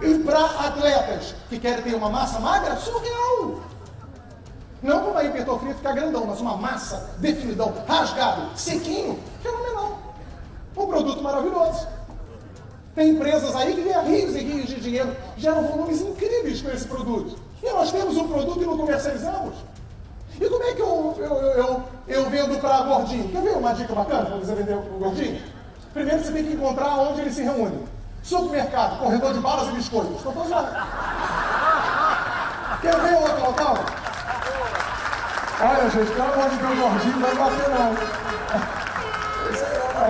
[0.00, 3.60] E para atletas que querem ter uma massa magra, surreal.
[4.82, 9.98] Não como a hipertrofia ficar grandão, mas uma massa definidão, rasgado, sequinho, fenomenal.
[10.76, 11.88] Um produto maravilhoso.
[12.94, 16.86] Tem empresas aí que ganham rios e rios de dinheiro, geram volumes incríveis com esse
[16.86, 17.38] produto.
[17.62, 19.54] E nós temos um produto e não comercializamos.
[20.40, 23.28] E como é que eu, eu, eu, eu vendo para gordinho?
[23.28, 25.42] Quer ver uma dica bacana para você vender para o gordinho?
[25.94, 27.88] Primeiro você tem que encontrar onde ele se reúne.
[28.22, 30.16] Supermercado, corredor de balas e biscoitos.
[30.16, 30.86] Estou lá.
[32.82, 33.78] Quer ver outro local?
[35.58, 37.96] Olha, gente, pelo amor de Deus, gordinho não vai bater não.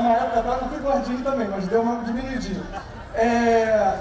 [0.03, 2.63] Na época atrás não fui gordinho também, mas deu uma diminuidinha.
[3.15, 3.97] É,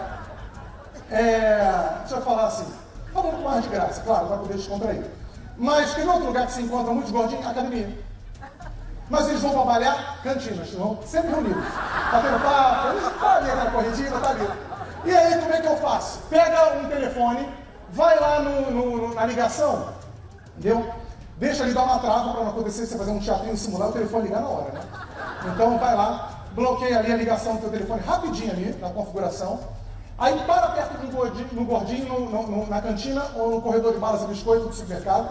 [1.12, 2.66] é, deixa eu falar assim,
[3.14, 5.04] falando com mais de graça, claro, para poder descontrair.
[5.58, 7.46] Mas tem outro lugar que se encontra muitos gordinhos?
[7.46, 7.90] Academia.
[9.10, 11.64] Mas eles vão trabalhar cantinas, vão sempre reunidos.
[11.64, 14.50] Tá tendo papo, eles estão ali na corridinha, tá ali.
[15.06, 16.20] E aí, como é que eu faço?
[16.30, 17.48] Pega um telefone,
[17.92, 19.90] vai lá no, no, na ligação,
[20.58, 20.92] entendeu?
[21.38, 24.24] Deixa ele dar uma trava para não acontecer você fazer um teatrinho simular o telefone
[24.24, 24.82] ligar na hora, né?
[25.54, 29.60] Então vai lá, bloqueia ali a ligação do teu telefone rapidinho ali na configuração.
[30.18, 34.00] Aí para perto do gordinho, no gordinho no, no, na cantina ou no corredor de
[34.00, 35.30] balas e biscoito do supermercado.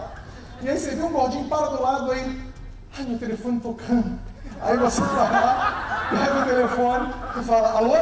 [0.61, 2.53] E aí você vê um gordinho, para do lado aí.
[2.97, 4.19] Ai, meu telefone tocando.
[4.61, 7.95] Aí você vai lá, pega o telefone e fala, alô?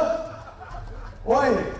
[1.26, 1.74] Oi?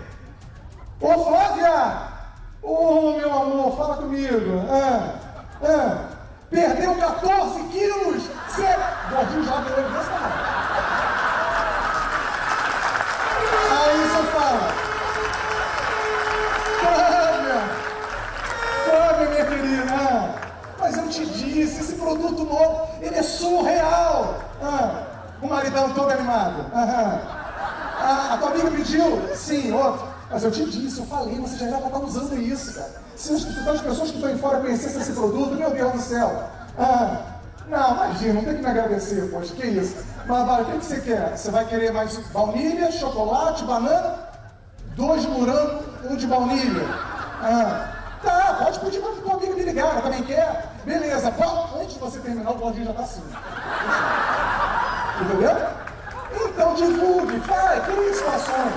[1.01, 2.15] Ô Flávia!
[2.63, 4.65] Ô meu amor, fala comigo.
[4.71, 5.19] Ah,
[5.61, 5.97] ah,
[6.49, 8.23] perdeu 14 quilos!
[8.49, 8.75] Você...
[9.11, 10.09] Gordinho já deu ele desse
[13.69, 14.31] Aí você
[21.05, 24.39] eu te disse, esse produto novo, ele é surreal.
[24.61, 25.03] Ah,
[25.41, 26.65] o maridão todo animado.
[26.73, 29.35] Ah, a tua amiga pediu?
[29.35, 30.07] Sim, outro.
[30.29, 33.05] Mas eu te disse, eu falei, você já vai usando isso, cara.
[33.15, 33.43] Se as,
[33.81, 36.43] pessoas que estão em fora conhecessem esse produto, meu Deus do céu.
[36.77, 37.21] Ah,
[37.67, 39.95] não, imagina, não tem que me agradecer, poxa, que isso.
[40.25, 41.37] Mas vai, o que, você quer?
[41.37, 44.15] Você vai querer mais baunilha, chocolate, banana?
[44.95, 46.83] Dois morango, um de baunilha.
[47.41, 47.95] Ah,
[48.25, 50.74] Tá, pode pedir para o amigo me ligar, ela também quer.
[50.85, 51.33] Beleza,
[51.81, 53.23] antes de você terminar, o Claudinho já está assim.
[55.21, 55.85] Entendeu?
[56.47, 58.73] Então divulgue, faz, crie situações.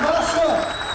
[0.00, 0.86] Nossa!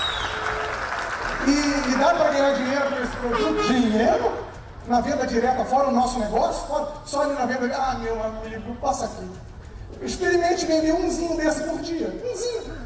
[1.47, 3.67] E, e dá para ganhar dinheiro com esse produto?
[3.67, 4.51] Dinheiro?
[4.87, 6.67] Na venda direta, fora o nosso negócio?
[6.67, 7.75] Fora, só ali na venda.
[7.75, 9.29] Ah, meu amigo, passa aqui.
[10.01, 12.07] Experimente vender umzinho desse por dia.
[12.23, 12.77] Umzinho.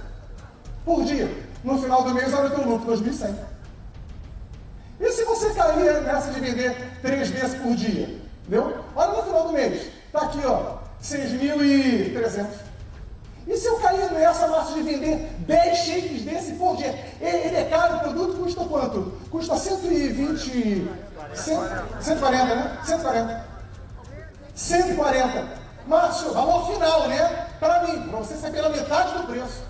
[0.84, 1.46] Por dia.
[1.64, 3.55] No final do mês, olha o teu lucro, 2.100.
[5.00, 8.20] E se você cair nessa de vender três vezes por dia?
[8.42, 8.78] Entendeu?
[8.96, 9.92] Olha no final do mês.
[10.08, 12.46] Está aqui, ó, 6.300.
[13.48, 16.96] E se eu cair nessa massa de vender 10 shakes desse por dia?
[17.22, 19.14] Ele é caro, o produto custa quanto?
[19.30, 20.90] Custa 120.
[21.34, 22.78] 140, né?
[22.84, 23.46] 140.
[24.56, 25.66] 140.
[25.86, 27.48] Márcio, valor final, né?
[27.60, 29.64] Para mim, para você ser pela metade do preço.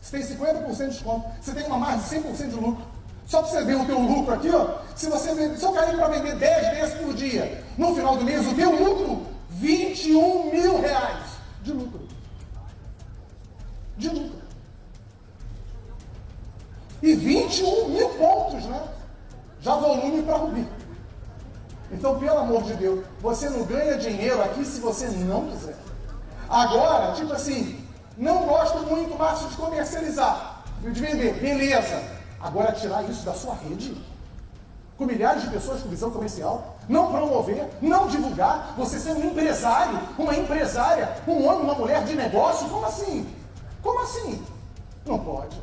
[0.00, 1.28] Você tem 50% de desconto.
[1.40, 2.84] Você tem uma margem de 100% de lucro.
[3.30, 4.78] Só para você ver o teu lucro aqui, ó.
[4.96, 8.44] Se você se eu cair para vender 10 vezes por dia, no final do mês,
[8.44, 11.26] o teu lucro, 21 mil reais
[11.62, 12.08] de lucro.
[13.96, 14.40] De lucro.
[17.00, 18.82] E 21 mil pontos, né?
[19.60, 20.66] Já volume para Rubi.
[21.92, 25.76] Então, pelo amor de Deus, você não ganha dinheiro aqui se você não quiser.
[26.48, 27.86] Agora, tipo assim,
[28.18, 32.19] não gosto muito mais de comercializar, de vender, beleza.
[32.40, 33.94] Agora, tirar isso da sua rede?
[35.00, 39.98] com milhares de pessoas com visão comercial, não promover, não divulgar, você ser um empresário,
[40.18, 43.26] uma empresária, um homem, uma mulher de negócio, como assim?
[43.82, 44.44] Como assim?
[45.06, 45.58] Não pode.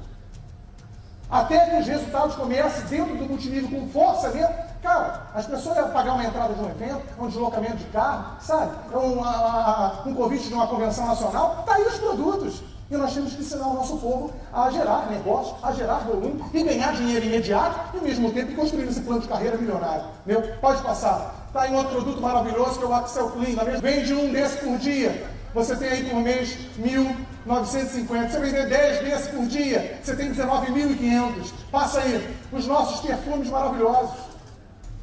[1.30, 4.56] Até que os resultados comecem dentro do multinível com força mesmo.
[4.82, 8.72] Cara, as pessoas iam pagar uma entrada de um evento, um deslocamento de carro, sabe?
[8.96, 12.64] Um, um convite de uma convenção nacional, tá aí os produtos.
[12.90, 16.64] E nós temos que ensinar o nosso povo a gerar negócio, a gerar volume e
[16.64, 20.06] ganhar dinheiro imediato e ao mesmo tempo construir esse plano de carreira milionário.
[20.26, 21.48] Meu, pode passar.
[21.48, 23.56] Está aí um outro produto maravilhoso que é o Axel Clean.
[23.82, 25.28] Vende um desse por dia.
[25.54, 28.30] Você tem aí por mês 1.950.
[28.30, 31.52] Você vender 10 desses por dia, você tem 19.500.
[31.72, 34.16] Passa aí os nossos perfumes maravilhosos.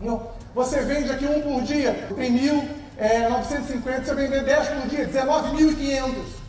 [0.01, 0.29] Não.
[0.55, 2.69] Você vende aqui um por dia, tem 1.950.
[2.97, 6.44] É, você vender 10 por dia, 19.500.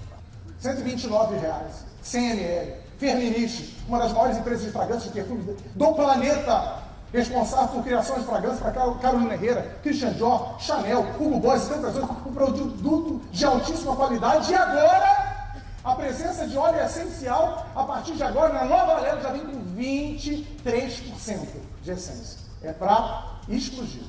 [0.65, 2.73] 129 reais, 100 ml.
[2.97, 6.79] Firmenich, uma das maiores empresas de fragrâncias de perfume do planeta,
[7.13, 11.95] responsável por criações de fragrâncias para Carolina Herrera, Christian Dior, Chanel, Hugo Boss e tantas
[11.97, 14.51] outras, um produto de altíssima qualidade.
[14.51, 15.49] E agora,
[15.83, 19.41] a presença de óleo é essencial, a partir de agora, na nova Aurelo já vem
[19.41, 21.47] com 23%
[21.83, 22.39] de essência.
[22.63, 24.03] É para explodir,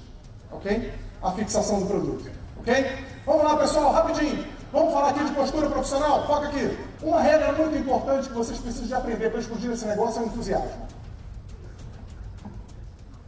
[0.51, 0.93] ok?
[1.21, 2.31] A fixação do produto,
[2.61, 3.05] ok?
[3.27, 4.56] Vamos lá, pessoal, rapidinho.
[4.77, 6.27] Vamos falar aqui de postura profissional?
[6.27, 6.79] Foca aqui.
[7.03, 10.27] Uma regra muito importante que vocês precisam de aprender para explodir esse negócio é o
[10.27, 10.87] entusiasmo.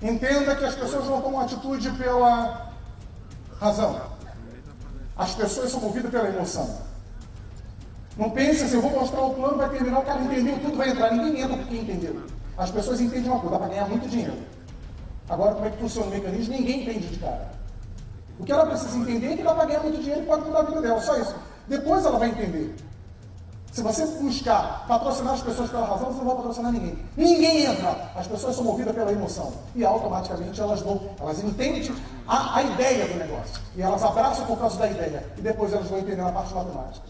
[0.02, 2.70] Entenda que as pessoas não tomam atitude pela
[3.58, 3.98] razão.
[5.16, 6.82] As pessoas são movidas pela emoção.
[8.18, 10.90] Não pense assim, eu vou mostrar o plano, vai terminar, o cara entendeu, tudo vai
[10.90, 11.12] entrar.
[11.12, 12.26] Ninguém entra porque entendeu.
[12.58, 14.36] As pessoas entendem uma coisa, dá para ganhar muito dinheiro.
[15.30, 16.54] Agora, como é que funciona o mecanismo?
[16.54, 17.57] Ninguém entende de cara.
[18.38, 20.60] O que ela precisa entender é que ela vai ganhar muito dinheiro e pode mudar
[20.60, 21.34] a vida dela, só isso.
[21.66, 22.74] Depois ela vai entender.
[23.72, 26.98] Se você buscar patrocinar as pessoas pela razão, você não vai patrocinar ninguém.
[27.16, 28.10] Ninguém entra.
[28.16, 29.52] As pessoas são movidas pela emoção.
[29.74, 31.92] E automaticamente elas vão, elas entendem
[32.26, 33.60] a, a ideia do negócio.
[33.76, 35.24] E elas abraçam por causa da ideia.
[35.36, 37.06] E depois elas vão entender a parte matemática.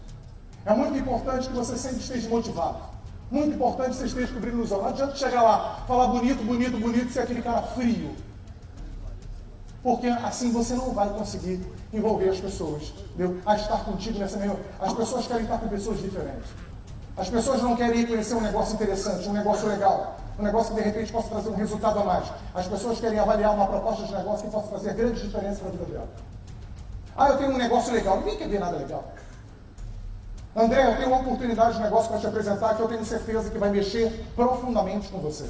[0.66, 2.78] É muito importante que você sempre esteja motivado.
[3.30, 4.82] Muito importante que você esteja cobrindo nos olhos.
[4.82, 8.14] Não adianta chegar lá, falar bonito, bonito, bonito, ser aquele cara frio.
[9.82, 11.60] Porque assim você não vai conseguir
[11.92, 13.40] envolver as pessoas entendeu?
[13.46, 14.56] a estar contigo nessa mesma.
[14.80, 16.50] As pessoas querem estar com pessoas diferentes.
[17.16, 20.80] As pessoas não querem ir conhecer um negócio interessante, um negócio legal, um negócio que
[20.80, 22.26] de repente possa trazer um resultado a mais.
[22.54, 25.84] As pessoas querem avaliar uma proposta de negócio que possa fazer grande diferença na vida
[25.84, 26.08] dela.
[27.16, 28.18] Ah, eu tenho um negócio legal.
[28.18, 29.12] Ninguém quer ver nada legal.
[30.54, 33.58] André, eu tenho uma oportunidade de negócio para te apresentar que eu tenho certeza que
[33.58, 35.48] vai mexer profundamente com você.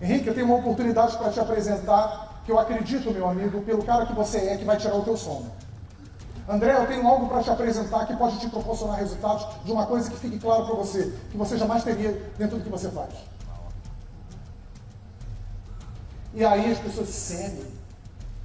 [0.00, 4.06] Henrique, eu tenho uma oportunidade para te apresentar que eu acredito, meu amigo, pelo cara
[4.06, 5.50] que você é, que vai tirar o teu sono.
[6.46, 10.10] André, eu tenho algo para te apresentar que pode te proporcionar resultados de uma coisa
[10.10, 13.14] que fique claro para você, que você jamais teria dentro do que você faz.
[16.34, 17.66] E aí as pessoas seguem.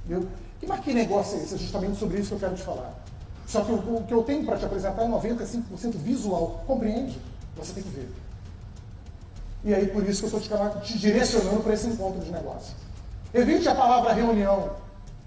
[0.06, 0.26] Viu?
[0.62, 1.54] E mas que negócio é esse?
[1.54, 2.94] É justamente sobre isso que eu quero te falar.
[3.46, 6.64] Só que o, o que eu tenho para te apresentar é 95% visual.
[6.66, 7.20] Compreende?
[7.56, 8.10] Você tem que ver.
[9.62, 12.74] E aí por isso que eu estou te, te direcionando para esse encontro de negócio.
[13.32, 14.70] Evite a palavra reunião.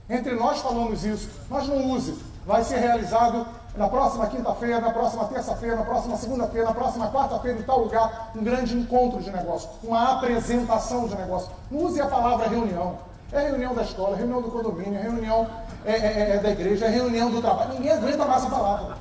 [0.10, 2.18] Entre nós falamos isso, mas não use.
[2.46, 3.48] Vai ser realizado
[3.78, 8.32] na próxima quinta-feira, na próxima terça-feira, na próxima segunda-feira, na próxima quarta-feira, em tal lugar,
[8.36, 11.50] um grande encontro de negócio, uma apresentação de negócio.
[11.72, 12.98] Não use a palavra reunião.
[13.32, 15.48] É reunião da escola, reunião do condomínio, reunião
[15.86, 17.74] é, é, é, é da igreja, é reunião do trabalho.
[17.74, 18.98] Ninguém aguenta mais essa palavra.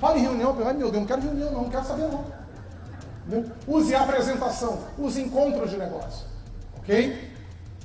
[0.00, 3.44] Fale em reunião, ai meu Deus, não quero reunião não, não quero saber não.
[3.68, 6.26] Use a apresentação, use encontros de negócio.
[6.78, 7.37] Ok?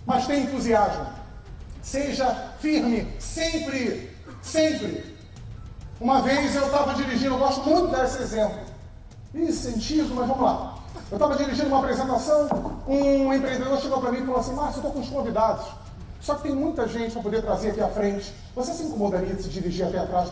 [0.06, 1.06] Mas tenha entusiasmo.
[1.82, 5.18] Seja firme, sempre, sempre.
[6.00, 8.60] Uma vez eu estava dirigindo, eu gosto muito desse exemplo.
[9.34, 10.78] Incentivo, mas vamos lá.
[11.10, 12.48] Eu estava dirigindo uma apresentação,
[12.88, 15.66] um empreendedor chegou para mim e falou assim, Márcio, eu estou com os convidados.
[16.22, 18.34] Só que tem muita gente para poder trazer aqui à frente.
[18.56, 20.30] Você se incomodaria de se dirigir até atrás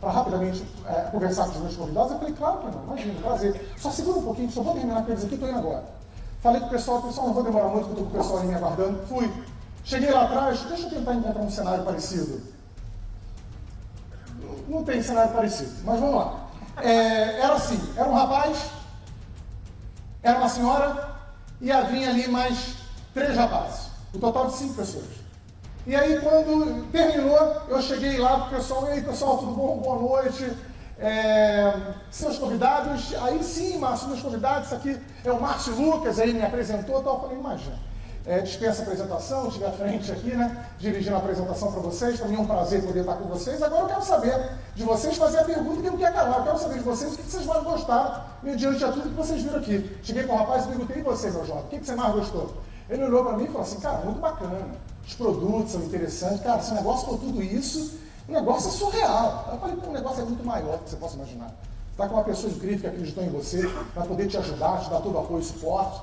[0.00, 2.12] para rapidamente é, conversar com os meus convidados?
[2.12, 3.68] Eu falei, claro que não, imagina, prazer.
[3.76, 5.84] Só segura um pouquinho, só vou terminar com eles aqui, estou indo agora.
[6.44, 8.48] Falei com o pessoal, pessoal, não vou demorar muito, porque estou com o pessoal ali
[8.48, 9.06] me aguardando.
[9.06, 9.32] Fui.
[9.82, 12.42] Cheguei lá atrás, deixa eu tentar encontrar um cenário parecido.
[14.68, 16.50] Não tem cenário parecido, mas vamos lá.
[16.82, 18.58] É, era assim, era um rapaz,
[20.22, 21.16] era uma senhora,
[21.62, 22.74] e havia ali mais
[23.14, 23.86] três rapazes.
[24.12, 25.24] O total de cinco pessoas.
[25.86, 29.78] E aí, quando terminou, eu cheguei lá para o pessoal, ei pessoal, tudo bom?
[29.78, 30.54] Boa noite.
[30.98, 31.74] É,
[32.10, 36.42] seus convidados, aí sim, Márcio, meus convidados, isso aqui é o Márcio Lucas, aí me
[36.42, 37.76] apresentou, tal, eu falei, imagina,
[38.24, 42.36] é, dispensa apresentação, estiver à frente aqui, né, dirigindo a apresentação para vocês, para mim
[42.36, 45.44] é um prazer poder estar com vocês, agora eu quero saber de vocês, fazer a
[45.44, 48.38] pergunta que eu quero calar, eu quero saber de vocês o que vocês vão gostar,
[48.40, 49.98] mediante a tudo que vocês viram aqui.
[50.02, 52.54] Cheguei com o rapaz e perguntei, e você, meu jovem, o que você mais gostou?
[52.88, 54.68] Ele olhou para mim e falou assim, cara, muito bacana,
[55.06, 56.40] os produtos são interessantes.
[56.40, 57.98] Cara, se o negócio for tudo isso,
[58.28, 59.48] o negócio é surreal.
[59.52, 61.50] Eu falei, o negócio é muito maior do que você possa imaginar.
[61.90, 65.00] Está com uma pessoa incrível que acreditou em você, vai poder te ajudar, te dar
[65.00, 66.00] todo o apoio e suporte.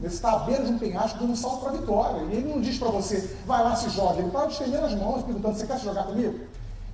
[0.00, 2.22] Você está à beira de um penhasco dando um salto para a vitória.
[2.22, 4.18] E ele não diz para você, vai lá, se joga.
[4.18, 6.40] Ele está estendendo as mãos, perguntando, você quer se jogar comigo?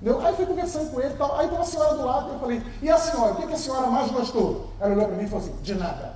[0.03, 0.21] Entendeu?
[0.27, 1.39] Aí fui conversando com ele e tal.
[1.39, 3.59] Aí tem uma senhora do lado, eu falei, e a senhora, o que, que a
[3.59, 4.71] senhora mais gostou?
[4.81, 6.15] Ela olhou para mim e falou assim, de nada.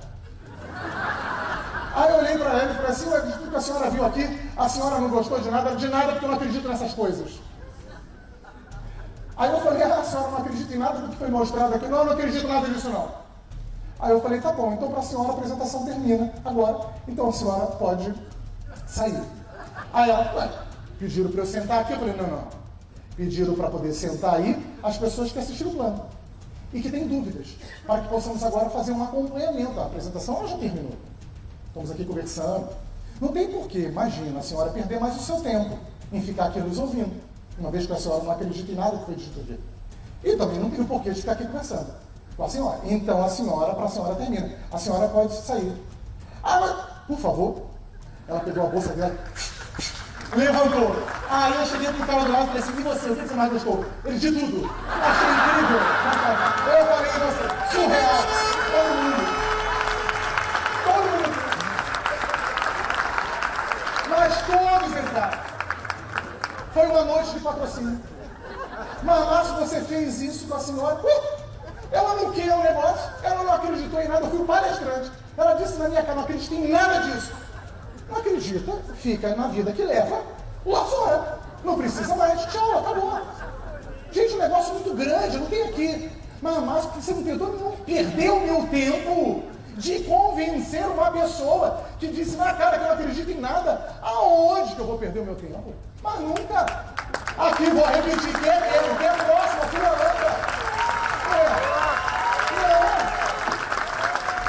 [1.95, 4.67] Aí eu olhei para ela e falei assim, ué, que a senhora viu aqui, a
[4.67, 7.39] senhora não gostou de nada, de nada porque eu não acredito nessas coisas.
[9.37, 11.87] Aí eu falei, ah, a senhora não acredita em nada do que foi mostrado aqui?
[11.87, 13.09] Não, eu não acredito em nada disso não.
[13.99, 17.31] Aí eu falei, tá bom, então para a senhora a apresentação termina agora, então a
[17.31, 18.13] senhora pode
[18.87, 19.21] sair.
[19.93, 20.49] Aí ela, ué,
[20.99, 22.43] pediram para eu sentar aqui, eu falei, não, não.
[23.15, 26.05] Pediram para poder sentar aí as pessoas que assistiram o plano
[26.73, 27.55] e que têm dúvidas,
[27.85, 29.79] para que possamos agora fazer um acompanhamento.
[29.79, 30.91] A apresentação já terminou.
[31.67, 32.67] Estamos aqui conversando.
[33.21, 35.77] Não tem porquê, imagina, a senhora perder mais o seu tempo
[36.11, 37.13] em ficar aqui nos ouvindo,
[37.57, 39.59] uma vez que a senhora não acredita em nada que foi dito aqui.
[40.23, 41.87] E também não tem o porquê de ficar aqui conversando
[42.35, 42.79] com a senhora.
[42.83, 44.51] Então a senhora, para a senhora termina.
[44.71, 45.73] A senhora pode sair.
[46.43, 46.75] Ah, mas,
[47.07, 47.75] por favor.
[48.27, 49.15] Ela pegou a bolsa dela,
[50.35, 50.95] levantou.
[51.29, 53.35] Aí eu cheguei pro cara do lado e falei assim, e você, o que você
[53.35, 53.85] mais gostou?
[54.03, 54.69] Ele, de tudo.
[54.89, 55.79] Achei incrível.
[56.73, 58.23] Eu falei, você, surreal.
[58.71, 59.14] Todo mundo.
[66.75, 68.01] Foi uma noite de patrocínio.
[69.01, 70.95] Mas, você fez isso com a senhora.
[70.95, 71.45] Uh!
[71.89, 75.09] Ela não quer o negócio, ela não acreditou em nada, eu fui palestrante.
[75.37, 77.31] Ela disse na minha cara, não acredito em nada disso.
[78.09, 80.21] Não acredita, fica na vida que leva
[80.65, 81.39] lá fora.
[81.63, 83.21] Não precisa mais, tchau, acabou.
[84.11, 86.11] Gente, um negócio muito grande, não tem aqui.
[86.41, 89.43] Mas você não tentou não perdeu meu tempo
[89.75, 93.93] de convencer uma pessoa que disse na cara que não acredita em nada.
[94.01, 95.73] Aonde que eu vou perder o meu tempo?
[96.01, 96.65] Mas nunca.
[97.37, 100.55] Aqui vou repetir, quer mesmo, quer próximo, aqui na outra.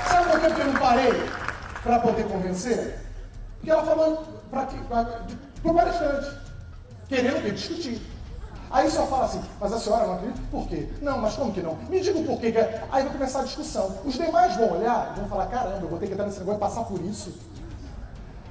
[0.09, 1.31] Sabe por que eu não parei
[1.83, 3.01] para poder convencer?
[3.57, 4.69] Porque ela falou para
[5.65, 6.31] o palestrante,
[7.09, 8.16] querendo que discutir.
[8.71, 10.41] Aí só fala assim, mas a senhora não acredita?
[10.51, 10.89] Por quê?
[11.01, 11.77] Não, mas como que não?
[11.89, 12.53] Me diga o porquê.
[12.91, 13.97] Aí vai começar a discussão.
[14.05, 16.59] Os demais vão olhar e vão falar, caramba, eu vou ter que entrar nesse negócio
[16.59, 17.33] e passar por isso.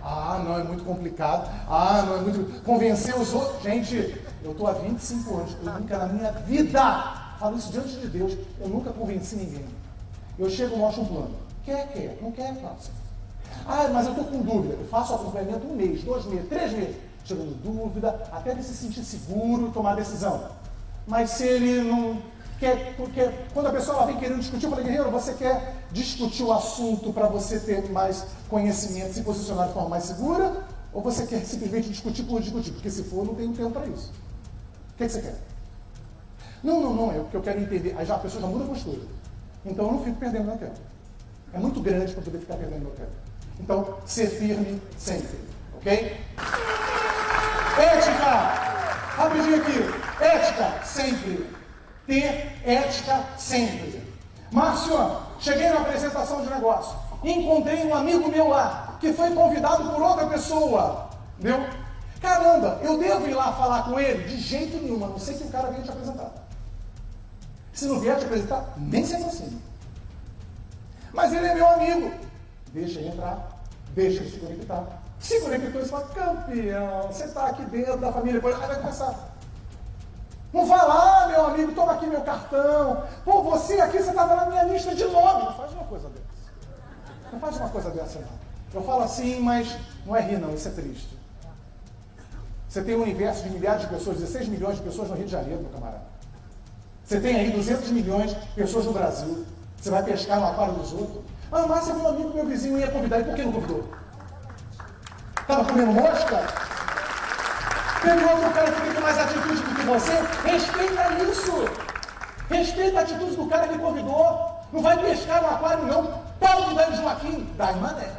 [0.03, 1.49] Ah, não, é muito complicado.
[1.67, 2.61] Ah, não, é muito.
[2.63, 3.61] Convencer os outros.
[3.63, 8.07] Gente, eu estou há 25 anos, eu nunca na minha vida Falo isso diante de
[8.07, 8.37] Deus.
[8.59, 9.65] Eu nunca convenci ninguém.
[10.37, 11.35] Eu chego mostro um plano.
[11.63, 12.17] Quer, quer.
[12.21, 12.91] Não quer, faça.
[13.67, 14.75] Ah, mas eu estou com dúvida.
[14.75, 16.95] Eu faço acompanhamento um mês, dois meses, três meses.
[17.25, 20.47] Tirando dúvida, até ele se sentir seguro tomar decisão.
[21.07, 22.21] Mas se ele não
[22.59, 26.53] quer, porque quando a pessoa vem querendo discutir, eu falei, guerreiro, você quer discutir o
[26.53, 30.63] assunto para você ter mais conhecimento, se posicionar de forma mais segura?
[30.93, 32.71] Ou você quer simplesmente discutir por discutir?
[32.71, 34.13] Porque se for, não tem tempo para isso.
[34.93, 35.35] O que, que você quer?
[36.63, 37.95] Não, não, não, é o que eu quero entender.
[37.97, 39.01] Aí já a pessoa já muda a postura.
[39.65, 40.79] Então eu não fico perdendo meu tempo.
[41.53, 43.11] É muito grande para poder ficar perdendo meu tempo.
[43.59, 45.54] Então, ser firme sempre.
[45.85, 46.17] Ok?
[47.77, 48.31] Ética!
[49.17, 50.23] Rapidinho aqui.
[50.23, 51.47] Ética sempre.
[52.07, 54.01] Ter ética sempre.
[54.51, 56.97] Márcio, cheguei na apresentação de negócio.
[57.23, 61.09] Encontrei um amigo meu lá, que foi convidado por outra pessoa.
[61.37, 61.67] Entendeu?
[62.19, 64.23] Caramba, eu devo ir lá falar com ele?
[64.27, 66.31] De jeito nenhum, a não ser que o cara venha te apresentar.
[67.73, 69.61] Se não vier te apresentar, nem se aproxime.
[71.13, 72.11] Mas ele é meu amigo.
[72.73, 73.49] Deixa ele entrar,
[73.93, 75.04] deixa ele se conectar.
[75.19, 79.35] Se conectou e fala, campeão, você está aqui dentro da família, depois aí vai começar.
[80.53, 83.03] Não vai lá, meu amigo, toma aqui meu cartão.
[83.25, 85.45] Pô, você aqui, você estava na minha lista de nome.
[85.45, 86.25] Não faz uma coisa dessa.
[87.31, 88.45] Não faz uma coisa dessa, não.
[88.73, 89.75] Eu falo assim, mas
[90.05, 91.17] não é rir, não, isso é triste.
[92.69, 95.31] Você tem um universo de milhares de pessoas, 16 milhões de pessoas no Rio de
[95.31, 96.03] Janeiro, meu camarada.
[97.03, 99.45] Você tem aí 200 milhões de pessoas no Brasil.
[99.77, 101.23] Você vai pescar no aquário dos outros.
[101.51, 103.19] Ah, mas é meu amigo, meu vizinho ia convidar.
[103.19, 103.83] E por que não convidou?
[105.45, 106.43] Estava comendo mosca?
[108.01, 110.11] Teve outro cara que tem mais atitude do que você?
[110.43, 111.51] Respeita isso!
[112.49, 114.59] Respeita a atitude do cara que convidou.
[114.73, 116.23] Não vai pescar no aquário, não.
[116.39, 118.11] Paulo de Joaquim, dá em mané.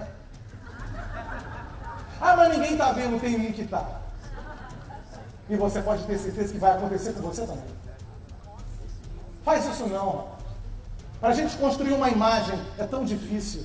[2.20, 3.84] Ah, mas ninguém está vendo, tem um que está.
[5.50, 7.76] E você pode ter certeza que vai acontecer com você também.
[9.44, 10.28] Faz isso não.
[11.20, 13.64] Para a gente construir uma imagem é tão difícil.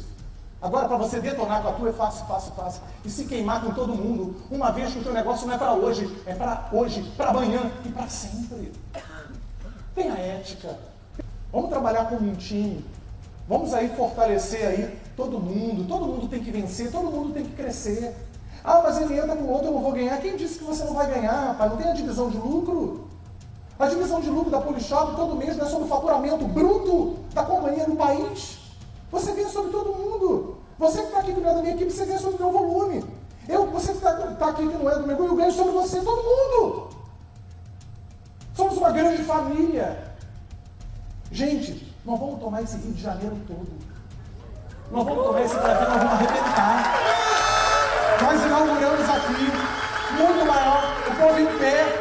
[0.62, 2.82] Agora, para você detonar com a tua é fácil, fácil, fácil.
[3.04, 5.74] E se queimar com todo mundo, uma vez que o teu negócio não é para
[5.74, 8.72] hoje, é para hoje, para amanhã e para sempre.
[9.96, 10.78] Tenha ética.
[11.52, 12.86] Vamos trabalhar como um time.
[13.50, 15.88] Vamos aí fortalecer aí todo mundo.
[15.88, 18.16] Todo mundo tem que vencer, todo mundo tem que crescer.
[18.64, 20.22] Ah, mas ele entra com outro, eu não vou ganhar.
[20.22, 21.72] Quem disse que você não vai ganhar, rapaz?
[21.72, 23.08] Não tem a divisão de lucro?
[23.80, 27.44] A divisão de lucro da Polishop todo mês não é sobre o faturamento bruto da
[27.44, 28.60] companhia no país.
[29.12, 30.51] Você ganha sobre todo mundo.
[30.82, 33.06] Você que está aqui não é da minha equipe, você ganha sobre o meu volume.
[33.48, 35.74] Eu, você que está tá aqui que não é do meu grupo, eu ganho sobre
[35.74, 36.90] você, todo mundo.
[38.56, 40.12] Somos uma grande família.
[41.32, 43.70] Gente, nós vamos tomar esse Rio de Janeiro todo.
[44.90, 46.94] Nós vamos tomar esse Brasil, nós vamos arrebentar.
[48.24, 52.01] Nós inauguramos aqui, muito maior, o povo em pé,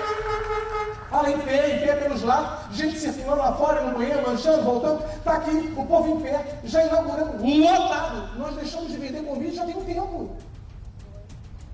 [1.12, 5.04] ah, em pé, em pé pelos lados, gente circulando lá fora, no banheiro, manchando, voltando.
[5.16, 8.38] Está aqui, o povo em pé, já inauguramos, lotado.
[8.38, 10.36] Nós deixamos de vender convite já tem um tempo.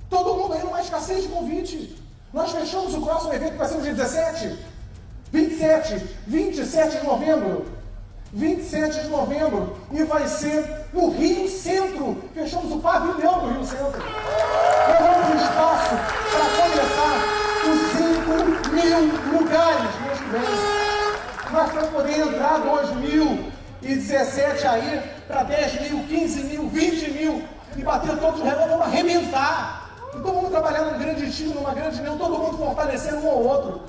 [0.08, 2.02] Todo mundo aí numa escassez de convite.
[2.32, 4.58] Nós fechamos o próximo evento que vai ser no dia 17,
[5.32, 7.66] 27, 27 de novembro.
[8.32, 9.76] 27 de novembro.
[9.92, 12.22] E vai ser no Rio Centro.
[12.32, 14.02] Fechamos o pavilhão do Rio Centro.
[14.88, 17.35] Levamos espaço para começar
[18.76, 19.00] os 5 mil
[19.38, 20.42] lugares mês que vem.
[21.52, 27.42] Nós vamos poder entrar 2017 aí para 10 mil, 15 mil, 20 mil
[27.76, 29.90] e bater todos os relógios, vamos arrebentar.
[30.14, 33.42] E todo mundo trabalhando num grande time, numa grande união, todo mundo fortalecendo um ao
[33.42, 33.82] outro.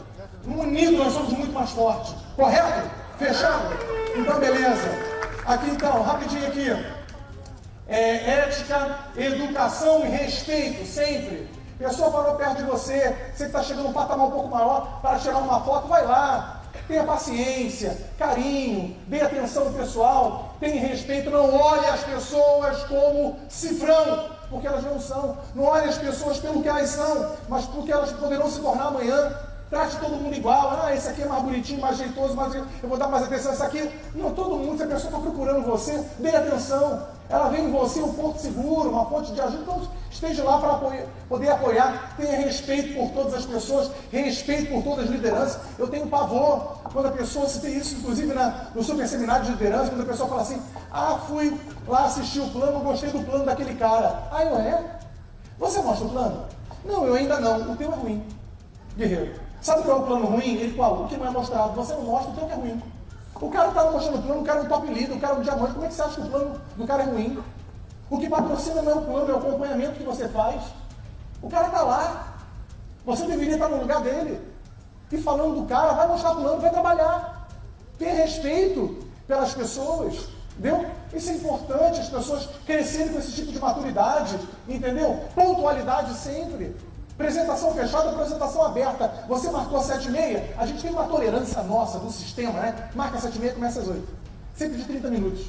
[0.46, 2.14] Unido nós somos muito mais fortes.
[2.36, 2.90] Correto?
[3.18, 3.76] Fechado?
[4.16, 4.90] Então beleza.
[5.46, 6.72] Aqui então, rapidinho aqui.
[7.90, 11.48] É, ética, educação e respeito, sempre.
[11.78, 15.20] Pessoa parou perto de você, você que está chegando um patamar um pouco maior, para
[15.20, 16.62] tirar uma foto, vai lá.
[16.88, 24.68] Tenha paciência, carinho, dê atenção pessoal, tenha respeito, não olhe as pessoas como cifrão, porque
[24.68, 25.38] elas não são.
[25.54, 29.34] Não olhe as pessoas pelo que elas são, mas porque elas poderão se tornar amanhã.
[29.70, 30.80] Trate todo mundo igual.
[30.82, 33.52] Ah, esse aqui é mais bonitinho, mais jeitoso, mas eu vou dar mais atenção.
[33.52, 37.06] Esse aqui, não, todo mundo, se a pessoa está procurando você, dê atenção.
[37.30, 39.62] Ela vê em você um ponto seguro, uma fonte de ajuda.
[39.62, 39.82] Então,
[40.12, 42.14] esteja lá para apoiar, poder apoiar.
[42.18, 45.60] Tenha respeito por todas as pessoas, respeito por todas as lideranças.
[45.78, 49.52] Eu tenho pavor quando a pessoa, se tem isso, inclusive na, no super seminário de
[49.52, 50.62] liderança, quando a pessoa fala assim:
[50.92, 54.28] Ah, fui lá assistir o plano, gostei do plano daquele cara.
[54.32, 54.98] Ah, não é?
[55.60, 56.46] Você mostra o plano?
[56.86, 57.72] Não, eu ainda não.
[57.72, 58.24] O teu é ruim.
[58.96, 59.40] Guerreiro.
[59.62, 60.56] Sabe qual é o plano ruim?
[60.56, 61.04] Ele qual?
[61.04, 61.74] O que não é mostrado.
[61.74, 62.82] Você não mostra, o teu é ruim.
[63.40, 65.38] O cara está mostrando o plano, o cara é um top leader, o cara é
[65.38, 65.74] um diamante.
[65.74, 67.38] Como é que você acha que o plano do cara é ruim?
[68.10, 70.62] O que patrocina não é o plano, é o acompanhamento que você faz.
[71.42, 72.38] O cara está lá.
[73.06, 74.42] Você deveria estar no lugar dele.
[75.12, 77.48] E falando do cara, vai mostrar o plano, vai trabalhar.
[77.98, 80.28] Ter respeito pelas pessoas.
[80.58, 80.86] Entendeu?
[81.14, 85.24] Isso é importante, as pessoas crescerem com esse tipo de maturidade, entendeu?
[85.36, 86.76] Pontualidade sempre.
[87.14, 89.26] Apresentação fechada, apresentação aberta.
[89.28, 92.90] Você marcou 7 e meia, a gente tem uma tolerância nossa do sistema, né?
[92.96, 94.08] Marca 7 e meia, começa às 8.
[94.56, 95.46] Sempre de 30 minutos.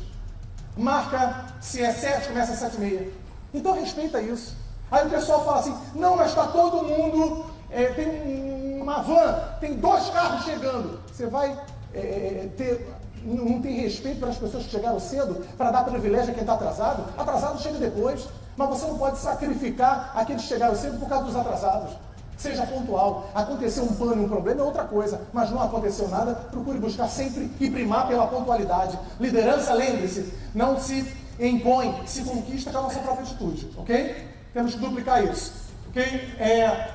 [0.78, 3.12] Marca, se é 7, começa às 7 e meia.
[3.52, 4.56] Então respeita isso.
[4.90, 9.74] Aí o pessoal fala assim, não, mas está todo mundo, é, tem uma van, tem
[9.74, 11.00] dois carros chegando.
[11.12, 11.58] Você vai
[11.92, 12.88] é, é ter,
[13.24, 17.04] não tem respeito pelas pessoas que chegaram cedo para dar privilégio a quem está atrasado?
[17.18, 18.28] Atrasado chega depois.
[18.56, 21.92] Mas você não pode sacrificar aqueles que chegaram cedo por causa dos atrasados.
[22.38, 23.30] Seja pontual.
[23.34, 27.50] Aconteceu um pano, um problema é outra coisa, mas não aconteceu nada, procure buscar sempre
[27.60, 28.96] e primar pela pontualidade.
[29.20, 34.28] Liderança, lembre-se, não se impõe, se conquista com a nossa própria atitude, ok?
[34.54, 35.52] Temos que duplicar isso,
[35.88, 36.02] ok?
[36.38, 36.90] É,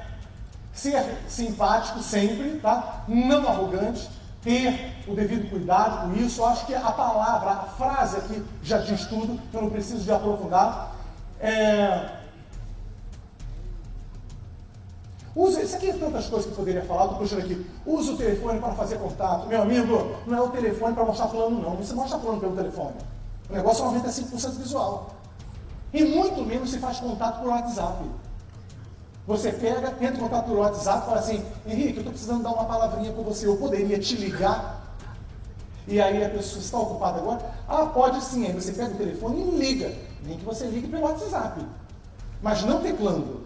[0.74, 3.04] ser simpático sempre, tá?
[3.08, 4.10] Não arrogante,
[4.42, 6.42] ter o devido cuidado com isso.
[6.42, 10.12] Eu acho que a palavra, a frase aqui já diz tudo, eu não preciso de
[10.12, 10.96] aprofundar.
[11.40, 12.23] É...
[15.36, 17.66] Usa, isso aqui é tantas coisas que eu poderia falar, estou puxando aqui.
[17.86, 19.48] Usa o telefone para fazer contato.
[19.48, 21.76] Meu amigo, não é o telefone para mostrar plano, não.
[21.76, 22.94] Você mostra plano pelo telefone.
[23.50, 25.10] O negócio é 95% visual.
[25.92, 28.04] E muito menos se faz contato por WhatsApp.
[29.26, 32.52] Você pega, entra em contato por WhatsApp e fala assim, Henrique, eu estou precisando dar
[32.52, 34.84] uma palavrinha com você, eu poderia te ligar?
[35.88, 37.40] E aí a pessoa está ocupada agora?
[37.68, 38.46] Ah, pode sim.
[38.46, 39.94] Aí você pega o telefone e liga
[40.26, 41.66] nem que você ligue pelo WhatsApp,
[42.42, 43.44] mas não teclando.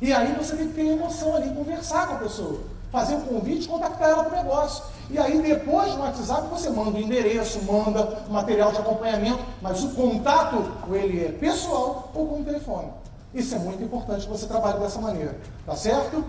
[0.00, 2.60] E aí você tem que ter emoção ali, conversar com a pessoa,
[2.92, 4.84] fazer um convite, contactar ela para o negócio.
[5.10, 9.82] E aí depois no WhatsApp você manda o endereço, manda o material de acompanhamento, mas
[9.82, 12.88] o contato, ou ele é pessoal ou com o telefone.
[13.34, 16.24] Isso é muito importante que você trabalhe dessa maneira, tá certo?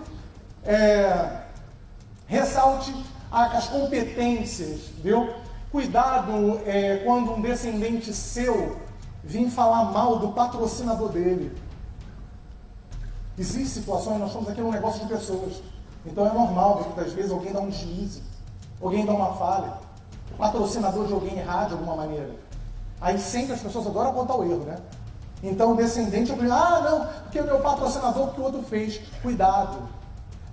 [0.65, 1.41] É,
[2.25, 2.93] ressalte
[3.31, 5.29] as competências, viu?
[5.71, 8.77] Cuidado é, quando um descendente seu
[9.23, 11.55] vim falar mal do patrocinador dele.
[13.39, 15.61] Existem situações, nós estamos aqui num negócio de pessoas.
[16.05, 18.21] Então é normal, muitas vezes, alguém dá um deslize,
[18.81, 19.73] alguém dá uma falha,
[20.33, 22.35] o patrocinador de alguém errar de alguma maneira.
[22.99, 24.77] Aí sempre as pessoas adoram apontar o erro, né?
[25.41, 28.99] Então o descendente, eu ah, não, porque o meu patrocinador, porque o outro fez.
[29.21, 29.87] Cuidado,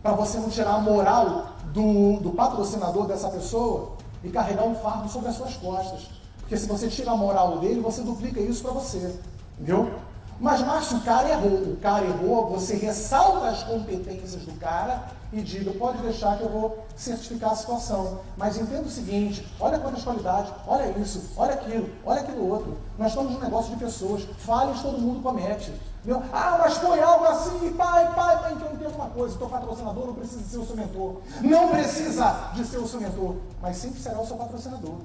[0.00, 5.08] para você não tirar a moral do, do patrocinador dessa pessoa e carregar um fardo
[5.08, 6.08] sobre as suas costas.
[6.38, 9.18] Porque se você tira a moral dele, você duplica isso para você.
[9.58, 9.90] Entendeu?
[10.38, 11.72] Mas, Márcio, o cara errou.
[11.72, 16.48] O cara errou, você ressalta as competências do cara e diga, pode deixar que eu
[16.48, 18.20] vou certificar a situação.
[18.36, 22.78] Mas entenda o seguinte, olha quantas qualidades, olha isso, olha aquilo, olha aquilo outro.
[22.98, 25.72] Nós estamos num negócio de pessoas, falhas todo mundo comete.
[26.04, 26.22] Entendeu?
[26.32, 28.52] Ah, mas foi algo assim, pai, pai, pai.
[28.52, 31.20] Então entenda uma coisa, teu patrocinador não precisa ser o seu mentor.
[31.40, 34.98] Não precisa de ser o seu mentor, mas sempre será o seu patrocinador.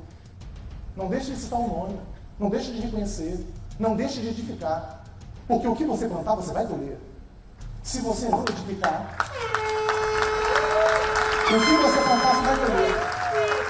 [0.96, 2.00] Não deixe de citar o nome,
[2.38, 3.48] não deixe de reconhecer,
[3.80, 5.01] não deixe de edificar.
[5.52, 6.98] Porque o que você plantar, você vai colher.
[7.84, 9.18] Se você não edificar,
[11.44, 12.96] o que você plantar, você vai colher.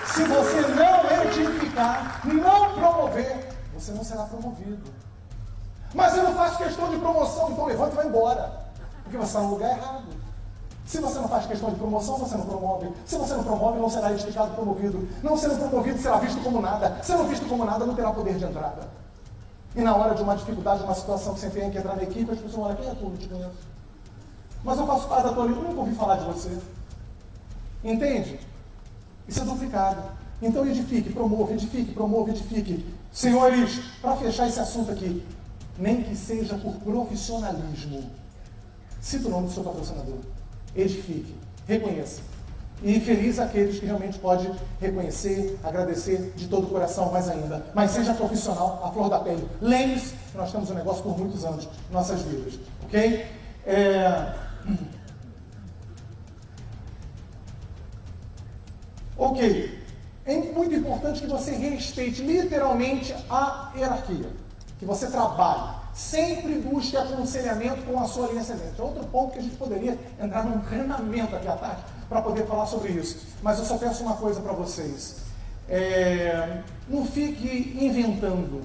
[0.06, 4.94] Se você não edificar, não promover, você não será promovido.
[5.96, 8.62] Mas eu não faço questão de promoção, então levanta e vai embora.
[9.02, 10.06] Porque você está no lugar errado.
[10.86, 12.94] Se você não faz questão de promoção, você não promove.
[13.08, 15.10] Se você não promove, não será edificado promovido.
[15.24, 17.00] Não sendo promovido, será visto como nada.
[17.02, 19.01] Sendo visto como nada, não terá poder de entrada.
[19.76, 22.30] E na hora de uma dificuldade, uma situação que você tem que entrar na equipe,
[22.32, 23.06] as pessoas falam, quem é tu?
[23.06, 23.52] Não te conheço.
[24.64, 26.58] Mas eu faço parte da tua vida, nunca ouvi falar de você.
[27.84, 28.40] Entende?
[29.28, 30.04] Isso é duplicado.
[30.42, 32.86] Então edifique, promova, edifique, promova, edifique.
[33.12, 35.26] Senhores, para fechar esse assunto aqui,
[35.78, 38.10] nem que seja por profissionalismo,
[39.00, 40.18] cita o nome do seu patrocinador.
[40.76, 41.36] Edifique,
[41.68, 42.22] reconheça.
[42.84, 47.64] E feliz aqueles que realmente pode reconhecer, agradecer de todo o coração, mais ainda.
[47.76, 49.48] Mas seja profissional, a flor da pele.
[49.62, 52.60] Lembre-se que nós temos um negócio por muitos anos nossas vidas.
[52.86, 53.26] Ok?
[53.68, 54.34] É...
[59.16, 59.80] Ok.
[60.26, 64.30] É muito importante que você respeite literalmente a hierarquia.
[64.80, 65.76] Que você trabalhe.
[65.94, 68.82] Sempre busque aconselhamento com a sua linha ascendente.
[68.82, 72.66] Outro ponto que a gente poderia entrar num treinamento aqui à tarde para poder falar
[72.66, 73.20] sobre isso.
[73.42, 75.16] Mas eu só peço uma coisa para vocês.
[75.70, 76.60] É,
[76.90, 78.64] não fique inventando.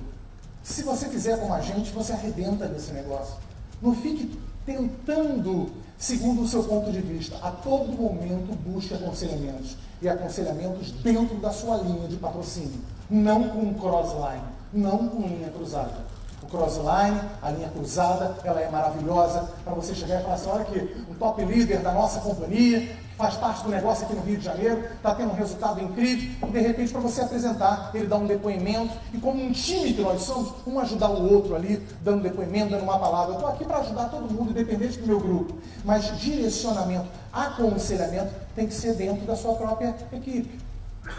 [0.64, 3.36] Se você fizer como a gente, você arrebenta desse negócio.
[3.80, 4.36] Não fique
[4.66, 7.36] tentando segundo o seu ponto de vista.
[7.40, 9.76] A todo momento busque aconselhamentos.
[10.02, 12.80] E aconselhamentos dentro da sua linha de patrocínio.
[13.08, 14.42] Não com crossline,
[14.72, 16.04] não com linha cruzada.
[16.42, 20.62] O crossline, a linha cruzada, ela é maravilhosa para você chegar e falar assim, olha
[20.62, 24.44] aqui, um top líder da nossa companhia, faz parte do negócio aqui no Rio de
[24.44, 28.26] Janeiro, está tendo um resultado incrível, e de repente para você apresentar, ele dá um
[28.26, 32.70] depoimento, e como um time que nós somos, um ajudar o outro ali, dando depoimento,
[32.70, 33.32] dando uma palavra.
[33.32, 35.56] Eu estou aqui para ajudar todo mundo, independente do meu grupo.
[35.84, 40.60] Mas direcionamento, aconselhamento tem que ser dentro da sua própria equipe.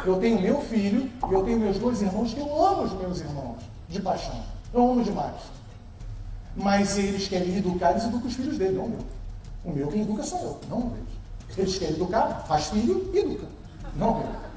[0.05, 3.57] Eu tenho meu filho, eu tenho meus dois irmãos, que eu amo os meus irmãos,
[3.89, 4.39] de paixão.
[4.73, 5.35] Eu amo demais.
[6.55, 8.99] Mas eles querem educar, eles educam os filhos dele, não o meu.
[9.65, 11.16] O meu quem educa sou eu, não eles.
[11.55, 13.45] Eles querem educar, faz filho e educa.
[13.95, 14.47] Não eu.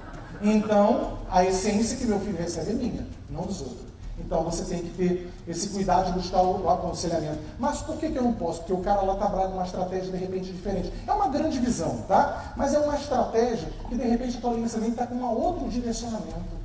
[0.42, 3.90] Então, a essência que meu filho recebe é minha, não dos outros.
[4.24, 7.38] Então você tem que ter esse cuidado de buscar o, aconselhamento.
[7.58, 8.60] Mas por que, que eu não posso?
[8.60, 10.92] Porque o cara lá está bravo uma estratégia de repente diferente.
[11.06, 12.52] É uma grande visão, tá?
[12.56, 16.60] Mas é uma estratégia que de repente a tua linha está com um outro direcionamento.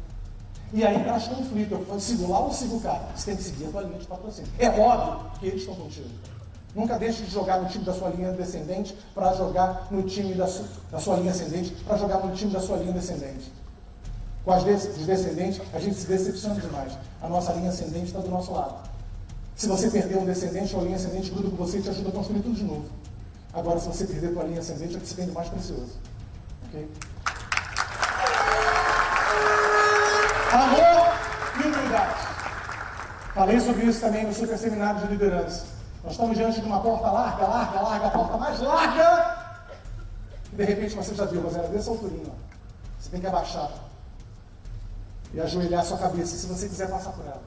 [0.73, 1.85] E aí traz conflito.
[1.87, 3.07] Eu sigo lá ou sigo o cara?
[3.15, 4.51] Você tem que seguir a tua linha de patrocínio.
[4.59, 6.09] É óbvio que eles estão contigo.
[6.75, 10.45] Nunca deixe de jogar no time da sua linha descendente para jogar no time da,
[10.45, 13.49] su, da sua linha ascendente, para jogar no time da sua linha descendente.
[14.43, 16.91] Com as os descendentes, a gente se decepciona demais.
[17.21, 18.89] A nossa linha ascendente está do nosso lado.
[19.55, 22.11] Se você perder um descendente, a linha ascendente gruda com você e te ajuda a
[22.11, 22.85] construir tudo de novo.
[23.53, 25.93] Agora, se você perder a linha ascendente, é que você tem de mais precioso.
[26.67, 26.91] Ok?
[30.51, 31.13] Amor
[31.57, 32.27] e humildade.
[33.33, 35.74] Falei sobre isso também no super seminário de liderança.
[36.05, 39.37] Nós estamos diante de uma porta larga, larga, larga, a porta mais larga.
[40.53, 42.13] E de repente você já viu, mas era dessa altura.
[42.99, 43.71] Você tem que abaixar
[45.33, 47.41] e ajoelhar a sua cabeça se você quiser passar por ela.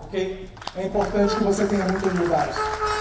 [0.00, 0.50] Ok?
[0.76, 2.54] É importante que você tenha muita humildade.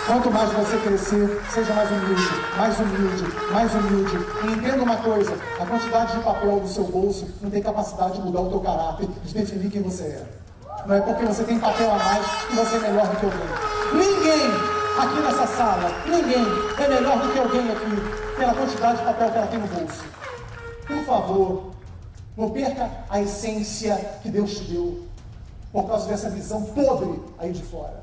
[0.05, 2.21] Quanto mais você crescer, seja mais humilde,
[2.57, 3.23] mais humilde,
[3.53, 4.17] mais humilde.
[4.43, 8.21] E entenda uma coisa: a quantidade de papel do seu bolso não tem capacidade de
[8.21, 10.41] mudar o teu caráter, de definir quem você é.
[10.85, 13.39] Não é porque você tem papel a mais que você é melhor do que alguém.
[13.93, 14.47] Ninguém
[14.99, 16.45] aqui nessa sala, ninguém
[16.77, 20.03] é melhor do que alguém aqui pela quantidade de papel que ela tem no bolso.
[20.87, 21.71] Por favor,
[22.35, 25.07] não perca a essência que Deus te deu
[25.71, 28.01] por causa dessa visão podre aí de fora.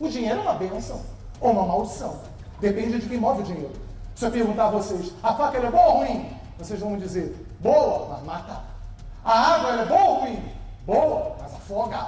[0.00, 1.00] O dinheiro é uma bênção
[1.40, 2.16] ou uma maldição.
[2.60, 3.72] Depende de quem move o dinheiro.
[4.14, 6.36] Se eu perguntar a vocês, a faca é boa ou ruim?
[6.58, 8.60] Vocês vão dizer, boa, mas mata.
[9.24, 10.57] A água é boa ou ruim?
[10.88, 12.06] Boa, mas afoga.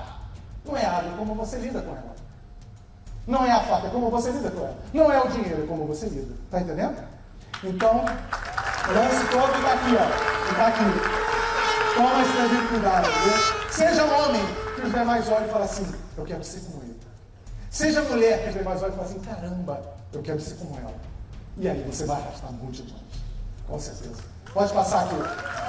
[0.64, 2.16] Não é água como você lida com ela.
[3.26, 4.78] Não é a faca, como você lida com ela.
[4.94, 6.34] Não é o dinheiro, como você lida.
[6.50, 6.96] Tá entendendo?
[7.62, 10.50] Então, lance todo está aqui, ó.
[10.50, 10.84] Está aqui.
[11.94, 13.70] Toma esse devido cuidado, entendeu?
[13.70, 14.42] Seja homem
[14.74, 17.00] que os demais olhem e falem assim, eu quero ser como ele.
[17.68, 20.94] Seja mulher que os demais olhem e falem assim, caramba, eu quero ser como ela.
[21.58, 23.02] E aí você vai arrastar multidões.
[23.68, 24.22] Com certeza.
[24.54, 25.16] Pode passar aqui.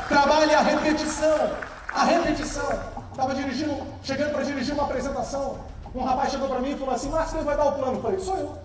[0.07, 1.51] Trabalhe a repetição.
[1.93, 3.00] A repetição.
[3.21, 5.57] Estava dirigindo, chegando para dirigir uma apresentação.
[5.93, 7.97] Um rapaz chegou para mim e falou assim, Márcio, quem vai dar o plano?
[7.97, 8.57] Eu falei, sou eu.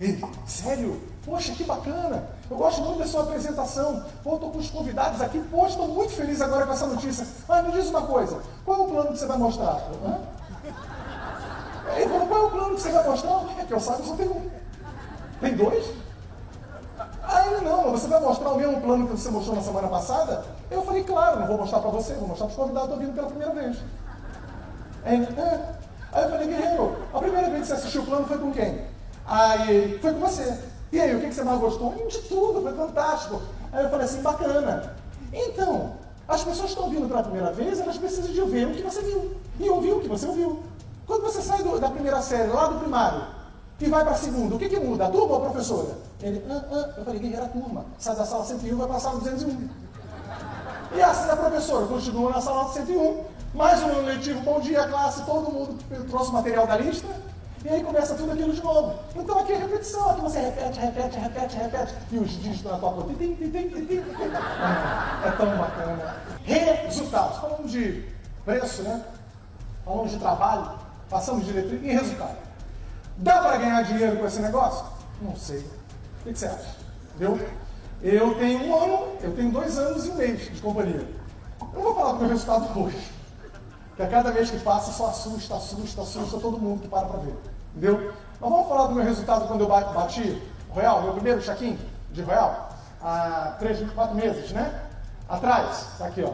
[0.00, 1.00] Ele, sério?
[1.24, 2.24] Poxa, que bacana!
[2.50, 4.02] Eu gosto muito da sua apresentação.
[4.24, 5.38] Pô, estou com os convidados aqui.
[5.48, 7.24] Poxa, estou muito feliz agora com essa notícia.
[7.46, 9.80] Mas me diz uma coisa: qual é o plano que você vai mostrar?
[10.04, 10.18] Hã?
[11.94, 13.44] Ele falou: qual é o plano que você vai mostrar?
[13.60, 14.50] É que eu saiba, só tem um.
[15.40, 15.86] Tem dois?
[17.22, 20.44] Aí ele, não, você vai mostrar o mesmo plano que você mostrou na semana passada?
[20.68, 23.06] Eu falei: claro, não vou mostrar para você, vou mostrar para os convidados que estão
[23.06, 23.78] vindo pela primeira vez.
[25.04, 25.60] Aí ele, é.
[26.12, 28.84] Aí eu falei: guerreiro, a primeira vez que você assistiu o plano foi com quem?
[29.26, 30.58] Aí ele, foi com você.
[30.92, 31.94] E aí, o que você mais gostou?
[31.94, 33.40] De tudo, foi fantástico.
[33.72, 34.96] Aí eu falei assim, bacana.
[35.32, 35.92] Então,
[36.26, 39.36] as pessoas estão vindo pela primeira vez, elas precisam de ver o que você viu.
[39.60, 40.60] E ouvir o que você ouviu.
[41.06, 43.22] Quando você sai do, da primeira série, lá do primário,
[43.80, 45.06] e vai para a segunda, o que, que muda?
[45.06, 45.96] A turma ou a professora?
[46.20, 46.90] Ele, ah, ah.
[46.98, 47.84] Eu falei, era a turma?
[47.98, 49.68] Sai da sala 101 vai para a sala 201.
[50.92, 53.24] E assim a professora continua na sala 101.
[53.52, 55.76] Mais um ano letivo, bom dia, classe, todo mundo
[56.08, 57.08] trouxe material da lista.
[57.64, 58.94] E aí começa tudo aquilo de novo.
[59.14, 61.94] Então aqui é repetição, aqui você repete, repete, repete, repete.
[62.12, 63.12] E os dígitos na tua conta.
[65.24, 66.16] É tão bacana.
[66.44, 67.38] Resultados.
[67.38, 68.08] Falamos de
[68.44, 69.04] preço, né?
[69.84, 70.78] Falamos de trabalho.
[71.10, 72.36] Passamos de diretriz e resultado.
[73.16, 74.86] Dá para ganhar dinheiro com esse negócio?
[75.20, 75.58] Não sei.
[76.20, 76.76] O que você acha?
[77.18, 77.38] Viu?
[78.00, 81.06] Eu tenho um ano, eu tenho dois anos e um mês de companhia.
[81.60, 83.19] Eu não vou falar do meu resultado hoje.
[84.00, 87.20] Que a cada vez que passa só assusta, assusta, assusta todo mundo que para para
[87.20, 87.36] ver.
[87.76, 88.14] Entendeu?
[88.40, 91.78] Mas vamos falar do meu resultado quando eu bati Royal, meu primeiro check-in
[92.10, 92.70] de Royal,
[93.02, 94.84] há três, quatro meses, né?
[95.28, 96.32] Atrás, tá aqui, ó.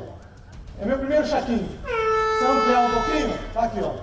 [0.81, 1.69] É meu primeiro check-in.
[2.39, 3.95] Se eu ampliar um pouquinho, tá aqui, ó.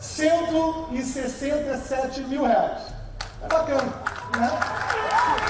[0.00, 2.82] 167 mil reais.
[3.44, 3.92] É bacana,
[4.36, 4.50] né?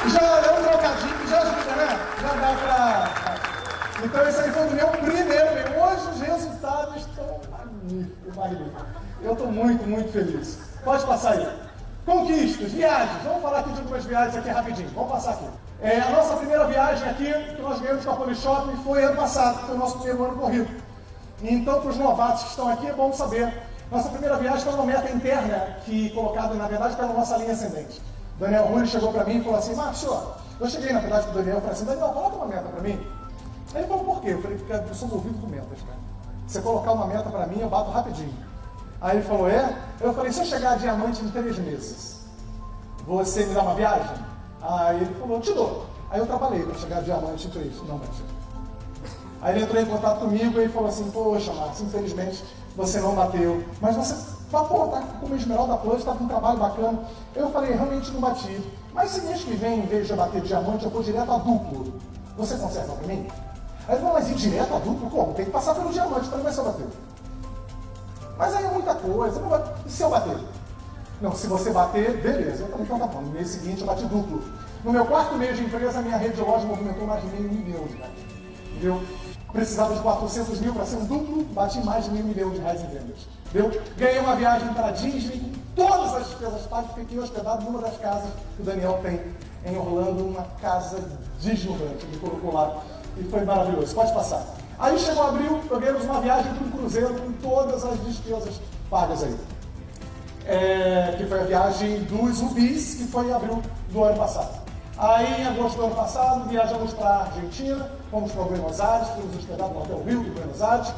[0.07, 1.99] Já é um trocadinho, já ajuda, né?
[2.21, 3.22] Já dá pra
[4.05, 5.83] então esse aí foi o meu primeiro.
[5.83, 8.83] Hoje os resultados estão magníficos, magníficos.
[9.23, 10.59] Eu estou muito, muito feliz.
[10.85, 11.49] Pode passar aí.
[12.05, 13.23] Conquistas, viagens.
[13.23, 14.91] Vamos falar aqui de algumas viagens aqui rapidinho.
[14.95, 15.47] Vamos passar aqui.
[15.81, 19.67] É, a nossa primeira viagem aqui, que nós ganhamos com a Polishop, foi ano passado,
[19.67, 20.83] foi o nosso primeiro ano corrido.
[21.43, 23.53] Então, para os novatos que estão aqui, é bom saber.
[23.91, 28.01] Nossa primeira viagem foi uma meta interna, que colocada, na verdade, pela nossa linha ascendente.
[28.39, 30.17] Daniel Rui chegou para mim e falou assim, Márcio,
[30.61, 32.81] eu cheguei, na verdade, com o Daniel e falei assim, Daniel, coloca uma meta para
[32.81, 33.22] mim.
[33.75, 34.31] Aí ele falou, por quê?
[34.31, 35.99] Eu falei, porque eu sou movido com metas, cara.
[36.47, 38.35] Você colocar uma meta para mim, eu bato rapidinho.
[39.01, 39.77] Aí ele falou, é?
[40.01, 42.21] Eu falei, se eu chegar a diamante em três meses,
[43.07, 44.17] você me dá uma viagem?
[44.61, 45.87] Aí ele falou, te dou.
[46.11, 47.77] Aí eu trabalhei para chegar a diamante em três.
[47.89, 48.11] Não, mas...
[49.41, 52.45] Aí ele entrou em contato comigo e falou assim, poxa, Marcos, infelizmente
[52.77, 53.65] você não bateu.
[53.81, 54.15] Mas você,
[54.51, 57.01] pô, tá com uma esmeralda plus, tá com um trabalho bacana.
[57.35, 58.63] Eu falei, realmente não bati.
[58.95, 61.39] Mas se mês que vem, em vez de eu bater diamante, eu vou direto a
[61.39, 61.95] duplo.
[62.37, 63.27] Você conserva para mim?
[63.89, 65.35] Aí falou, mas ir direto a duplo como?
[65.35, 66.87] Tem que passar pelo diamante para não ver se eu bater.
[68.39, 69.63] Mas aí é muita coisa, não vai...
[69.85, 70.39] e se eu bater?
[71.21, 72.69] Não, se você bater, beleza.
[72.81, 74.43] Então tá bom, no mês seguinte eu bati duplo.
[74.85, 77.85] No meu quarto mês de empresa, minha rede de loja movimentou mais de meio milhão
[77.85, 78.13] de reais.
[78.73, 79.03] Entendeu?
[79.53, 82.83] Precisava de 400 mil para ser um duplo, bati mais de meio milhão de reais
[82.83, 83.29] em vendas.
[83.47, 83.83] Entendeu?
[83.97, 88.63] Ganhei uma viagem para Disney, todas as despesas pagas, fiquei hospedado numa das casas que
[88.63, 89.21] o Daniel tem
[89.65, 90.99] em Orlando, uma casa
[91.41, 92.05] deslumbrante.
[92.07, 92.83] Ele colocou lá
[93.17, 93.95] e foi maravilhoso.
[93.95, 94.45] Pode passar.
[94.79, 98.61] Aí chegou abril, pegamos uma viagem para um cruzeiro com todas as despesas
[98.91, 99.37] pagas aí.
[100.45, 104.61] É, que foi a viagem dos Rubis, que foi em abril do ano passado.
[104.99, 109.37] Aí, em agosto do ano passado, viajamos para a Argentina, fomos para Buenos Aires, fomos
[109.37, 110.93] hospedados no Hotel Rio de Buenos Aires.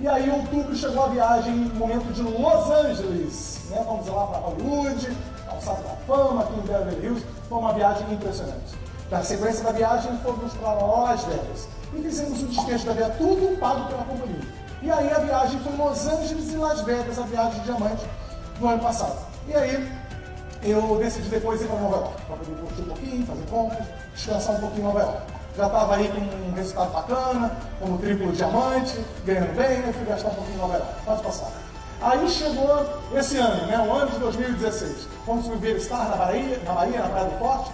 [0.00, 3.60] E aí, em outubro, chegou a viagem momento de Los Angeles.
[3.70, 3.82] Né?
[3.84, 5.16] Fomos lá para Hollywood,
[5.46, 7.26] Calçada da Fama, aqui em Beverly Hills.
[7.48, 8.85] Foi uma viagem impressionante.
[9.10, 13.56] Na sequência da viagem, fomos para Las Vegas e fizemos o desfecho da viagem, tudo
[13.60, 14.40] pago pela companhia.
[14.82, 18.04] E aí a viagem foi Los Angeles e Las Vegas, a viagem de diamante
[18.58, 19.16] no ano passado.
[19.46, 19.88] E aí
[20.62, 24.56] eu decidi depois ir para Nova York, para poder curtir um pouquinho, fazer compras, descansar
[24.56, 25.22] um pouquinho em Nova York.
[25.56, 30.28] Já estava aí com um resultado bacana, como triplo diamante, ganhando bem, eu fui gastar
[30.30, 30.92] um pouquinho em Nova York.
[31.04, 31.52] Pode passar.
[32.02, 32.84] Aí chegou
[33.14, 35.08] esse ano, né, o ano de 2016.
[35.24, 37.70] Fomos viver estar na Bahia, na Bahia, na Praia do Forte.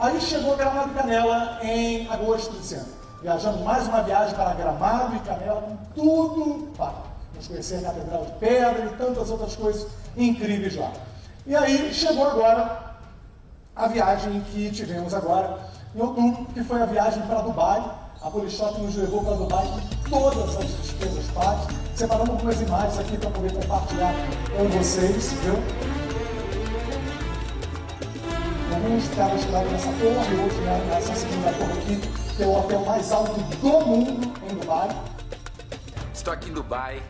[0.00, 2.86] Aí chegou Gramado e Canela em agosto desse ano.
[3.20, 7.02] Viajamos mais uma viagem para Gramado e Canela, com tudo pago.
[7.32, 10.92] Vamos conhecer a Catedral de Pedra e tantas outras coisas incríveis lá.
[11.44, 12.94] E aí chegou agora
[13.74, 15.58] a viagem que tivemos agora
[15.92, 17.82] em outubro, que foi a viagem para Dubai.
[18.22, 19.66] A Polishop nos levou para Dubai
[20.08, 21.66] com todas as despesas pagas.
[21.96, 24.14] Separamos algumas imagens aqui para poder compartilhar
[24.56, 25.97] com vocês, viu?
[28.78, 31.96] Alguns caras chegaram nessa torre, hoje né, nessa segunda torre aqui,
[32.36, 34.88] que é o hotel mais alto do mundo em Dubai.
[36.14, 37.02] Estou aqui em Dubai,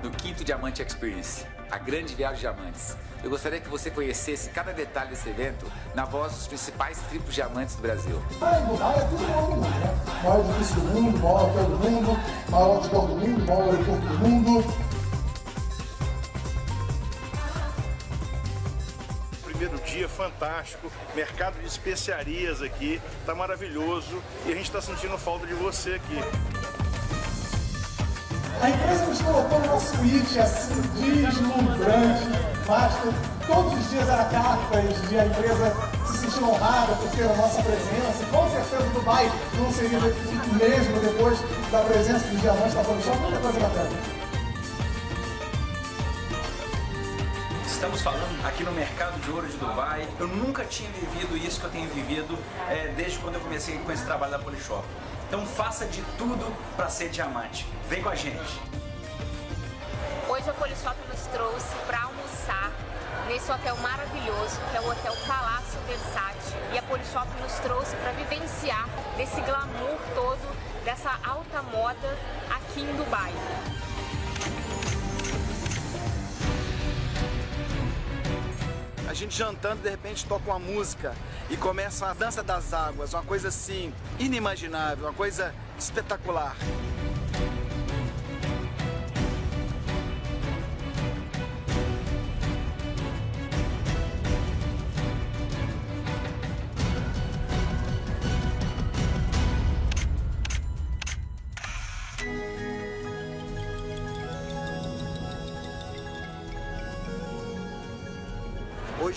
[0.00, 2.96] no quinto Diamante Experience, a grande viagem de diamantes.
[3.24, 7.74] Eu gostaria que você conhecesse cada detalhe desse evento na voz dos principais triplos diamantes
[7.74, 8.22] do Brasil.
[8.40, 10.22] Ah, em Dubai é tudo bom, né?
[10.22, 12.18] Maior edifício do mundo, maior hotel do mundo,
[12.48, 14.87] maior outdoor do mundo, maior aeroporto do mundo.
[19.58, 25.48] Primeiro dia fantástico, mercado de especiarias aqui, tá maravilhoso e a gente está sentindo falta
[25.48, 26.16] de você aqui.
[28.62, 32.28] A empresa nos colocou numa suíte assim, deslumbrante,
[32.68, 33.12] master.
[33.48, 35.76] Todos os dias era cartas de a empresa
[36.06, 38.26] se sentir honrada por ter a nossa presença.
[38.30, 39.28] Com certeza Dubai
[39.58, 41.36] não seria mesmo depois
[41.72, 43.18] da presença dos diamantes da Polishop.
[43.18, 44.17] Muita coisa bacana.
[47.78, 50.04] Estamos falando aqui no mercado de ouro de Dubai.
[50.18, 52.36] Eu nunca tinha vivido isso que eu tenho vivido
[52.68, 54.84] é, desde quando eu comecei com esse trabalho da Polishop.
[55.28, 57.64] Então faça de tudo para ser diamante.
[57.88, 58.60] Vem com a gente.
[60.28, 62.72] Hoje a Polishop nos trouxe para almoçar
[63.28, 66.56] nesse hotel maravilhoso que é o Hotel Palácio Versace.
[66.74, 72.18] E a Polishop nos trouxe para vivenciar desse glamour todo, dessa alta moda
[72.50, 73.32] aqui em Dubai.
[79.08, 81.14] A gente jantando, de repente toca uma música
[81.48, 86.54] e começa a dança das águas, uma coisa assim inimaginável, uma coisa espetacular.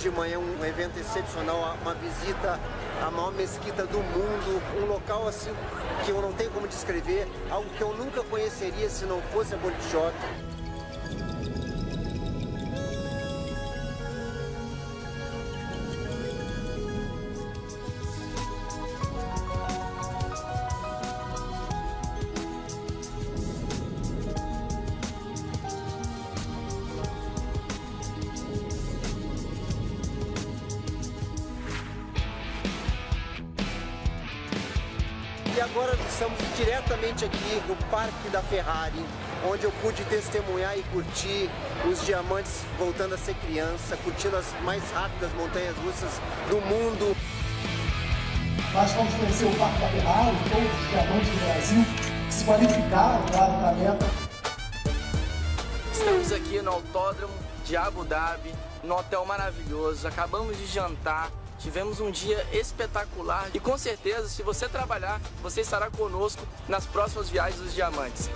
[0.01, 2.59] Hoje de manhã um evento excepcional, uma visita
[3.05, 5.51] à maior mesquita do mundo, um local assim
[6.03, 9.57] que eu não tenho como descrever, algo que eu nunca conheceria se não fosse a
[9.57, 9.75] Body
[37.01, 39.03] diretamente aqui no Parque da Ferrari,
[39.49, 41.49] onde eu pude testemunhar e curtir
[41.89, 47.17] os diamantes voltando a ser criança, curtindo as mais rápidas montanhas russas do mundo.
[48.73, 51.85] Nós vamos conhecer o Parque da Ferrari, todos os diamantes do Brasil
[52.27, 54.05] que se qualificaram para a meta.
[55.91, 57.33] Estamos aqui no Autódromo
[57.65, 58.53] de Abu Dhabi,
[58.83, 60.07] num hotel maravilhoso.
[60.07, 61.29] Acabamos de jantar,
[61.61, 67.29] tivemos um dia espetacular e com certeza, se você trabalhar, você estará conosco nas próximas
[67.29, 68.29] viagens dos diamantes.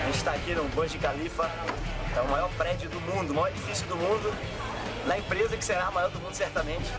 [0.00, 1.50] A gente está aqui no Burj Khalifa,
[2.16, 4.32] é o maior prédio do mundo, o maior edifício do mundo,
[5.06, 6.90] na empresa que será a maior do mundo certamente.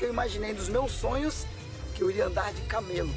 [0.00, 1.46] Que eu imaginei dos meus sonhos
[1.94, 3.10] que eu iria andar de camelo?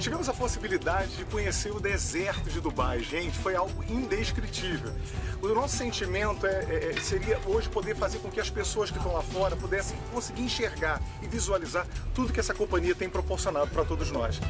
[0.00, 2.98] Tivemos a possibilidade de conhecer o deserto de Dubai.
[3.04, 4.92] Gente, foi algo indescritível.
[5.40, 8.96] O nosso sentimento é, é, é seria hoje poder fazer com que as pessoas que
[8.96, 13.84] estão lá fora pudessem conseguir enxergar e visualizar tudo que essa companhia tem proporcionado para
[13.84, 14.40] todos nós.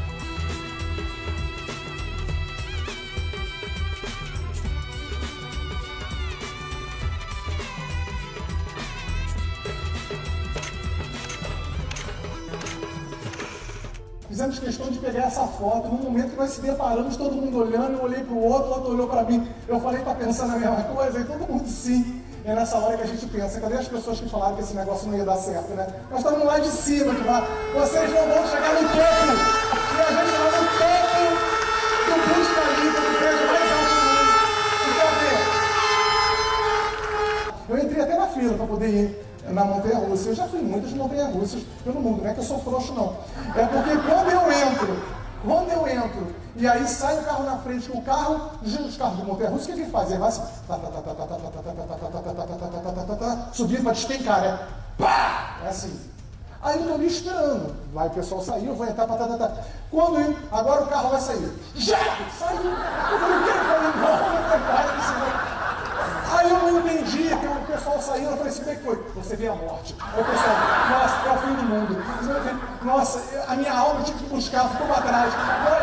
[14.63, 15.89] Questão de pegar essa foto.
[15.89, 18.75] No momento que nós se deparamos, todo mundo olhando, eu olhei para o outro, o
[18.75, 19.47] outro olhou para mim.
[19.69, 21.21] Eu falei, está pensando a mesma coisa?
[21.21, 22.23] E todo mundo sim.
[22.45, 25.09] É nessa hora que a gente pensa, cadê as pessoas que falaram que esse negócio
[25.09, 25.87] não ia dar certo, né?
[26.11, 28.99] Nós estamos lá de cima, que lá, vocês não vão chegar no topo.
[29.93, 31.23] E a gente está no topo
[32.09, 34.33] do Burj Khalifa, do prédio mais alto do mundo.
[37.69, 40.29] Então, eu entrei até na fila para poder ir na montanha russa.
[40.29, 43.17] Eu já fui muitas montanhas russas pelo mundo, não é que eu sou frouxo, não.
[43.57, 45.03] É porque quando eu entro,
[45.45, 49.25] quando eu entro, e aí sai o carro na frente, o carro, os carros de
[49.25, 50.11] montanha russa, o que ele faz?
[50.11, 50.43] Ele vai assim,
[53.53, 54.59] subir para despencar, né?
[54.99, 55.59] Pá!
[55.65, 56.13] É assim.
[56.63, 57.75] Aí eu estou ali esperando.
[57.93, 59.63] Vai o pessoal sair, eu vou entrar, tá, tá, tá, tá.
[59.91, 61.53] Quando eu, agora o carro vai sair.
[61.75, 61.99] Já!
[62.39, 62.71] Saiu!
[62.71, 63.51] Eu falei, o que?
[63.51, 65.53] Eu falei, não, não, não, não,
[66.39, 67.29] Aí eu não entendi,
[67.83, 69.05] pessoal saiu, eu falei assim, como é que foi?
[69.17, 69.95] Você vê a morte.
[69.95, 70.57] O pessoal,
[70.91, 72.85] nossa, é o fim do mundo.
[72.85, 75.35] Nossa, a minha alma eu tive que buscar, ficou para trás.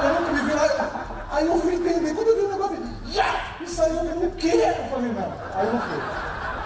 [0.03, 1.09] Eu.
[1.31, 2.77] Aí eu fui entender, quando eu vi o negócio,
[3.07, 3.41] já!
[3.61, 4.75] E saiu, eu falei, o quê?
[4.77, 5.33] Eu falei, não.
[5.53, 6.01] Aí eu não fui.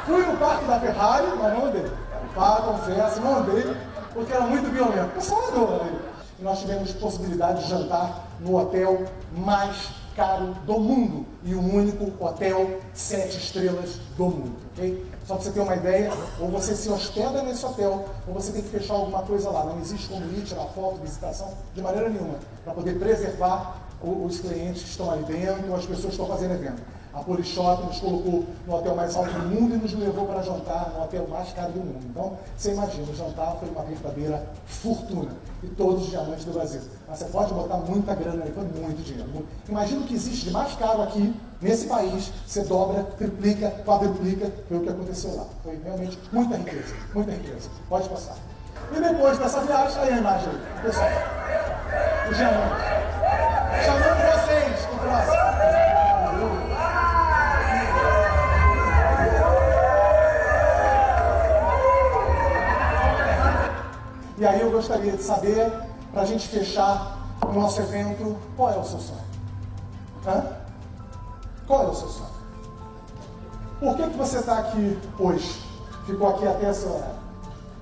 [0.06, 1.92] Fui no parque da Ferrari, mas não andei.
[2.36, 3.76] Pá, confesso, não andei,
[4.14, 5.08] porque era muito violento.
[5.08, 6.00] O pessoal andou ali.
[6.40, 9.04] E nós tivemos possibilidade de jantar no hotel
[9.36, 15.13] mais caro do mundo e o único hotel sete estrelas do mundo, ok?
[15.26, 18.62] Só para você ter uma ideia, ou você se hospeda nesse hotel, ou você tem
[18.62, 19.64] que fechar alguma coisa lá.
[19.64, 24.84] Não existe como ir, tirar foto, visitação, de maneira nenhuma, para poder preservar os clientes
[24.84, 26.82] que estão ali dentro, as pessoas que estão fazendo evento.
[27.14, 30.92] A Polishop nos colocou no hotel mais alto do mundo e nos levou para jantar
[30.96, 32.04] no hotel mais caro do mundo.
[32.10, 35.32] Então, você imagina, o jantar foi uma verdadeira fortuna.
[35.62, 36.82] E todos os diamantes do Brasil.
[37.08, 39.46] Mas você pode botar muita grana aí, foi muito dinheiro.
[39.70, 44.78] Imagina o que existe de mais caro aqui, nesse país, você dobra, triplica, quadruplica, foi
[44.78, 45.46] o que aconteceu lá.
[45.64, 47.70] Foi realmente muita riqueza, muita riqueza.
[47.88, 48.36] Pode passar.
[48.92, 50.50] E depois dessa viagem, aí a imagem
[50.82, 51.10] pessoal.
[52.30, 52.84] O diamante.
[53.86, 54.13] Chamando
[64.44, 65.72] E aí eu gostaria de saber,
[66.12, 67.18] para a gente fechar
[67.48, 69.22] o nosso evento, qual é o seu sonho?
[70.28, 70.44] Hã?
[71.66, 72.30] Qual é o seu sonho?
[73.80, 75.64] Por que, que você está aqui hoje?
[76.06, 77.16] Ficou aqui até essa hora?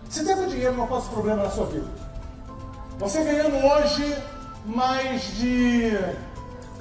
[0.08, 1.88] Se tendo dinheiro não faz problema na sua vida.
[3.00, 4.24] Você ganhando hoje
[4.64, 5.98] mais de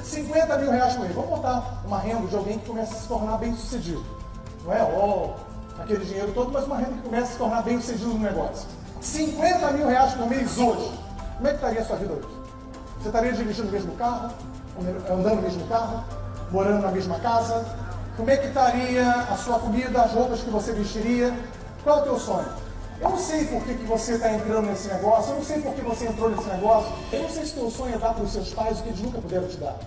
[0.03, 1.15] 50 mil reais por mês.
[1.15, 4.05] Vamos botar uma renda de alguém que começa a se tornar bem sucedido.
[4.63, 5.37] Não é, ó,
[5.83, 8.69] aquele dinheiro todo, mas uma renda que começa a se tornar bem sucedido no negócio.
[9.01, 10.93] 50 mil reais por mês hoje,
[11.37, 12.29] como é que estaria a sua vida hoje?
[12.99, 14.31] Você estaria dirigindo o mesmo carro,
[15.11, 16.05] andando no mesmo carro,
[16.51, 17.65] morando na mesma casa?
[18.17, 21.35] Como é que estaria a sua comida, as roupas que você vestiria?
[21.83, 22.49] Qual é o teu sonho?
[23.01, 25.75] Eu não sei por que, que você está entrando nesse negócio, eu não sei por
[25.75, 28.23] que você entrou nesse negócio, eu não sei se o teu sonho é dar para
[28.23, 29.79] os seus pais o que eles nunca puderam te dar.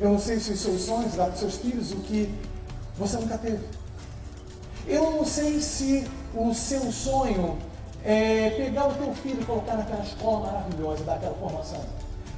[0.00, 2.34] Eu não sei se os seus sonhos é dar para os seus filhos o que
[2.98, 3.64] você nunca teve.
[4.88, 6.04] Eu não sei se
[6.34, 7.56] o seu sonho
[8.06, 11.80] é, pegar o teu filho e colocar naquela escola maravilhosa, dar aquela formação.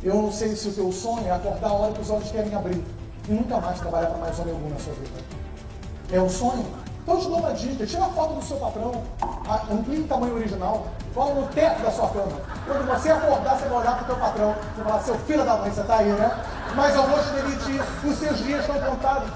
[0.02, 2.54] Eu não sei se o teu sonho é acordar a hora que os olhos querem
[2.54, 2.82] abrir
[3.28, 5.20] e nunca mais trabalhar para mais homem algum na sua vida.
[6.10, 6.64] É um sonho?
[7.02, 8.92] Então eu te dou uma dica, tira a foto do seu patrão,
[9.70, 12.32] amplie o tamanho original, cola no teto da sua cama.
[12.66, 15.56] Quando você acordar, você vai olhar para o teu patrão e falar, seu filho da
[15.58, 16.44] mãe, você está aí, né?
[16.74, 19.30] Mas eu vou te demitir, os seus dias estão contados.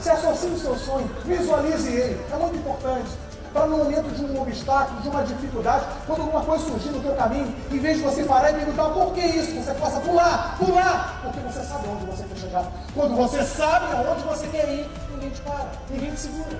[0.00, 3.23] Se associe o seu sonho, visualize ele, é muito importante
[3.54, 7.14] para no momento de um obstáculo, de uma dificuldade, quando alguma coisa surgir no teu
[7.14, 11.20] caminho, em vez de você parar e perguntar por que isso, você possa pular, pular,
[11.22, 12.66] porque você sabe onde você quer chegar.
[12.92, 16.58] Quando você sabe aonde você quer ir, ninguém te para, ninguém te segura.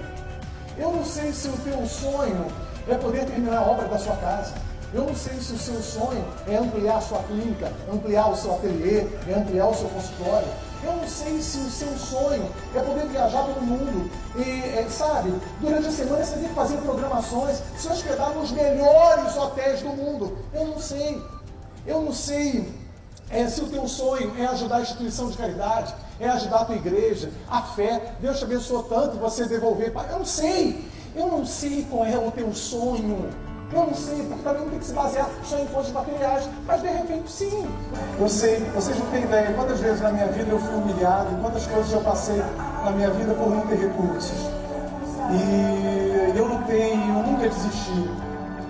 [0.78, 2.46] Eu não sei se o teu sonho
[2.88, 4.54] é poder terminar a obra da sua casa.
[4.92, 8.54] Eu não sei se o seu sonho é ampliar a sua clínica, ampliar o seu
[8.54, 10.46] ateliê, é ampliar o seu consultório.
[10.84, 15.32] Eu não sei se o seu sonho é poder viajar pelo mundo e, é, sabe,
[15.60, 20.36] durante a semana você tem que fazer programações, se hospedar nos melhores hotéis do mundo.
[20.52, 21.22] Eu não sei.
[21.86, 22.72] Eu não sei
[23.30, 26.76] é, se o teu sonho é ajudar a instituição de caridade, é ajudar a tua
[26.76, 28.14] igreja, a fé.
[28.20, 29.92] Deus te abençoou tanto você devolver.
[30.10, 30.84] Eu não sei.
[31.16, 33.30] Eu não sei qual é o teu sonho.
[33.74, 36.80] Eu não sei, porque também não tem que se basear só em coisas materiais, mas
[36.80, 37.68] de repente sim.
[38.20, 41.66] Eu sei, vocês não têm ideia quantas vezes na minha vida eu fui humilhado, quantas
[41.66, 42.40] coisas eu passei
[42.84, 44.48] na minha vida por não ter recursos.
[45.32, 48.08] E eu lutei, eu nunca desisti.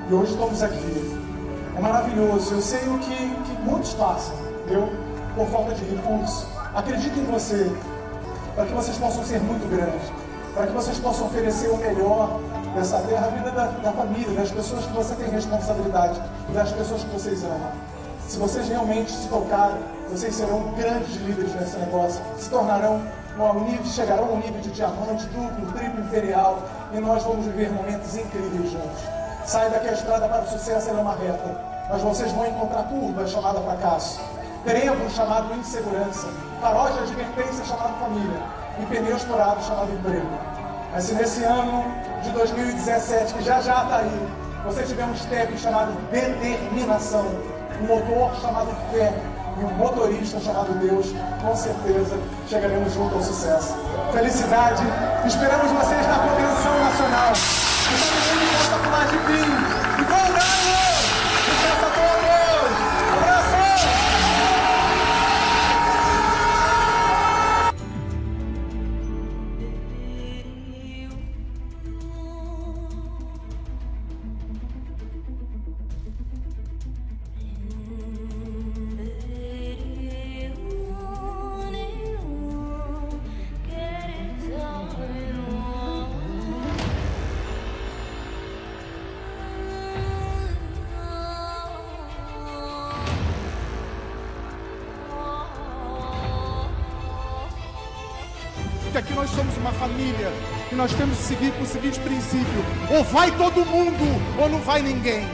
[0.09, 1.21] E hoje estamos aqui.
[1.77, 2.55] É maravilhoso.
[2.55, 4.89] Eu sei o que, que muitos passam, entendeu?
[5.35, 6.47] Por falta de recursos.
[6.75, 7.71] Acredito em você,
[8.55, 10.11] para que vocês possam ser muito grandes,
[10.55, 12.41] para que vocês possam oferecer o melhor
[12.75, 16.21] dessa terra, a vida da, da família, das pessoas que você tem responsabilidade,
[16.53, 17.71] das pessoas que vocês amam.
[18.29, 19.81] Se vocês realmente se tocarem,
[20.11, 23.01] vocês serão grandes líderes nesse negócio, se tornarão
[23.39, 28.17] um nível, chegarão ao nível de diamante, duplo, triplo, imperial, e nós vamos viver momentos
[28.17, 29.03] incríveis juntos.
[29.45, 31.61] Saiba que a estrada para o sucesso é uma reta,
[31.91, 34.21] mas vocês vão encontrar curvas chamada fracasso,
[34.65, 36.29] trevo chamado insegurança,
[36.61, 38.41] farol de advertência chamado família,
[38.81, 40.54] e pneus furados chamado emprego.
[40.95, 41.85] Mas se nesse ano
[42.23, 44.29] de 2017, que já já está aí,
[44.65, 47.27] você tiver um step chamado determinação,
[47.81, 49.13] um motor chamado fé
[49.61, 51.13] e um motorista chamado Deus,
[51.43, 52.17] com certeza
[52.49, 53.75] chegaremos junto ao sucesso.
[54.13, 54.85] Felicidade,
[55.27, 57.33] esperamos vocês na convenção nacional.
[57.33, 59.84] Estamos indo para pular
[100.85, 104.05] nós temos que seguir com o seguinte princípio: ou vai todo mundo
[104.39, 105.27] ou não vai ninguém.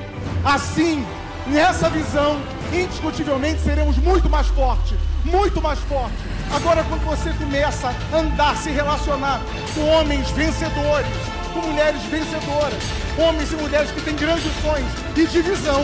[0.44, 1.04] Assim,
[1.48, 2.40] nessa visão,
[2.72, 6.16] indiscutivelmente seremos muito mais fortes, muito mais fortes.
[6.54, 9.40] Agora, quando você começa a andar, se relacionar
[9.74, 11.10] com homens vencedores,
[11.52, 12.82] com mulheres vencedoras,
[13.18, 15.82] homens e mulheres que têm grandes sonhos e de visão,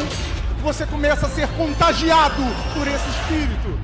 [0.62, 3.76] você começa a ser contagiado por esse espírito.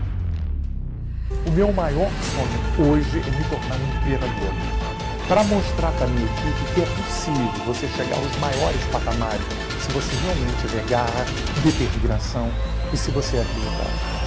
[1.44, 4.81] O meu maior sonho hoje é me tornar um imperador.
[5.28, 9.42] Para mostrar para a minha equipe que é possível você chegar aos maiores patamares
[9.80, 11.26] se você realmente tiver garra,
[11.64, 12.50] determinação
[12.92, 14.22] e se você acreditar.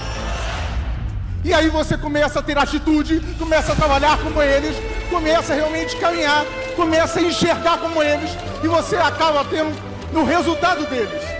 [1.44, 4.76] E aí você começa a ter atitude, começa a trabalhar como eles,
[5.08, 6.44] começa a realmente caminhar,
[6.74, 8.30] começa a enxergar como eles
[8.62, 9.72] e você acaba tendo
[10.12, 11.35] no resultado deles.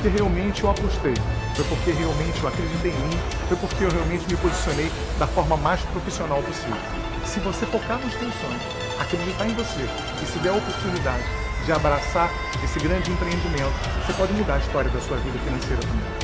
[0.00, 1.12] Porque realmente eu apostei,
[1.54, 3.18] foi porque realmente eu acreditei em mim,
[3.48, 6.80] foi porque eu realmente me posicionei da forma mais profissional possível.
[7.26, 8.62] Se você focar nos teus sonhos,
[8.98, 9.86] acreditar em você
[10.22, 11.24] e se der a oportunidade
[11.66, 12.30] de abraçar
[12.64, 13.74] esse grande empreendimento,
[14.06, 16.19] você pode mudar a história da sua vida financeira também.